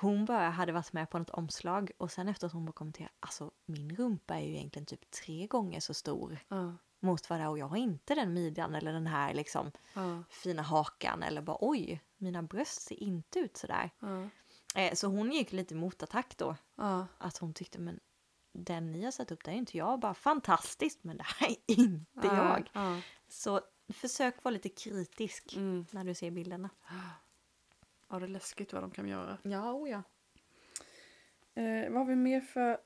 Hon 0.00 0.24
bara 0.24 0.50
hade 0.50 0.72
varit 0.72 0.92
med 0.92 1.10
på 1.10 1.18
något 1.18 1.30
omslag 1.30 1.90
och 1.98 2.10
sen 2.12 2.28
efteråt 2.28 2.52
hon 2.52 2.64
bara 2.64 2.72
kommenterade, 2.72 3.12
alltså 3.20 3.50
min 3.66 3.96
rumpa 3.96 4.34
är 4.34 4.40
ju 4.40 4.56
egentligen 4.56 4.86
typ 4.86 5.10
tre 5.10 5.46
gånger 5.46 5.80
så 5.80 5.94
stor 5.94 6.38
Ja. 6.48 6.72
mot 7.00 7.30
vad 7.30 7.38
det 7.38 7.42
är 7.42 7.48
och 7.48 7.58
jag 7.58 7.66
har 7.68 7.76
inte 7.76 8.14
den 8.14 8.34
midjan 8.34 8.74
eller 8.74 8.92
den 8.92 9.06
här 9.06 9.34
liksom 9.34 9.70
Ja. 9.94 10.22
fina 10.30 10.62
hakan 10.62 11.22
eller 11.22 11.42
bara 11.42 11.56
oj, 11.60 12.02
mina 12.16 12.42
bröst 12.42 12.82
ser 12.82 13.02
inte 13.02 13.38
ut 13.38 13.56
sådär. 13.56 13.90
Ja. 14.00 14.28
Eh, 14.80 14.94
så 14.94 15.06
hon 15.06 15.32
gick 15.32 15.52
lite 15.52 15.74
motattack 15.74 16.36
då, 16.36 16.56
Ja. 16.74 17.06
att 17.18 17.38
hon 17.38 17.54
tyckte 17.54 17.78
men 17.80 18.00
den 18.52 18.92
ni 18.92 19.04
har 19.04 19.10
satt 19.10 19.30
upp 19.30 19.44
det 19.44 19.50
är 19.50 19.54
inte 19.54 19.78
jag, 19.78 20.00
bara 20.00 20.14
fantastiskt 20.14 21.04
men 21.04 21.16
det 21.16 21.24
här 21.26 21.48
är 21.50 21.56
inte 21.80 22.06
Ja. 22.26 22.36
jag. 22.36 22.70
Ja. 22.72 23.00
Så 23.28 23.60
försök 23.92 24.44
vara 24.44 24.52
lite 24.52 24.68
kritisk 24.68 25.56
Mm. 25.56 25.86
när 25.90 26.04
du 26.04 26.14
ser 26.14 26.30
bilderna. 26.30 26.70
Ja, 28.10 28.18
det 28.18 28.26
är 28.26 28.28
läskigt 28.28 28.72
vad 28.72 28.82
de 28.82 28.90
kan 28.90 29.08
göra. 29.08 29.38
Ja, 29.42 29.72
oh 29.72 29.90
ja. 29.90 30.02
Eh, 31.54 31.90
vad 31.90 31.98
har 31.98 32.04
vi 32.04 32.16
mer 32.16 32.40
för 32.40 32.78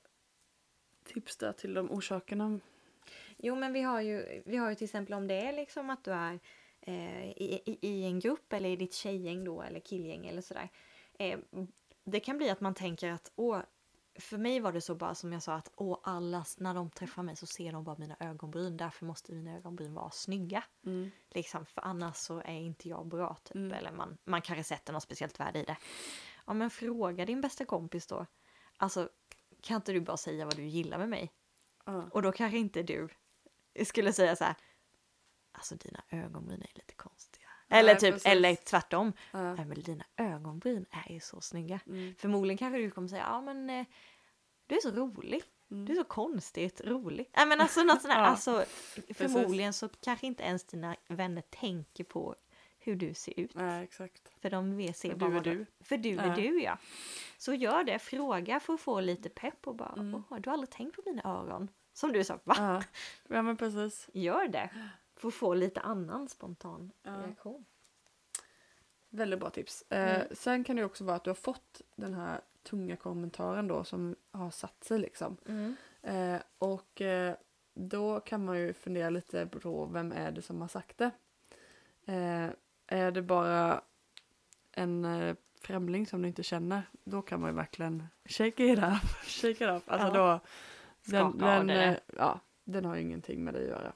tips 1.04 1.36
där 1.36 1.52
till 1.52 1.74
de 1.74 1.90
orsakerna? 1.90 2.60
Jo, 3.36 3.56
men 3.56 3.72
vi 3.72 3.82
har 3.82 4.00
ju, 4.00 4.42
vi 4.46 4.56
har 4.56 4.70
ju 4.70 4.74
till 4.74 4.84
exempel 4.84 5.14
om 5.14 5.26
det 5.26 5.34
är 5.34 5.52
liksom 5.52 5.90
att 5.90 6.04
du 6.04 6.12
är 6.12 6.40
eh, 6.80 7.28
i, 7.28 7.62
i, 7.66 7.78
i 7.80 8.04
en 8.04 8.20
grupp 8.20 8.52
eller 8.52 8.68
i 8.68 8.76
ditt 8.76 8.94
tjejgäng 8.94 9.44
då 9.44 9.62
eller 9.62 9.80
killgäng 9.80 10.26
eller 10.26 10.42
sådär. 10.42 10.68
Eh, 11.18 11.38
det 12.04 12.20
kan 12.20 12.36
bli 12.36 12.50
att 12.50 12.60
man 12.60 12.74
tänker 12.74 13.10
att 13.10 13.32
åh, 13.36 13.60
för 14.14 14.38
mig 14.38 14.60
var 14.60 14.72
det 14.72 14.80
så 14.80 14.94
bara 14.94 15.14
som 15.14 15.32
jag 15.32 15.42
sa 15.42 15.54
att 15.54 15.70
åh, 15.76 15.98
alla, 16.02 16.44
när 16.56 16.74
de 16.74 16.90
träffar 16.90 17.22
mig 17.22 17.36
så 17.36 17.46
ser 17.46 17.72
de 17.72 17.84
bara 17.84 17.96
mina 17.98 18.16
ögonbryn. 18.20 18.76
Därför 18.76 19.06
måste 19.06 19.32
mina 19.32 19.56
ögonbryn 19.56 19.94
vara 19.94 20.10
snygga. 20.10 20.64
Mm. 20.86 21.10
Liksom, 21.30 21.66
för 21.66 21.80
annars 21.80 22.16
så 22.16 22.38
är 22.38 22.60
inte 22.60 22.88
jag 22.88 23.06
bra 23.06 23.36
typ. 23.44 23.54
Mm. 23.54 23.72
Eller 23.72 23.92
man, 23.92 24.18
man 24.24 24.42
kanske 24.42 24.64
sätter 24.64 24.92
något 24.92 25.02
speciellt 25.02 25.40
värde 25.40 25.60
i 25.60 25.64
det. 25.64 25.76
Ja 26.46 26.54
men 26.54 26.70
fråga 26.70 27.26
din 27.26 27.40
bästa 27.40 27.64
kompis 27.64 28.06
då. 28.06 28.26
Alltså 28.76 29.08
kan 29.60 29.76
inte 29.76 29.92
du 29.92 30.00
bara 30.00 30.16
säga 30.16 30.44
vad 30.44 30.56
du 30.56 30.64
gillar 30.64 30.98
med 30.98 31.08
mig? 31.08 31.32
Ja. 31.84 32.08
Och 32.10 32.22
då 32.22 32.32
kanske 32.32 32.58
inte 32.58 32.82
du 32.82 33.08
skulle 33.84 34.12
säga 34.12 34.36
så 34.36 34.44
här. 34.44 34.54
Alltså 35.52 35.74
dina 35.74 36.04
ögonbryn 36.08 36.62
är 36.62 36.72
lite 36.74 36.94
konstiga. 36.94 37.33
Nej, 37.74 37.80
eller 37.80 37.94
typ, 37.94 38.14
precis. 38.14 38.26
eller 38.26 38.54
tvärtom. 38.54 39.12
Ja. 39.32 39.54
Nej 39.54 39.64
men 39.64 39.82
dina 39.82 40.04
ögonbryn 40.16 40.86
är 40.90 41.12
ju 41.12 41.20
så 41.20 41.40
snygga. 41.40 41.80
Mm. 41.86 42.14
Förmodligen 42.18 42.58
kanske 42.58 42.78
du 42.78 42.90
kommer 42.90 43.08
säga, 43.08 43.24
ja 43.28 43.40
men 43.40 43.70
eh, 43.70 43.86
du 44.66 44.74
är 44.76 44.80
så 44.80 44.90
rolig. 44.90 45.42
Mm. 45.70 45.84
Du 45.86 45.92
är 45.92 45.96
så 45.96 46.04
konstigt 46.04 46.80
rolig. 46.80 47.30
Nej 47.36 47.46
men 47.46 47.60
alltså 47.60 47.82
något 47.82 48.02
sånt 48.02 48.14
där. 48.14 48.20
Ja, 48.22 48.26
alltså, 48.26 48.64
förmodligen 49.14 49.72
så 49.72 49.88
kanske 49.88 50.26
inte 50.26 50.42
ens 50.42 50.64
dina 50.64 50.96
vänner 51.08 51.42
tänker 51.50 52.04
på 52.04 52.34
hur 52.78 52.96
du 52.96 53.14
ser 53.14 53.40
ut. 53.40 53.54
Nej, 53.54 53.84
exakt. 53.84 54.40
För 54.40 54.50
de 54.50 54.76
vill 54.76 54.94
se 54.94 55.10
För 55.10 55.16
bara 55.16 55.30
du 55.30 55.36
är 55.36 55.54
du. 55.54 55.66
För 55.80 55.96
du 55.96 56.18
är 56.18 56.26
Ja. 56.26 56.34
du 56.34 56.62
ja. 56.62 56.78
Så 57.38 57.54
gör 57.54 57.84
det, 57.84 57.98
fråga 57.98 58.60
för 58.60 58.74
att 58.74 58.80
få 58.80 59.00
lite 59.00 59.28
pepp 59.28 59.66
och 59.66 59.74
bara, 59.74 59.92
Mm. 59.96 60.22
Du 60.38 60.48
har 60.50 60.52
aldrig 60.52 60.70
tänkt 60.70 60.96
på 60.96 61.02
mina 61.06 61.22
öron. 61.24 61.68
Som 61.92 62.12
du 62.12 62.24
sa, 62.24 62.38
va? 62.44 62.54
Ja. 62.58 62.82
ja, 63.36 63.42
men 63.42 63.56
precis. 63.56 64.08
Gör 64.12 64.48
det. 64.48 64.70
För 65.24 65.28
att 65.28 65.34
få 65.34 65.54
lite 65.54 65.80
annan 65.80 66.28
spontan 66.28 66.90
Ja. 67.02 67.10
reaktion. 67.12 67.64
Väldigt 69.10 69.40
bra 69.40 69.50
tips. 69.50 69.84
Eh, 69.88 70.14
Mm. 70.16 70.26
sen 70.32 70.64
kan 70.64 70.76
det 70.76 70.84
också 70.84 71.04
vara 71.04 71.16
att 71.16 71.24
du 71.24 71.30
har 71.30 71.34
fått 71.34 71.80
den 71.96 72.14
här 72.14 72.40
tunga 72.62 72.96
kommentaren 72.96 73.68
då 73.68 73.84
som 73.84 74.16
har 74.30 74.50
satt 74.50 74.84
sig 74.84 74.98
liksom. 74.98 75.36
Mm. 75.46 75.76
Eh, 76.02 76.40
och 76.58 77.00
eh, 77.00 77.34
då 77.74 78.20
kan 78.20 78.44
man 78.44 78.58
ju 78.58 78.72
fundera 78.72 79.10
lite 79.10 79.46
på 79.46 79.86
vem 79.86 80.12
är 80.12 80.30
det 80.32 80.42
som 80.42 80.60
har 80.60 80.68
sagt 80.68 80.98
det. 80.98 81.10
Eh, 82.04 82.50
är 82.86 83.10
det 83.10 83.22
bara 83.22 83.80
en 84.72 85.04
eh, 85.04 85.36
främling 85.60 86.06
som 86.06 86.22
du 86.22 86.28
inte 86.28 86.42
känner, 86.42 86.82
då 87.04 87.22
kan 87.22 87.40
man 87.40 87.50
ju 87.50 87.56
verkligen 87.56 88.06
shake 88.24 88.64
it 88.64 88.78
up. 88.78 88.84
shake 89.26 89.50
it 89.50 89.60
up. 89.60 89.82
Alltså 89.86 90.06
Ja. 90.08 90.12
då, 90.12 90.40
den, 91.10 91.32
Skaka 91.32 91.44
av 91.58 91.66
den, 91.66 91.66
det. 91.66 91.84
eh, 91.84 91.96
ja, 92.16 92.40
den 92.64 92.84
har 92.84 92.94
ju 92.96 93.02
ingenting 93.02 93.44
med 93.44 93.54
det 93.54 93.60
att 93.60 93.68
göra. 93.68 93.92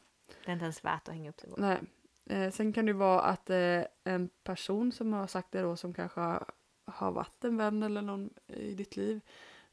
Det 0.49 0.53
är 0.53 0.55
inte 0.55 0.65
ens 0.65 0.85
värt 0.85 1.09
att 1.09 1.15
hänga 1.15 1.31
upp 1.31 1.41
sig 1.41 1.51
på. 1.51 1.57
Nej. 1.61 1.81
Eh, 2.27 2.51
sen 2.51 2.73
kan 2.73 2.87
det 2.87 2.93
vara 2.93 3.21
att 3.21 3.51
eh, 3.51 3.83
en 4.05 4.31
person 4.43 4.93
som 4.93 5.13
har 5.13 5.27
sagt 5.27 5.53
det 5.53 5.61
då 5.61 5.77
som 5.77 5.95
kanske 5.95 6.21
har, 6.21 6.45
har 6.85 7.13
varit 7.13 7.45
en 7.45 7.57
vän 7.57 7.83
eller 7.83 8.03
någon 8.03 8.31
i 8.47 8.75
ditt 8.75 8.97
liv. 8.97 9.21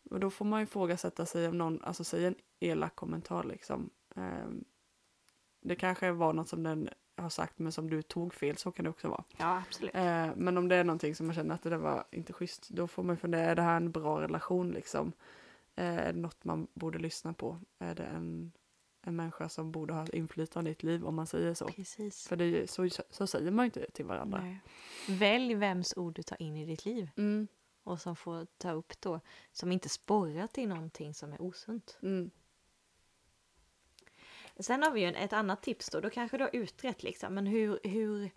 Och 0.09 0.19
då 0.19 0.29
får 0.29 0.45
man 0.45 0.59
ju 0.59 0.63
ifrågasätta 0.63 1.25
sig 1.25 1.47
om 1.47 1.57
någon, 1.57 1.83
alltså 1.83 2.03
säger 2.03 2.27
en 2.27 2.35
elak 2.59 2.95
kommentar 2.95 3.43
liksom. 3.43 3.89
Eh, 4.15 4.47
det 5.61 5.75
kanske 5.75 6.11
var 6.11 6.33
något 6.33 6.49
som 6.49 6.63
den 6.63 6.89
har 7.17 7.29
sagt 7.29 7.59
men 7.59 7.71
som 7.71 7.89
du 7.89 8.01
tog 8.01 8.33
fel, 8.33 8.57
så 8.57 8.71
kan 8.71 8.83
det 8.83 8.89
också 8.89 9.07
vara. 9.07 9.23
Ja, 9.37 9.63
absolut. 9.67 9.95
Eh, 9.95 10.29
men 10.35 10.57
om 10.57 10.67
det 10.67 10.75
är 10.75 10.83
någonting 10.83 11.15
som 11.15 11.25
man 11.25 11.35
känner 11.35 11.55
att 11.55 11.63
det 11.63 11.69
där 11.69 11.77
var 11.77 12.03
inte 12.11 12.33
schysst, 12.33 12.69
då 12.69 12.87
får 12.87 13.03
man 13.03 13.17
fundera, 13.17 13.41
är 13.41 13.55
det 13.55 13.61
här 13.61 13.77
en 13.77 13.91
bra 13.91 14.21
relation 14.21 14.71
liksom? 14.71 15.11
Eh, 15.75 15.97
är 15.97 16.13
det 16.13 16.19
något 16.19 16.43
man 16.43 16.67
borde 16.73 16.99
lyssna 16.99 17.33
på? 17.33 17.59
Är 17.79 17.95
det 17.95 18.03
en, 18.03 18.51
en 19.05 19.15
människa 19.15 19.49
som 19.49 19.71
borde 19.71 19.93
ha 19.93 20.07
inflytande 20.07 20.69
i 20.69 20.73
ditt 20.73 20.83
liv 20.83 21.05
om 21.05 21.15
man 21.15 21.27
säger 21.27 21.53
så? 21.53 21.67
Precis. 21.67 22.27
För 22.27 22.35
det 22.35 22.69
så, 22.69 22.89
så 23.09 23.27
säger 23.27 23.51
man 23.51 23.65
ju 23.65 23.67
inte 23.67 23.91
till 23.91 24.05
varandra. 24.05 24.41
Nej. 24.41 24.59
Välj 25.09 25.55
vems 25.55 25.93
ord 25.97 26.15
du 26.15 26.23
tar 26.23 26.41
in 26.41 26.57
i 26.57 26.65
ditt 26.65 26.85
liv 26.85 27.09
Mm, 27.17 27.47
och 27.83 28.01
som 28.01 28.15
får 28.15 28.47
ta 28.57 28.71
upp 28.71 29.01
då, 29.01 29.19
som 29.51 29.71
inte 29.71 29.89
sporrar 29.89 30.47
till 30.47 30.69
någonting 30.69 31.13
som 31.13 31.33
är 31.33 31.41
osunt. 31.41 31.97
mm, 32.01 32.31
Sen 34.59 34.83
har 34.83 34.91
vi 34.91 35.01
ju 35.01 35.07
ett 35.07 35.33
annat 35.33 35.63
tips 35.63 35.89
då, 35.89 35.99
då 35.99 36.09
kanske 36.09 36.37
du 36.37 36.43
har 36.43 36.55
utrett 36.55 37.03
liksom, 37.03 37.33
men 37.33 37.47
hur, 37.47 37.79
hur, 37.83 38.31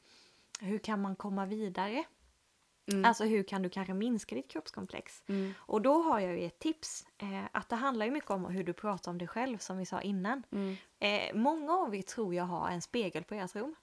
hur 0.60 0.78
kan 0.78 1.00
man 1.00 1.16
komma 1.16 1.46
vidare? 1.46 2.04
Mm, 2.88 3.04
Alltså 3.04 3.24
hur 3.24 3.42
kan 3.42 3.62
du 3.62 3.68
kanske 3.68 3.94
minska 3.94 4.34
ditt 4.34 4.48
kroppskomplex? 4.50 5.22
mm, 5.26 5.54
Och 5.58 5.82
då 5.82 6.02
har 6.02 6.20
jag 6.20 6.38
ju 6.38 6.44
ett 6.46 6.58
tips, 6.58 7.06
eh, 7.18 7.44
att 7.52 7.68
det 7.68 7.76
handlar 7.76 8.06
ju 8.06 8.12
mycket 8.12 8.30
om 8.30 8.44
hur 8.44 8.64
du 8.64 8.72
pratar 8.72 9.10
om 9.10 9.18
dig 9.18 9.28
själv 9.28 9.58
som 9.58 9.78
vi 9.78 9.86
sa 9.86 10.00
innan. 10.00 10.42
mm, 10.52 10.76
Eh, 11.00 11.34
många 11.34 11.72
av 11.72 11.94
er 11.94 12.02
tror 12.02 12.34
jag 12.34 12.44
har 12.44 12.68
en 12.70 12.82
spegel 12.82 13.24
på 13.24 13.34
ert 13.34 13.54
rum. 13.56 13.74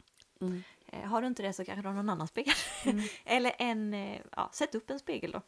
mm, 0.41 0.63
Eh, 0.87 1.01
har 1.09 1.21
du 1.21 1.27
inte 1.27 1.43
det 1.43 1.53
så 1.53 1.65
kanske 1.65 1.81
du 1.81 1.87
har 1.87 1.95
någon 1.95 2.09
annan 2.09 2.27
spegel. 2.27 2.53
Mm. 2.85 3.01
Eller 3.25 3.55
en, 3.59 3.93
eh, 3.93 4.21
ja, 4.35 4.49
sätt 4.53 4.75
upp 4.75 4.89
en 4.89 4.99
spegel 4.99 5.31
då. 5.31 5.41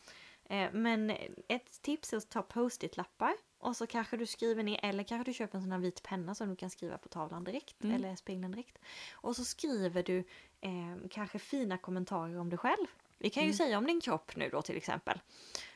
Eh, 0.56 0.70
men 0.74 1.10
ett 1.48 1.82
tips 1.82 2.14
är 2.14 2.18
att 2.18 2.30
ta 2.30 2.42
post-it-lappar 2.42 3.34
och 3.60 3.76
så 3.76 3.88
kanske 3.88 4.18
du 4.18 4.26
skriver 4.26 4.64
ner, 4.64 4.80
eller 4.84 5.04
kanske 5.04 5.32
du 5.32 5.34
köper 5.34 5.58
en 5.58 5.62
sån 5.64 5.72
här 5.72 5.80
vit 5.80 6.04
penna 6.04 6.36
som 6.36 6.50
du 6.50 6.56
kan 6.56 6.70
skriva 6.70 6.98
på 6.98 7.10
tavlan 7.10 7.44
direkt, 7.44 7.84
Mm. 7.84 7.96
eller 7.96 8.16
spegeln 8.16 8.52
direkt. 8.52 8.78
Och 9.12 9.36
så 9.36 9.46
skriver 9.46 10.04
du 10.04 10.18
eh, 10.62 11.10
kanske 11.10 11.40
fina 11.40 11.78
kommentarer 11.78 12.40
om 12.40 12.50
dig 12.50 12.60
själv. 12.60 12.88
Vi 13.20 13.30
kan 13.30 13.44
ju 13.44 13.48
Mm. 13.48 13.58
säga 13.58 13.78
om 13.78 13.88
din 13.88 14.02
kropp 14.02 14.36
nu 14.36 14.50
då 14.50 14.62
till 14.62 14.78
exempel. 14.78 15.20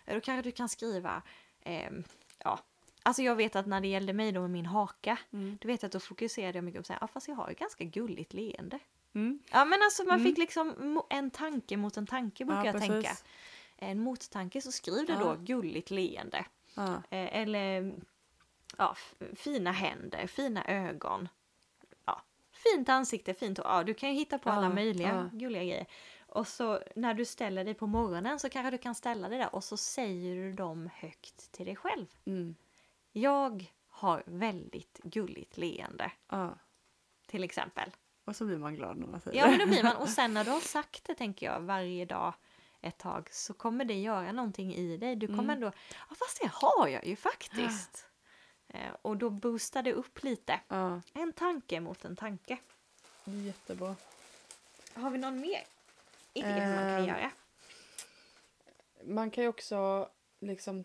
Eh, 0.05 0.13
Då 0.15 0.21
kanske 0.21 0.49
du 0.49 0.51
kan 0.51 0.69
skriva, 0.69 1.21
ehm, 1.63 2.03
ja, 2.43 2.59
alltså 3.03 3.21
jag 3.21 3.35
vet 3.35 3.55
att 3.55 3.65
när 3.67 3.81
det 3.81 3.87
gällde 3.87 4.13
mig 4.13 4.31
då 4.31 4.41
med 4.41 4.49
min 4.49 4.65
haka, 4.65 5.17
mm, 5.33 5.57
du 5.61 5.67
vet 5.67 5.83
att 5.83 5.91
då 5.91 5.99
fokuserade 5.99 6.57
jag 6.57 6.63
mycket 6.63 6.77
på 6.77 6.81
att 6.81 6.87
säga, 6.87 6.97
ja 7.01 7.07
fast 7.07 7.27
jag 7.27 7.35
har 7.35 7.49
ju 7.49 7.55
ganska 7.55 7.83
gulligt 7.83 8.33
leende. 8.33 8.79
mm. 9.13 9.39
Ja 9.51 9.65
men 9.65 9.79
alltså 9.83 10.03
man 10.03 10.19
Mm. 10.19 10.25
fick 10.31 10.37
liksom 10.37 10.73
mo- 10.75 11.05
en 11.09 11.31
tanke 11.31 11.77
mot 11.77 11.97
en 11.97 12.07
tanke 12.07 12.45
brukar 12.45 12.65
Ja, 12.65 12.71
jag 12.71 12.79
tänka. 12.81 13.01
precis. 13.09 13.23
En 13.77 13.99
mottanke 13.99 14.61
så 14.61 14.71
skriv 14.71 15.05
det 15.05 15.13
Ja. 15.13 15.19
då 15.19 15.35
gulligt 15.39 15.91
leende. 15.91 16.45
Ja, 16.75 16.93
Eh, 17.09 17.35
eller 17.41 17.93
ja, 18.77 18.95
fina 19.35 19.71
händer, 19.71 20.27
fina 20.27 20.65
ögon. 20.65 21.27
Ja, 22.05 22.21
fint 22.51 22.89
ansikte, 22.89 23.33
fint. 23.33 23.57
Ja, 23.63 23.83
du 23.83 23.93
kan 23.93 24.09
ju 24.09 24.15
hitta 24.15 24.39
på 24.39 24.49
alla 24.49 24.67
Ja, 24.67 24.73
möjliga 24.73 25.07
ja. 25.15 25.37
gulliga 25.37 25.63
grejer. 25.63 25.85
Och 26.31 26.47
så 26.47 26.79
när 26.95 27.13
du 27.13 27.25
ställer 27.25 27.63
dig 27.63 27.73
på 27.73 27.87
morgonen 27.87 28.39
så 28.39 28.49
kanske 28.49 28.71
du 28.71 28.77
kan 28.77 28.95
ställa 28.95 29.29
dig 29.29 29.37
där 29.39 29.55
och 29.55 29.63
så 29.63 29.77
säger 29.77 30.35
du 30.35 30.53
dem 30.53 30.89
högt 30.95 31.51
till 31.51 31.65
dig 31.65 31.75
själv. 31.75 32.05
mm, 32.25 32.55
Jag 33.11 33.73
har 33.89 34.23
väldigt 34.25 34.99
gulligt 35.03 35.57
leende, 35.57 36.11
ja. 36.29 36.57
till 37.27 37.43
exempel. 37.43 37.89
Och 38.25 38.35
så 38.35 38.45
blir 38.45 38.57
man 38.57 38.75
glad 38.75 38.97
när 38.97 39.07
man 39.07 39.21
säger 39.21 39.37
Ja, 39.37 39.45
det. 39.45 39.51
men 39.51 39.59
då 39.59 39.65
blir 39.65 39.83
man. 39.83 39.95
Och 40.01 40.09
sen 40.09 40.33
när 40.33 40.43
du 40.43 40.51
har 40.51 40.59
sagt 40.59 41.03
det, 41.03 41.15
tänker 41.15 41.45
jag, 41.45 41.59
varje 41.59 42.05
dag 42.05 42.33
ett 42.81 42.97
tag 42.97 43.29
så 43.31 43.53
kommer 43.53 43.85
det 43.85 43.93
göra 44.01 44.31
någonting 44.31 44.73
i 44.75 44.97
dig. 44.97 45.15
Du 45.15 45.27
kommer 45.27 45.43
Mm. 45.43 45.49
ändå, 45.49 45.71
ja 46.09 46.15
fast 46.15 46.41
det 46.41 46.49
har 46.53 46.87
jag 46.87 47.05
ju 47.07 47.15
faktiskt. 47.15 48.05
Eh, 48.73 48.91
och 49.01 49.17
då 49.17 49.29
boostar 49.29 49.83
det 49.83 49.93
upp 49.93 50.23
lite. 50.23 50.59
Ja, 50.67 51.01
En 51.13 51.33
tanke 51.33 51.79
mot 51.79 52.05
en 52.05 52.15
tanke. 52.15 52.57
jättebra. 53.25 53.95
Har 54.93 55.09
vi 55.09 55.17
någon 55.17 55.39
mer 55.39 55.63
idé 56.33 56.47
hur 56.47 56.75
man 56.75 56.89
kan 56.89 56.99
Ehm. 56.99 57.05
göra? 57.07 57.31
Man 59.03 59.31
kan 59.31 59.43
ju 59.43 59.47
också 59.47 60.09
liksom 60.41 60.83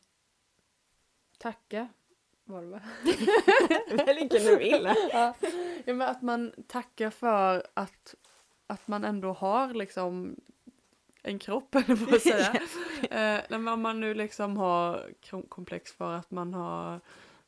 tacka, 1.38 1.88
var 2.44 2.62
det 2.62 2.68
va? 2.68 2.80
Vilken 4.14 4.42
du 4.42 4.56
vill. 4.56 4.94
ja. 5.12 5.34
men 5.84 6.02
att 6.02 6.22
man 6.22 6.52
tackar 6.66 7.10
för 7.10 7.66
att, 7.74 8.14
att 8.66 8.88
man 8.88 9.04
ändå 9.04 9.32
har 9.32 9.74
liksom 9.74 10.36
en 11.22 11.38
kropp, 11.38 11.74
eller 11.74 11.94
vad 11.94 12.12
jag 12.12 12.22
säga. 12.22 12.52
eh, 13.38 13.44
men 13.48 13.68
om 13.68 13.80
man 13.80 14.00
nu 14.00 14.14
liksom 14.14 14.56
har 14.56 15.10
komplex 15.48 15.92
för 15.92 16.12
att 16.14 16.30
man 16.30 16.54
har 16.54 17.00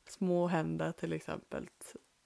små 0.08 0.46
händer 0.46 0.92
till 0.92 1.12
exempel. 1.12 1.70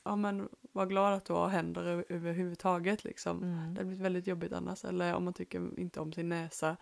Ja 0.05 0.17
men 0.17 0.49
var 0.73 0.87
glad 0.87 1.15
att 1.15 1.25
du 1.25 1.33
har 1.33 1.49
händer 1.49 1.85
över- 1.85 2.05
överhuvudtaget 2.09 3.05
liksom. 3.05 3.43
Mm. 3.43 3.55
Det 3.57 3.61
hade 3.81 3.85
blivit 3.85 4.05
väldigt 4.05 4.27
jobbigt 4.27 4.53
annars. 4.53 4.85
Eller 4.85 5.15
om 5.15 5.25
man 5.25 5.35
tycker 5.35 5.81
inte 5.81 6.01
om 6.01 6.13
sin 6.13 6.29
näsa. 6.29 6.77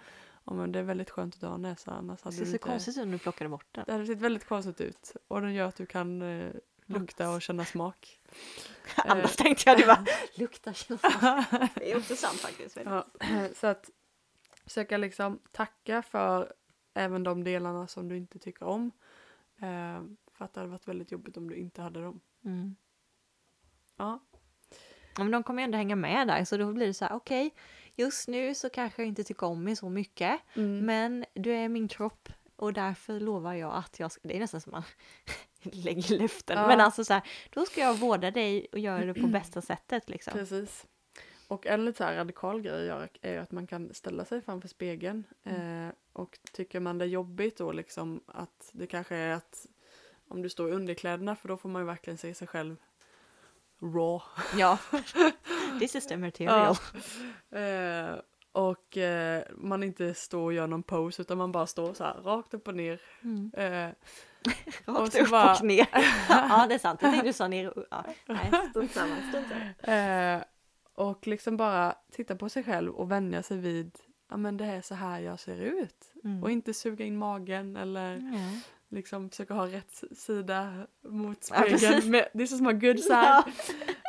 Ja 0.45 0.53
men 0.53 0.73
det 0.73 0.79
är 0.79 0.83
väldigt 0.83 1.11
skönt 1.11 1.35
att 1.35 1.41
du 1.41 1.47
har 1.47 1.59
näsa 1.59 1.91
annars 1.91 2.23
Det 2.23 2.33
ser 2.33 2.39
så 2.45 2.47
inte... 2.47 2.59
konstigt 2.59 2.99
ut 2.99 3.05
när 3.05 3.13
du 3.13 3.19
plockade 3.19 3.51
bort 3.51 3.67
den. 3.73 3.85
Det 3.87 3.93
hade 3.93 4.07
sett 4.07 4.21
väldigt 4.21 4.47
konstigt 4.47 4.81
ut. 4.81 5.17
Och 5.29 5.41
den 5.41 5.55
gör 5.55 5.69
att 5.69 5.77
du 5.77 5.87
kan 5.87 6.23
eh, 6.23 6.51
lukta 6.87 7.31
och 7.31 7.43
känna 7.43 7.65
smak. 7.65 8.21
Annars 8.97 9.37
tänkte 9.37 9.71
jag 9.71 9.79
du 9.79 9.87
bara 9.87 10.05
lukta 10.35 10.73
känslan. 10.73 11.45
Det 11.75 11.93
är 11.93 11.97
också 11.97 12.17
sant 12.17 12.39
faktiskt. 12.41 12.79
Ja, 12.85 13.07
så 13.55 13.67
att 13.67 13.91
försöka 14.65 14.97
liksom 14.97 15.39
tacka 15.53 16.03
för 16.03 16.53
även 16.95 17.23
de 17.23 17.45
delarna 17.45 17.87
som 17.87 18.09
du 18.09 18.17
inte 18.17 18.39
tycker 18.39 18.67
om. 18.67 18.91
Eh, 19.57 20.03
för 20.33 20.45
att 20.45 20.55
det 20.55 20.61
hade 20.61 20.71
varit 20.71 20.89
väldigt 20.89 21.13
jobbigt 21.13 21.37
om 21.37 21.49
du 21.51 21.57
inte 21.57 21.83
hade 21.83 22.03
dem. 22.03 22.21
Mm. 22.45 22.77
Ja, 24.01 24.21
Ja, 25.17 25.25
men 25.25 25.31
de 25.31 25.43
kommer 25.43 25.63
ju 25.63 25.65
ändå 25.65 25.79
hänga 25.79 25.97
med 25.97 26.29
där 26.29 26.45
så 26.45 26.57
då 26.57 26.73
blir 26.73 26.87
det 26.87 26.95
så 26.95 27.05
här, 27.05 27.17
okej, 27.17 27.55
just 27.97 28.29
nu 28.29 28.55
så 28.55 28.71
kanske 28.71 29.03
jag 29.03 29.09
inte 29.09 29.25
tycker 29.25 29.47
om 29.47 29.65
mig 29.65 29.77
så 29.77 29.89
mycket. 29.89 30.41
Mm. 30.55 30.87
Men 30.87 31.25
du 31.35 31.53
är 31.53 31.69
min 31.69 31.89
kropp 31.89 32.29
och 32.57 32.73
därför 32.73 33.21
lovar 33.21 33.55
jag 33.55 33.75
att 33.75 34.01
jag 34.01 34.13
ska, 34.13 34.29
det 34.29 34.37
är 34.37 34.41
nästan 34.41 34.61
som 34.61 34.73
man 34.73 34.83
lägger 35.63 36.19
löften. 36.19 36.59
Ja. 36.59 36.67
Men 36.67 36.81
alltså 36.81 37.05
så 37.05 37.13
här, 37.13 37.23
då 37.51 37.65
ska 37.65 37.81
jag 37.81 37.95
vårda 37.95 38.31
dig 38.31 38.67
och 38.73 38.79
göra 38.79 39.05
det 39.05 39.15
på 39.15 39.27
bästa 39.27 39.61
sättet 39.63 40.09
liksom. 40.09 40.33
Precis. 40.33 40.87
Och 41.49 41.67
en 41.67 41.85
lite 41.85 41.99
så 41.99 42.05
här 42.05 42.17
radikal 42.17 42.61
grej 42.61 42.81
att 42.81 42.87
göra 42.87 43.09
är 43.21 43.33
ju 43.33 43.39
att 43.39 43.53
man 43.53 43.67
kan 43.67 43.95
ställa 43.95 44.25
sig 44.25 44.43
framför 44.43 44.69
spegeln. 44.69 45.25
Mm. 45.45 45.89
Eh, 45.89 45.95
och 46.13 46.39
tycker 46.53 46.81
man 46.81 46.99
det 46.99 47.05
är 47.05 47.09
jobbigt 47.09 47.57
då 47.57 47.73
liksom 47.73 48.21
att 48.27 48.71
det 48.73 48.87
kanske 48.87 49.17
är 49.17 49.31
att 49.31 49.67
om 50.29 50.43
du 50.43 50.49
står 50.49 50.69
i 50.69 50.73
underkläderna 50.73 51.37
för 51.37 51.49
då 51.49 51.57
får 51.57 51.69
man 51.69 51.83
ju 51.83 51.87
verkligen 51.87 52.19
se 52.19 52.35
sig 52.35 52.49
själv 52.49 52.77
raw. 53.83 54.23
Ja. 54.59 54.79
This 55.79 55.95
is 55.97 56.07
the 56.07 56.17
material. 56.17 56.77
Eh, 57.53 58.15
och 58.53 58.97
eh, 58.97 59.43
man 59.57 59.83
inte 59.83 60.15
står 60.15 60.43
och 60.45 60.53
gör 60.53 60.67
någon 60.67 60.83
pose 60.83 61.23
utan 61.23 61.39
man 61.39 61.53
bara 61.53 61.67
står 61.67 61.95
så 61.95 62.05
här 62.05 62.15
rakt 62.15 62.55
upp 62.55 62.69
och 62.69 62.75
ner. 62.75 63.01
Mm. 63.23 63.51
Eh, 63.57 63.91
och 64.87 65.01
Rakt 65.01 65.13
så 65.13 65.21
upp 65.23 65.31
bara- 65.31 65.55
och 65.57 65.65
ner. 65.65 65.87
ja 66.29 66.67
det 66.69 66.75
är 66.75 66.79
sant, 66.79 67.03
jag 67.03 67.11
tänkte 67.11 67.29
du 67.29 67.33
sa 67.33 67.49
ner 67.49 67.79
och 67.79 67.85
ja. 67.91 68.05
Nej, 68.27 68.51
strunt 68.71 68.93
samma, 68.93 69.17
strunt 69.29 69.47
samma. 69.49 69.97
eh, 69.97 70.43
och 70.95 71.27
liksom 71.27 71.57
bara 71.57 71.95
titta 72.13 72.37
på 72.37 72.49
sig 72.49 72.65
själv 72.65 72.93
och 72.95 73.11
vänja 73.11 73.43
sig 73.43 73.57
vid 73.59 73.99
ja 74.31 74.37
men 74.37 74.57
det 74.57 74.65
är 74.65 74.81
så 74.83 74.95
här 74.95 75.21
jag 75.21 75.41
ser 75.41 75.57
ut. 75.61 76.13
Mm. 76.25 76.43
Och 76.43 76.51
inte 76.51 76.75
suga 76.75 77.05
in 77.05 77.17
magen 77.19 77.77
eller 77.77 78.13
Ja. 78.17 78.61
Liksom 78.91 79.31
försöka 79.31 79.55
ha 79.55 79.67
rätt 79.67 80.03
sida 80.17 80.87
mot 81.09 81.49
Ja, 81.51 81.63
spegeln. 81.79 82.11
med, 82.11 82.29
this 82.33 82.53
is 82.53 82.61
my 82.61 82.73
good 82.73 83.01
side. 83.01 83.43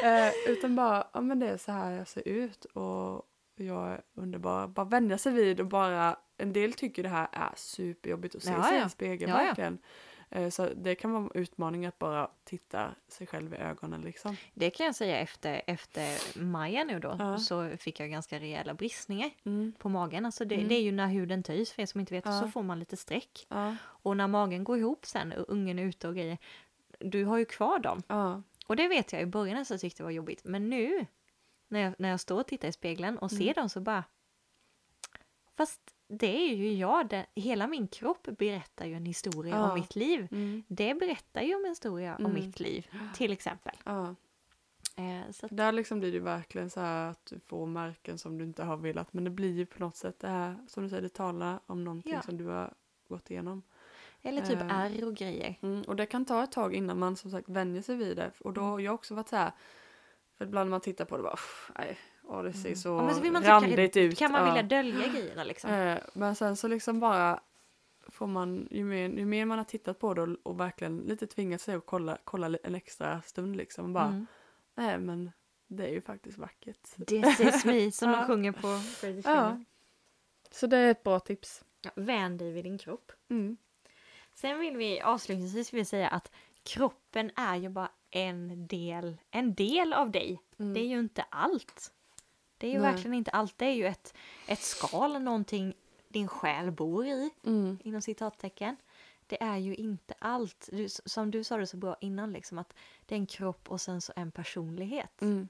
eh, 0.04 0.34
utan 0.48 0.76
bara, 0.76 1.08
ja 1.14 1.22
men 1.22 1.40
det 1.40 1.48
är 1.50 1.58
så 1.58 1.72
här 1.72 1.92
jag 1.92 2.08
ser 2.08 2.28
ut 2.28 2.66
och 2.66 3.26
jag 3.56 3.88
är 3.92 4.02
underbar. 4.16 4.68
Bara 4.68 4.86
vänja 4.86 5.18
sig 5.18 5.34
vid 5.34 5.60
och 5.60 5.68
bara, 5.68 6.16
en 6.38 6.54
del 6.54 6.74
tycker 6.74 7.04
det 7.04 7.10
här 7.10 7.28
är 7.32 7.52
superjobbigt 7.56 8.36
att 8.36 8.44
se 8.44 8.52
Ja, 8.52 8.64
sig 8.64 8.74
i 8.74 8.78
ja. 8.78 8.84
en 8.84 8.90
spegel 8.90 9.30
Ja, 9.30 9.40
ja. 9.42 9.46
verkligen. 9.48 9.78
Eh, 10.34 10.50
så 10.50 10.70
det 10.76 10.96
kan 10.96 11.12
vara 11.12 11.24
en 11.24 11.32
utmaning 11.42 11.86
att 11.86 12.00
bara 12.00 12.30
titta 12.44 12.96
sig 13.08 13.28
själv 13.28 13.54
i 13.54 13.58
ögonen 13.58 14.02
liksom. 14.02 14.36
Det 14.54 14.70
kan 14.70 14.86
jag 14.86 14.96
säga 14.96 15.18
efter, 15.20 15.62
efter 15.68 16.40
Maja 16.44 16.84
nu 16.84 17.00
då, 17.00 17.16
Ja. 17.20 17.38
så 17.38 17.78
fick 17.78 18.00
jag 18.00 18.10
ganska 18.10 18.40
rejäla 18.40 18.74
bristningar 18.74 19.30
Mm. 19.44 19.74
på 19.78 19.90
magen. 19.90 20.26
Alltså 20.26 20.46
det, 20.46 20.56
Mm. 20.56 20.68
det 20.68 20.76
är 20.76 20.82
ju 20.82 20.92
när 20.92 21.08
huden 21.08 21.44
töjs, 21.44 21.72
för 21.72 21.82
er 21.82 21.86
som 21.86 22.00
inte 22.00 22.14
vet, 22.14 22.26
Ja. 22.26 22.42
så 22.42 22.48
får 22.48 22.64
man 22.64 22.80
lite 22.80 22.98
streck. 22.98 23.46
Ja, 23.50 23.76
Och 23.84 24.18
när 24.18 24.28
magen 24.28 24.64
går 24.64 24.78
ihop 24.78 25.06
sen 25.06 25.32
och 25.32 25.46
ungen 25.50 25.80
är 25.80 25.84
ute 25.84 26.08
och 26.08 26.16
grejer, 26.16 26.38
du 27.00 27.26
har 27.26 27.38
ju 27.38 27.46
kvar 27.46 27.80
dem. 27.80 28.04
Och 28.68 28.76
det 28.76 28.88
vet 28.88 29.14
jag 29.14 29.22
i 29.22 29.26
början 29.26 29.66
så 29.66 29.78
tyckte 29.78 30.02
jag 30.02 30.06
var 30.06 30.12
jobbigt. 30.12 30.42
Men 30.44 30.70
nu, 30.70 31.06
när 31.68 31.80
jag, 31.80 31.94
när 31.98 32.10
jag 32.10 32.20
står 32.20 32.40
och 32.40 32.48
tittar 32.48 32.68
i 32.68 32.72
spegeln 32.72 33.18
och 33.18 33.32
ser 33.32 33.42
Mm. 33.42 33.54
dem 33.54 33.70
så 33.70 33.80
bara... 33.82 34.04
Fast 35.58 35.82
det 36.14 36.49
är 36.51 36.55
ju 36.55 36.74
jag, 36.74 37.07
det, 37.09 37.26
hela 37.36 37.68
min 37.68 37.88
kropp 37.88 38.28
berättar 38.38 38.86
ju 38.86 38.93
en 38.93 39.05
historia 39.05 39.55
Ja. 39.55 39.70
om 39.72 39.80
mitt 39.80 39.95
liv. 39.95 40.28
mm. 40.32 40.64
Det 40.68 40.93
berättar 40.93 41.41
ju 41.41 41.55
om 41.55 41.66
en 41.66 41.72
historia 41.72 42.16
om 42.16 42.26
Mm. 42.26 42.34
mitt 42.45 42.59
liv, 42.59 42.88
till 43.16 43.32
exempel. 43.32 43.76
ja. 43.86 44.16
Eh, 44.95 45.32
så 45.32 45.45
att, 45.45 45.57
Där 45.57 45.72
liksom 45.72 45.99
blir 45.99 46.12
det 46.12 46.20
verkligen 46.20 46.70
så 46.70 46.80
här 46.80 47.09
att 47.09 47.26
du 47.26 47.39
får 47.39 47.66
märken 47.66 48.18
som 48.18 48.38
du 48.38 48.43
inte 48.43 48.64
har 48.64 48.78
velat. 48.78 49.14
Men 49.14 49.24
det 49.24 49.30
blir 49.30 49.51
ju 49.53 49.66
på 49.66 49.80
något 49.80 49.95
sätt 49.95 50.20
det 50.20 50.28
här, 50.28 50.55
som 50.68 50.84
du 50.84 50.89
säger, 50.89 51.01
det 51.01 51.09
talar 51.09 51.59
om 51.66 51.84
någonting 51.84 52.14
Ja. 52.14 52.22
som 52.22 52.38
du 52.38 52.45
har 52.45 52.74
gått 53.07 53.32
igenom. 53.32 53.62
eller 54.24 54.41
typ 54.41 54.62
Eh. 54.62 54.80
ärr 54.80 55.05
och 55.07 55.16
grejer. 55.16 55.55
Mm, 55.62 55.82
och 55.82 55.95
det 55.95 56.05
kan 56.05 56.26
ta 56.26 56.43
ett 56.43 56.51
tag 56.51 56.74
innan 56.76 56.99
man 56.99 57.16
som 57.16 57.32
sagt 57.32 57.49
vänjer 57.49 57.82
sig 57.82 57.95
vid 57.95 58.18
det. 58.18 58.32
Och 58.39 58.53
då 58.53 58.62
har 58.62 58.80
jag 58.80 58.93
också 58.93 59.16
varit 59.16 59.28
så 59.30 59.36
här, 59.36 59.51
för 60.38 60.45
ibland 60.45 60.68
när 60.68 60.72
man 60.72 60.82
tittar 60.82 61.05
på 61.05 61.18
det 61.18 61.24
bara, 61.24 61.34
"Uff, 61.34 61.72
nej, 61.78 61.97
åh, 62.32 62.44
det 62.44 62.54
ser 62.54 62.76
så 62.76 62.90
Mm. 62.90 63.00
Ja, 63.00 63.06
men 63.06 63.16
så 63.16 63.22
vill 63.22 63.32
man 63.32 63.42
tycka 63.42 63.54
randigt 63.54 63.98
ut. 63.98 64.18
Kan 64.18 64.32
man 64.32 64.42
ja. 64.42 64.48
vilja 64.54 64.64
dölja 64.64 65.08
grejerna 65.08 65.44
liksom? 65.44 65.70
Eh, 65.72 65.98
Men 66.14 66.36
sen 66.36 66.56
så 66.56 66.68
liksom 66.68 67.00
bara 67.00 67.40
får 68.08 68.28
man, 68.28 68.68
ju 68.72 68.84
mer, 68.84 69.10
ju 69.10 69.26
mer 69.26 69.46
man 69.46 69.58
har 69.58 69.66
tittat 69.66 70.00
på 70.00 70.14
det 70.14 70.22
och, 70.22 70.38
och 70.44 70.60
verkligen 70.60 70.98
lite 70.98 71.28
tvingat 71.28 71.62
sig 71.62 71.76
att 71.76 71.86
kolla, 71.86 72.18
kolla 72.24 72.58
en 72.64 72.76
extra 72.76 73.22
stund 73.22 73.56
liksom. 73.56 73.94
Bara, 73.94 74.06
Mm. 74.08 74.28
nej 74.76 75.00
men 75.00 75.32
det 75.68 75.84
är 75.88 75.92
ju 75.92 76.02
faktiskt 76.02 76.38
vackert. 76.38 76.96
This 77.08 77.40
is 77.40 77.66
me, 77.66 77.92
som 77.92 78.10
Ja. 78.10 78.16
de 78.18 78.28
sjunger 78.28 78.52
på 78.52 78.68
British 79.02 79.26
Ja. 79.26 79.62
Så 80.52 80.68
det 80.68 80.78
är 80.78 80.92
ett 80.92 81.04
bra 81.04 81.20
tips. 81.20 81.64
Ja, 81.82 81.92
Vän 81.96 82.38
dig 82.38 82.52
vid 82.52 82.64
din 82.64 82.78
kropp. 82.78 83.12
Mm. 83.30 83.58
Sen 84.34 84.60
vill 84.60 84.78
vi 84.78 85.02
avslutningsvis 85.02 85.74
vill 85.74 85.80
vi 85.82 85.86
säga 85.86 86.08
att 86.10 86.32
kroppen 86.64 87.32
är 87.36 87.56
ju 87.56 87.70
bara 87.70 87.90
en 88.10 88.68
del, 88.68 89.18
en 89.32 89.54
del 89.54 89.94
av 89.94 90.12
dig. 90.12 90.42
Mm. 90.60 90.74
Det 90.74 90.80
är 90.80 90.88
ju 90.88 91.00
inte 91.00 91.26
allt. 91.30 91.94
Det 92.62 92.68
är 92.68 92.72
ju 92.72 92.80
Nej. 92.80 92.91
verkligen 92.91 93.14
inte 93.14 93.32
allt. 93.32 93.57
Det 93.57 93.66
är 93.66 93.74
ju 93.74 93.86
ett, 93.86 94.14
ett 94.47 94.59
skal, 94.62 95.22
någonting 95.22 95.74
din 96.07 96.28
själ 96.28 96.72
bor 96.72 97.05
i, 97.05 97.30
Mm. 97.43 97.78
inom 97.84 98.01
citattecken. 98.01 98.76
Det 99.28 99.43
är 99.43 99.57
ju 99.57 99.76
inte 99.76 100.14
allt. 100.20 100.70
Du, 100.72 100.89
som 100.89 101.32
du 101.32 101.43
sa 101.43 101.57
det 101.57 101.68
så 101.68 101.78
bra 101.78 101.95
innan, 102.01 102.34
liksom, 102.34 102.57
att 102.57 102.74
det 103.05 103.16
är 103.16 103.20
en 103.20 103.26
kropp 103.26 103.72
och 103.72 103.82
sen 103.82 104.01
så 104.01 104.14
en 104.16 104.32
personlighet. 104.32 105.22
Mm. 105.22 105.47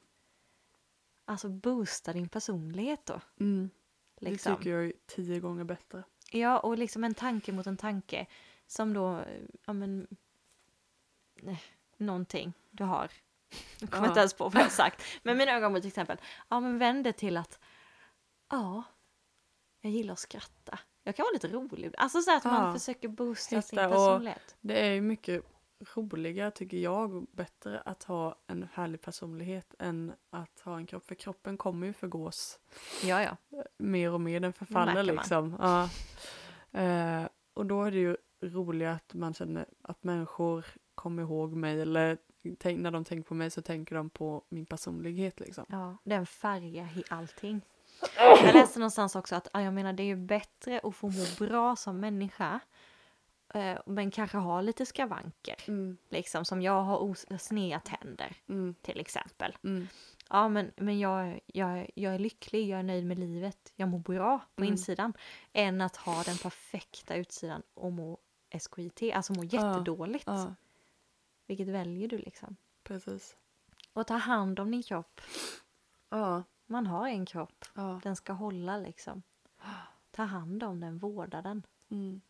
Alltså 1.26 1.49
boosta 1.49 2.14
din 2.14 2.30
personlighet 2.30 3.05
då. 3.05 3.22
Mm. 3.39 3.70
Liksom. 4.18 4.51
Det 4.51 4.57
tycker 4.57 4.70
jag 4.72 4.86
är 4.86 4.93
tio 5.05 5.39
gånger 5.39 5.64
bättre. 5.64 6.03
Ja, 6.32 6.59
och 6.59 6.78
liksom 6.78 7.03
en 7.03 7.14
tanke 7.14 7.51
mot 7.51 7.68
en 7.68 7.78
tanke 7.78 8.26
som 8.68 8.93
då, 8.93 9.24
ja 9.66 9.74
men, 9.74 10.07
nej, 11.36 11.62
någonting 11.97 12.53
du 12.70 12.84
har. 12.84 13.12
Jag 13.80 13.89
kommer 13.91 14.04
Ja. 14.04 14.10
inte 14.10 14.20
ens 14.20 14.34
på 14.34 14.43
vad 14.43 14.56
jag 14.56 14.62
har 14.66 14.70
sagt. 14.70 15.04
Men 15.24 15.38
mina 15.38 15.52
ögon 15.52 15.74
till 15.74 15.88
exempel, 15.88 16.18
ja 16.49 16.60
men 16.60 16.78
vänd 16.78 17.04
det 17.04 17.14
till 17.14 17.38
att, 17.38 17.60
ja, 18.49 18.84
jag 19.82 19.91
gillar 19.91 20.14
att 20.14 20.20
skratta. 20.20 20.80
Jag 21.04 21.16
kan 21.16 21.24
vara 21.24 21.34
lite 21.34 21.47
rolig. 21.47 21.93
Alltså 21.97 22.22
så 22.22 22.38
att 22.38 22.43
man 22.43 22.68
Ja. 22.68 22.74
försöker 22.74 23.08
boosta 23.08 23.62
sin 23.62 23.80
Hitta 23.80 23.88
och- 23.88 23.93
personlighet. 23.93 24.56
Det 24.62 24.86
är 24.88 24.91
ju 24.91 25.02
mycket 25.02 25.43
roligare 25.95 26.52
tycker 26.52 26.78
jag 26.78 27.26
bättre 27.32 27.82
att 27.82 28.04
ha 28.04 28.36
en 28.47 28.68
härlig 28.74 29.02
personlighet 29.02 29.76
än 29.80 30.14
att 30.30 30.60
ha 30.60 30.78
en 30.78 30.86
kropp. 30.86 31.06
För 31.06 31.16
kroppen 31.16 31.58
kommer 31.58 31.88
ju 31.88 31.93
förgås 31.93 32.60
Ja, 33.04 33.24
ja. 33.24 33.38
mer 33.78 34.12
och 34.14 34.22
mer. 34.22 34.39
Den 34.39 34.54
förfaller 34.54 35.04
liksom. 35.04 35.56
Ja. 35.60 35.89
Eh, 36.82 37.28
och 37.54 37.66
då 37.66 37.84
är 37.84 37.91
det 37.91 37.97
ju 37.97 38.18
roligt 38.43 38.88
att 38.88 39.14
man 39.14 39.34
känner 39.34 39.66
att 39.82 40.04
människor 40.04 40.66
kommer 40.95 41.24
ihåg 41.24 41.56
mig 41.56 41.82
eller 41.82 42.18
tänk, 42.60 42.80
när 42.80 42.92
de 42.92 43.04
tänker 43.06 43.28
på 43.28 43.34
mig 43.34 43.52
så 43.52 43.62
tänker 43.62 43.96
de 43.96 44.10
på 44.10 44.44
min 44.50 44.66
personlighet 44.66 45.39
liksom. 45.39 45.66
Ja, 45.70 45.98
den 46.04 46.26
färgar 46.26 46.98
i 46.98 47.04
allting. 47.10 47.62
Jag 48.18 48.54
läste 48.54 48.80
någonstans 48.80 49.16
också 49.16 49.36
att 49.36 49.48
ja, 49.54 49.62
jag 49.62 49.74
menar 49.74 49.94
det 49.94 50.04
är 50.04 50.08
ju 50.08 50.16
bättre 50.16 50.80
att 50.84 50.96
få 50.96 51.08
må 51.10 51.26
bra 51.48 51.76
som 51.76 52.00
människa 52.00 52.60
eh, 53.54 53.78
men 53.86 54.12
kanske 54.12 54.38
ha 54.38 54.62
lite 54.62 54.86
skavanker. 54.86 55.56
Mm, 55.68 55.98
Liksom 56.10 56.46
som 56.46 56.62
jag 56.62 56.82
har 56.84 57.38
sneda 57.38 57.80
tänder 57.80 58.36
mm, 58.50 58.76
till 58.82 59.00
exempel. 59.00 59.58
mm, 59.64 59.88
Ja 60.30 60.50
men, 60.50 60.72
men 60.76 61.00
jag, 61.00 61.39
jag, 61.46 61.89
jag 61.96 62.16
är 62.16 62.20
lycklig, 62.20 62.70
jag 62.70 62.80
är 62.80 62.84
nöjd 62.84 63.06
med 63.06 63.20
livet, 63.20 63.74
jag 63.76 63.89
mår 63.89 64.00
bra 64.00 64.39
på 64.56 64.62
Mm. 64.64 64.72
insidan. 64.74 65.14
Än 65.54 65.82
att 65.82 65.96
ha 65.96 66.24
den 66.24 66.38
perfekta 66.38 67.16
utsidan 67.16 67.62
och 67.74 67.92
må 67.92 68.18
SKIT, 68.72 69.14
alltså 69.14 69.34
må 69.34 69.44
jättedåligt. 69.44 70.24
ja, 70.28 70.56
Vilket 71.52 71.68
väljer 71.68 72.08
du 72.08 72.18
liksom? 72.18 72.56
precis. 72.84 73.38
Och 73.93 74.08
ta 74.08 74.14
hand 74.16 74.60
om 74.60 74.72
din 74.72 74.84
kropp. 74.84 75.22
Ja, 76.10 76.43
Man 76.66 76.88
har 76.88 77.08
en 77.08 77.26
kropp, 77.26 77.66
ja. 77.76 77.99
den 78.04 78.16
ska 78.16 78.34
hålla 78.34 78.78
liksom. 78.78 79.24
Ta 80.12 80.24
hand 80.24 80.64
om 80.64 80.80
den, 80.80 80.97
vårda 80.97 81.41
den, 81.41 81.64
Mm. 81.89 82.22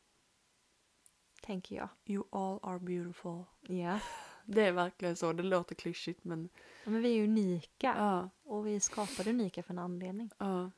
tänker 1.41 1.75
jag. 1.75 1.87
You 2.05 2.23
all 2.31 2.59
are 2.63 2.79
beautiful. 2.79 3.43
Ja. 3.61 3.99
Det 4.45 4.61
är 4.65 4.71
verkligen 4.71 5.15
så. 5.15 5.33
Det 5.33 5.43
låter 5.43 5.75
klyschigt 5.75 6.23
men 6.23 6.49
Ja, 6.83 6.91
Men 6.91 7.01
vi 7.01 7.19
är 7.19 7.23
unika 7.23 7.95
ja, 7.97 8.29
och 8.43 8.67
vi 8.67 8.79
skapade 8.79 9.29
unika 9.29 9.63
för 9.63 9.73
en 9.73 9.79
anledning. 9.79 10.29
ja. 10.37 10.71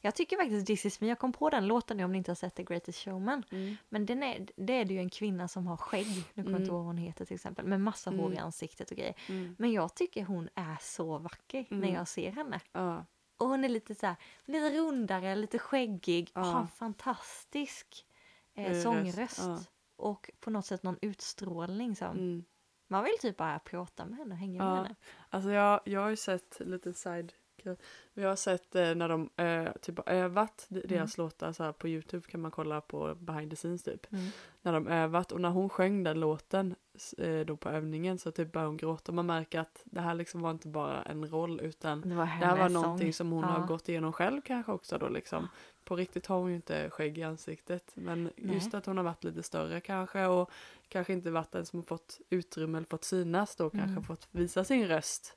Jag 0.00 0.14
tycker 0.14 0.36
faktiskt 0.36 0.66
This 0.66 0.86
is 0.86 1.00
me, 1.00 1.08
jag 1.08 1.18
kom 1.18 1.32
på 1.32 1.50
den 1.50 1.66
låten 1.66 1.96
nu 1.96 2.04
om 2.04 2.12
ni 2.12 2.18
inte 2.18 2.30
har 2.30 2.36
sett 2.36 2.54
The 2.54 2.62
Greatest 2.62 2.98
Showman. 2.98 3.44
Mm. 3.50 3.76
Men 3.88 4.06
den 4.06 4.22
är, 4.22 4.46
det 4.56 4.72
är 4.72 4.84
det 4.84 4.94
ju 4.94 5.00
en 5.00 5.10
kvinna 5.10 5.48
som 5.48 5.66
har 5.66 5.76
skägg, 5.76 6.06
nu 6.34 6.42
kommer 6.42 6.50
jag 6.58 6.60
inte 6.60 6.62
Mm. 6.62 6.62
ihåg 6.66 6.76
vad 6.76 6.84
hon 6.86 6.96
heter 6.98 7.24
till 7.24 7.34
exempel, 7.34 7.66
med 7.66 7.80
massa 7.80 8.10
hår 8.10 8.32
i 8.32 8.34
Mm. 8.34 8.44
ansiktet 8.44 8.90
och 8.90 8.96
grejer. 8.96 9.14
Mm. 9.28 9.56
Men 9.58 9.72
jag 9.72 9.94
tycker 9.94 10.24
hon 10.24 10.48
är 10.54 10.76
så 10.80 11.18
vacker 11.18 11.66
när 11.70 11.78
Mm. 11.78 11.94
jag 11.94 12.08
ser 12.08 12.30
henne. 12.30 12.60
Ja, 12.72 13.04
Och 13.36 13.48
hon 13.48 13.64
är 13.64 13.68
lite 13.68 13.94
så 13.94 14.06
här, 14.06 14.16
lite 14.44 14.70
rundare, 14.78 15.34
lite 15.36 15.58
skäggig, 15.58 16.30
Ja. 16.34 16.40
har 16.40 16.60
en 16.60 16.68
fantastisk 16.68 18.06
eh, 18.54 18.68
röst, 18.70 18.82
sångröst. 18.82 19.38
ja. 19.42 19.58
Och 19.96 20.30
på 20.40 20.50
något 20.50 20.66
sätt 20.66 20.82
någon 20.82 20.98
utstrålning 21.02 21.96
som, 21.96 22.10
mm. 22.10 22.44
man 22.88 23.04
vill 23.04 23.18
typ 23.20 23.36
bara 23.36 23.58
prata 23.58 24.06
med 24.06 24.18
henne 24.18 24.34
och 24.34 24.38
hänga 24.38 24.64
med 24.64 24.76
henne. 24.76 24.94
Alltså 25.30 25.50
jag, 25.50 25.80
jag 25.84 26.00
har 26.00 26.08
ju 26.10 26.16
sett 26.16 26.60
lite 26.60 26.94
side 26.94 27.32
kul. 27.64 27.76
Vi 28.14 28.24
har 28.24 28.36
sett 28.36 28.74
eh, 28.74 28.94
när 28.94 29.08
de 29.08 29.30
eh, 29.36 29.72
typ 29.80 29.96
har 29.96 30.12
övat 30.14 30.66
d- 30.68 30.82
deras 30.84 31.18
låtar 31.18 31.52
så 31.52 31.64
här 31.64 31.72
på 31.72 31.88
Youtube 31.88 32.26
kan 32.30 32.40
man 32.40 32.50
kolla 32.50 32.80
på 32.80 33.14
behind 33.14 33.50
the 33.50 33.56
scenes 33.56 33.82
typ. 33.82 34.12
Mm. 34.12 34.26
När 34.62 34.72
de 34.72 34.86
övat 34.88 35.32
och 35.32 35.40
när 35.40 35.50
hon 35.50 35.68
sjöng 35.68 36.02
den 36.04 36.20
låten 36.20 36.74
eh, 37.18 37.40
då 37.40 37.56
på 37.56 37.68
övningen 37.68 38.18
så 38.18 38.30
typ 38.30 38.52
började 38.52 38.68
hon 38.68 38.76
gråta. 38.76 39.12
Man 39.12 39.26
märker 39.26 39.60
att 39.60 39.82
det 39.84 40.00
här 40.00 40.14
liksom 40.14 40.40
var 40.42 40.50
inte 40.50 40.68
bara 40.68 41.02
en 41.02 41.28
roll 41.28 41.60
utan 41.60 42.00
Det 42.00 42.14
var 42.14 42.24
det 42.24 42.30
här 42.30 42.56
var 42.58 42.68
någonting 42.68 43.12
som 43.12 43.30
hon 43.32 43.42
Ja. 43.42 43.48
har 43.48 43.66
gått 43.66 43.88
igenom 43.88 44.12
själv 44.12 44.40
kanske 44.40 44.72
också 44.72 44.98
då 44.98 45.08
liksom. 45.08 45.48
På 45.84 45.96
riktigt 45.96 46.26
har 46.26 46.36
hon 46.38 46.50
ju 46.50 46.56
inte 46.56 46.90
skägg 46.90 47.18
i 47.18 47.22
ansiktet 47.22 47.90
men 47.94 48.30
Nej. 48.36 48.54
just 48.54 48.74
att 48.74 48.86
hon 48.86 48.96
har 48.96 49.04
varit 49.04 49.24
lite 49.24 49.42
större 49.42 49.80
kanske 49.80 50.26
och 50.26 50.50
kanske 50.88 51.12
inte 51.12 51.30
varit 51.30 51.52
den 51.52 51.66
som 51.66 51.78
har 51.78 51.84
fått 51.86 52.20
utrymme 52.30 52.78
eller 52.78 52.86
fått 52.88 53.04
synas 53.04 53.56
då 53.56 53.70
kanske 53.70 53.90
Mm. 53.90 54.02
fått 54.04 54.28
visa 54.30 54.64
sin 54.64 54.86
röst. 54.88 55.36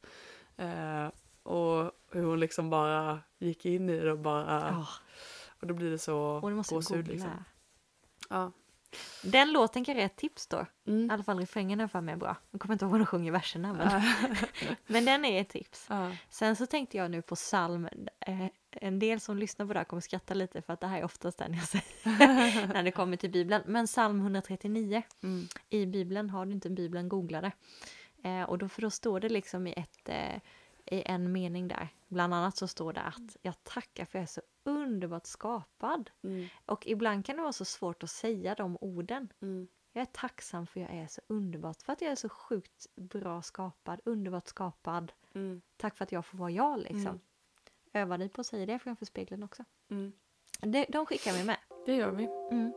Eh, 0.58 1.08
och 1.44 1.92
hur 2.12 2.24
hon 2.24 2.40
liksom 2.40 2.70
bara 2.70 3.20
gick 3.40 3.66
in 3.66 3.90
i 3.90 4.00
det 4.00 4.12
och 4.12 4.20
bara 4.20 4.68
Ja, 4.72 4.88
och 5.62 5.68
då 5.68 5.74
blir 5.74 5.92
det 5.92 6.00
så 6.00 6.18
och 6.20 6.50
det 6.50 6.56
måste 6.56 6.74
jag 6.76 6.84
gåshud 6.84 7.08
liksom. 7.08 7.44
Ja. 8.30 8.52
Den 9.24 9.52
låten 9.52 9.86
kanske 9.86 10.02
är 10.02 10.06
ett 10.06 10.16
tips 10.16 10.48
då. 10.48 10.66
I 10.84 10.90
Mm. 10.92 11.10
alla 11.12 11.24
fall 11.24 11.40
refrängen 11.40 11.80
är 11.80 11.88
för 11.88 12.02
mig 12.02 12.16
bra. 12.16 12.36
Jag 12.52 12.62
kommer 12.62 12.74
inte 12.76 12.86
ihåg 12.86 12.92
vad 12.92 13.00
de 13.00 13.06
sjunger 13.06 13.32
verserna 13.32 13.74
men, 13.74 14.02
men 14.88 15.06
den 15.06 15.26
är 15.26 15.42
ett 15.42 15.50
tips. 15.50 15.86
ja. 15.90 16.12
Sen 16.30 16.56
så 16.56 16.66
tänkte 16.66 16.98
jag 16.98 17.12
nu 17.12 17.22
på 17.22 17.36
psalm. 17.36 17.88
Eh, 18.20 18.46
en 18.72 19.00
del 19.00 19.20
som 19.20 19.38
lyssnar 19.38 19.66
på 19.66 19.74
det 19.74 19.80
här 19.80 19.84
kommer 19.86 20.02
skratta 20.02 20.34
lite 20.34 20.62
för 20.62 20.74
att 20.74 20.80
det 20.82 20.88
här 20.88 21.00
är 21.00 21.04
oftast 21.04 21.38
den 21.38 21.54
jag 21.54 21.64
säger 21.64 22.68
när 22.74 22.84
det 22.84 22.92
kommer 22.92 23.18
till 23.18 23.32
Bibeln. 23.32 23.64
Men 23.68 23.86
psalm 23.88 24.20
139 24.20 25.02
Mm. 25.24 25.48
i 25.70 25.86
Bibeln, 25.86 26.30
har 26.30 26.46
du 26.46 26.52
inte 26.52 26.70
Bibeln, 26.70 27.10
googla 27.10 27.42
det. 27.42 27.52
Eh, 28.24 28.44
och 28.44 28.58
då, 28.58 28.70
för 28.70 28.82
då 28.82 28.90
står 28.90 29.20
det 29.20 29.30
liksom 29.30 29.68
i, 29.68 29.74
ett, 29.74 30.10
eh, 30.10 30.42
i 30.92 31.04
en 31.06 31.32
mening 31.32 31.68
där. 31.68 31.90
Bland 32.08 32.34
annat 32.34 32.58
så 32.58 32.68
står 32.68 32.94
det 32.94 33.02
att 33.02 33.38
jag 33.42 33.64
tackar 33.64 34.06
för 34.06 34.20
jag 34.20 34.24
är 34.24 34.28
så 34.28 34.42
underbart 34.64 35.26
skapad. 35.26 36.10
Mm. 36.24 36.48
Och 36.66 36.88
ibland 36.88 37.26
kan 37.26 37.36
det 37.36 37.42
vara 37.42 37.54
så 37.54 37.66
svårt 37.66 38.04
att 38.04 38.10
säga 38.10 38.56
de 38.56 38.78
orden. 38.82 39.34
Mm. 39.42 39.68
Jag 39.94 40.02
är 40.02 40.06
tacksam 40.06 40.68
för 40.68 40.80
jag 40.80 40.94
är 40.94 41.08
så 41.08 41.22
underbart, 41.28 41.82
för 41.82 41.94
att 41.94 42.02
jag 42.02 42.12
är 42.12 42.16
så 42.16 42.30
sjukt 42.30 42.88
bra 42.96 43.42
skapad, 43.42 44.02
underbart 44.06 44.48
skapad. 44.48 45.12
Mm. 45.34 45.62
Tack 45.78 45.96
för 45.98 46.04
att 46.04 46.12
jag 46.12 46.26
får 46.26 46.38
vara 46.38 46.52
jag 46.52 46.80
liksom. 46.80 47.00
Mm. 47.02 47.20
Öva 47.94 48.18
dig 48.18 48.30
på 48.30 48.42
att 48.42 48.48
säga 48.48 48.66
det 48.66 48.80
framför 48.80 49.06
spegeln 49.06 49.44
också. 49.44 49.64
Mm. 49.90 50.14
Det, 50.60 50.86
de 50.90 51.06
skickar 51.06 51.34
vi 51.34 51.44
med. 51.44 51.58
Det 51.86 51.96
gör 51.96 52.12
vi. 52.12 52.24
Mm, 52.52 52.74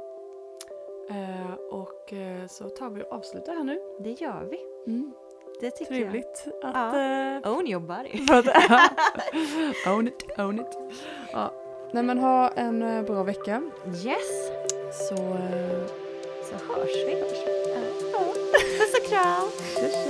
Eh, 1.11 1.53
och 1.53 2.13
eh, 2.13 2.47
så 2.47 2.69
tar 2.69 2.91
vi 2.91 3.03
och 3.03 3.13
avslutar 3.13 3.55
här 3.55 3.65
nu. 3.65 3.81
det 4.01 4.13
gör 4.21 4.45
vi. 4.45 4.59
Det 5.61 5.71
tycker 5.71 5.95
Trevligt 5.95 6.47
att... 6.63 6.75
Ja. 6.75 6.99
jag. 6.99 7.47
Own 7.53 7.67
your 7.67 7.81
body. 7.81 8.11
own 9.87 10.09
it, 10.09 10.39
own 10.39 10.61
it. 10.61 10.79
Ja. 11.33 11.53
Nej 11.93 12.03
men 12.03 12.19
ha 12.19 12.49
en 12.49 12.83
eh, 12.83 13.03
bra 13.03 13.23
vecka. 13.23 13.63
Yes, 14.05 14.51
Så... 15.09 15.15
eh, 15.15 15.87
så 16.45 16.73
hörs 16.73 16.97
vi. 17.07 17.25
Ja. 18.13 18.21
Puss 18.79 18.95
och 19.01 19.09
kram. 19.09 20.10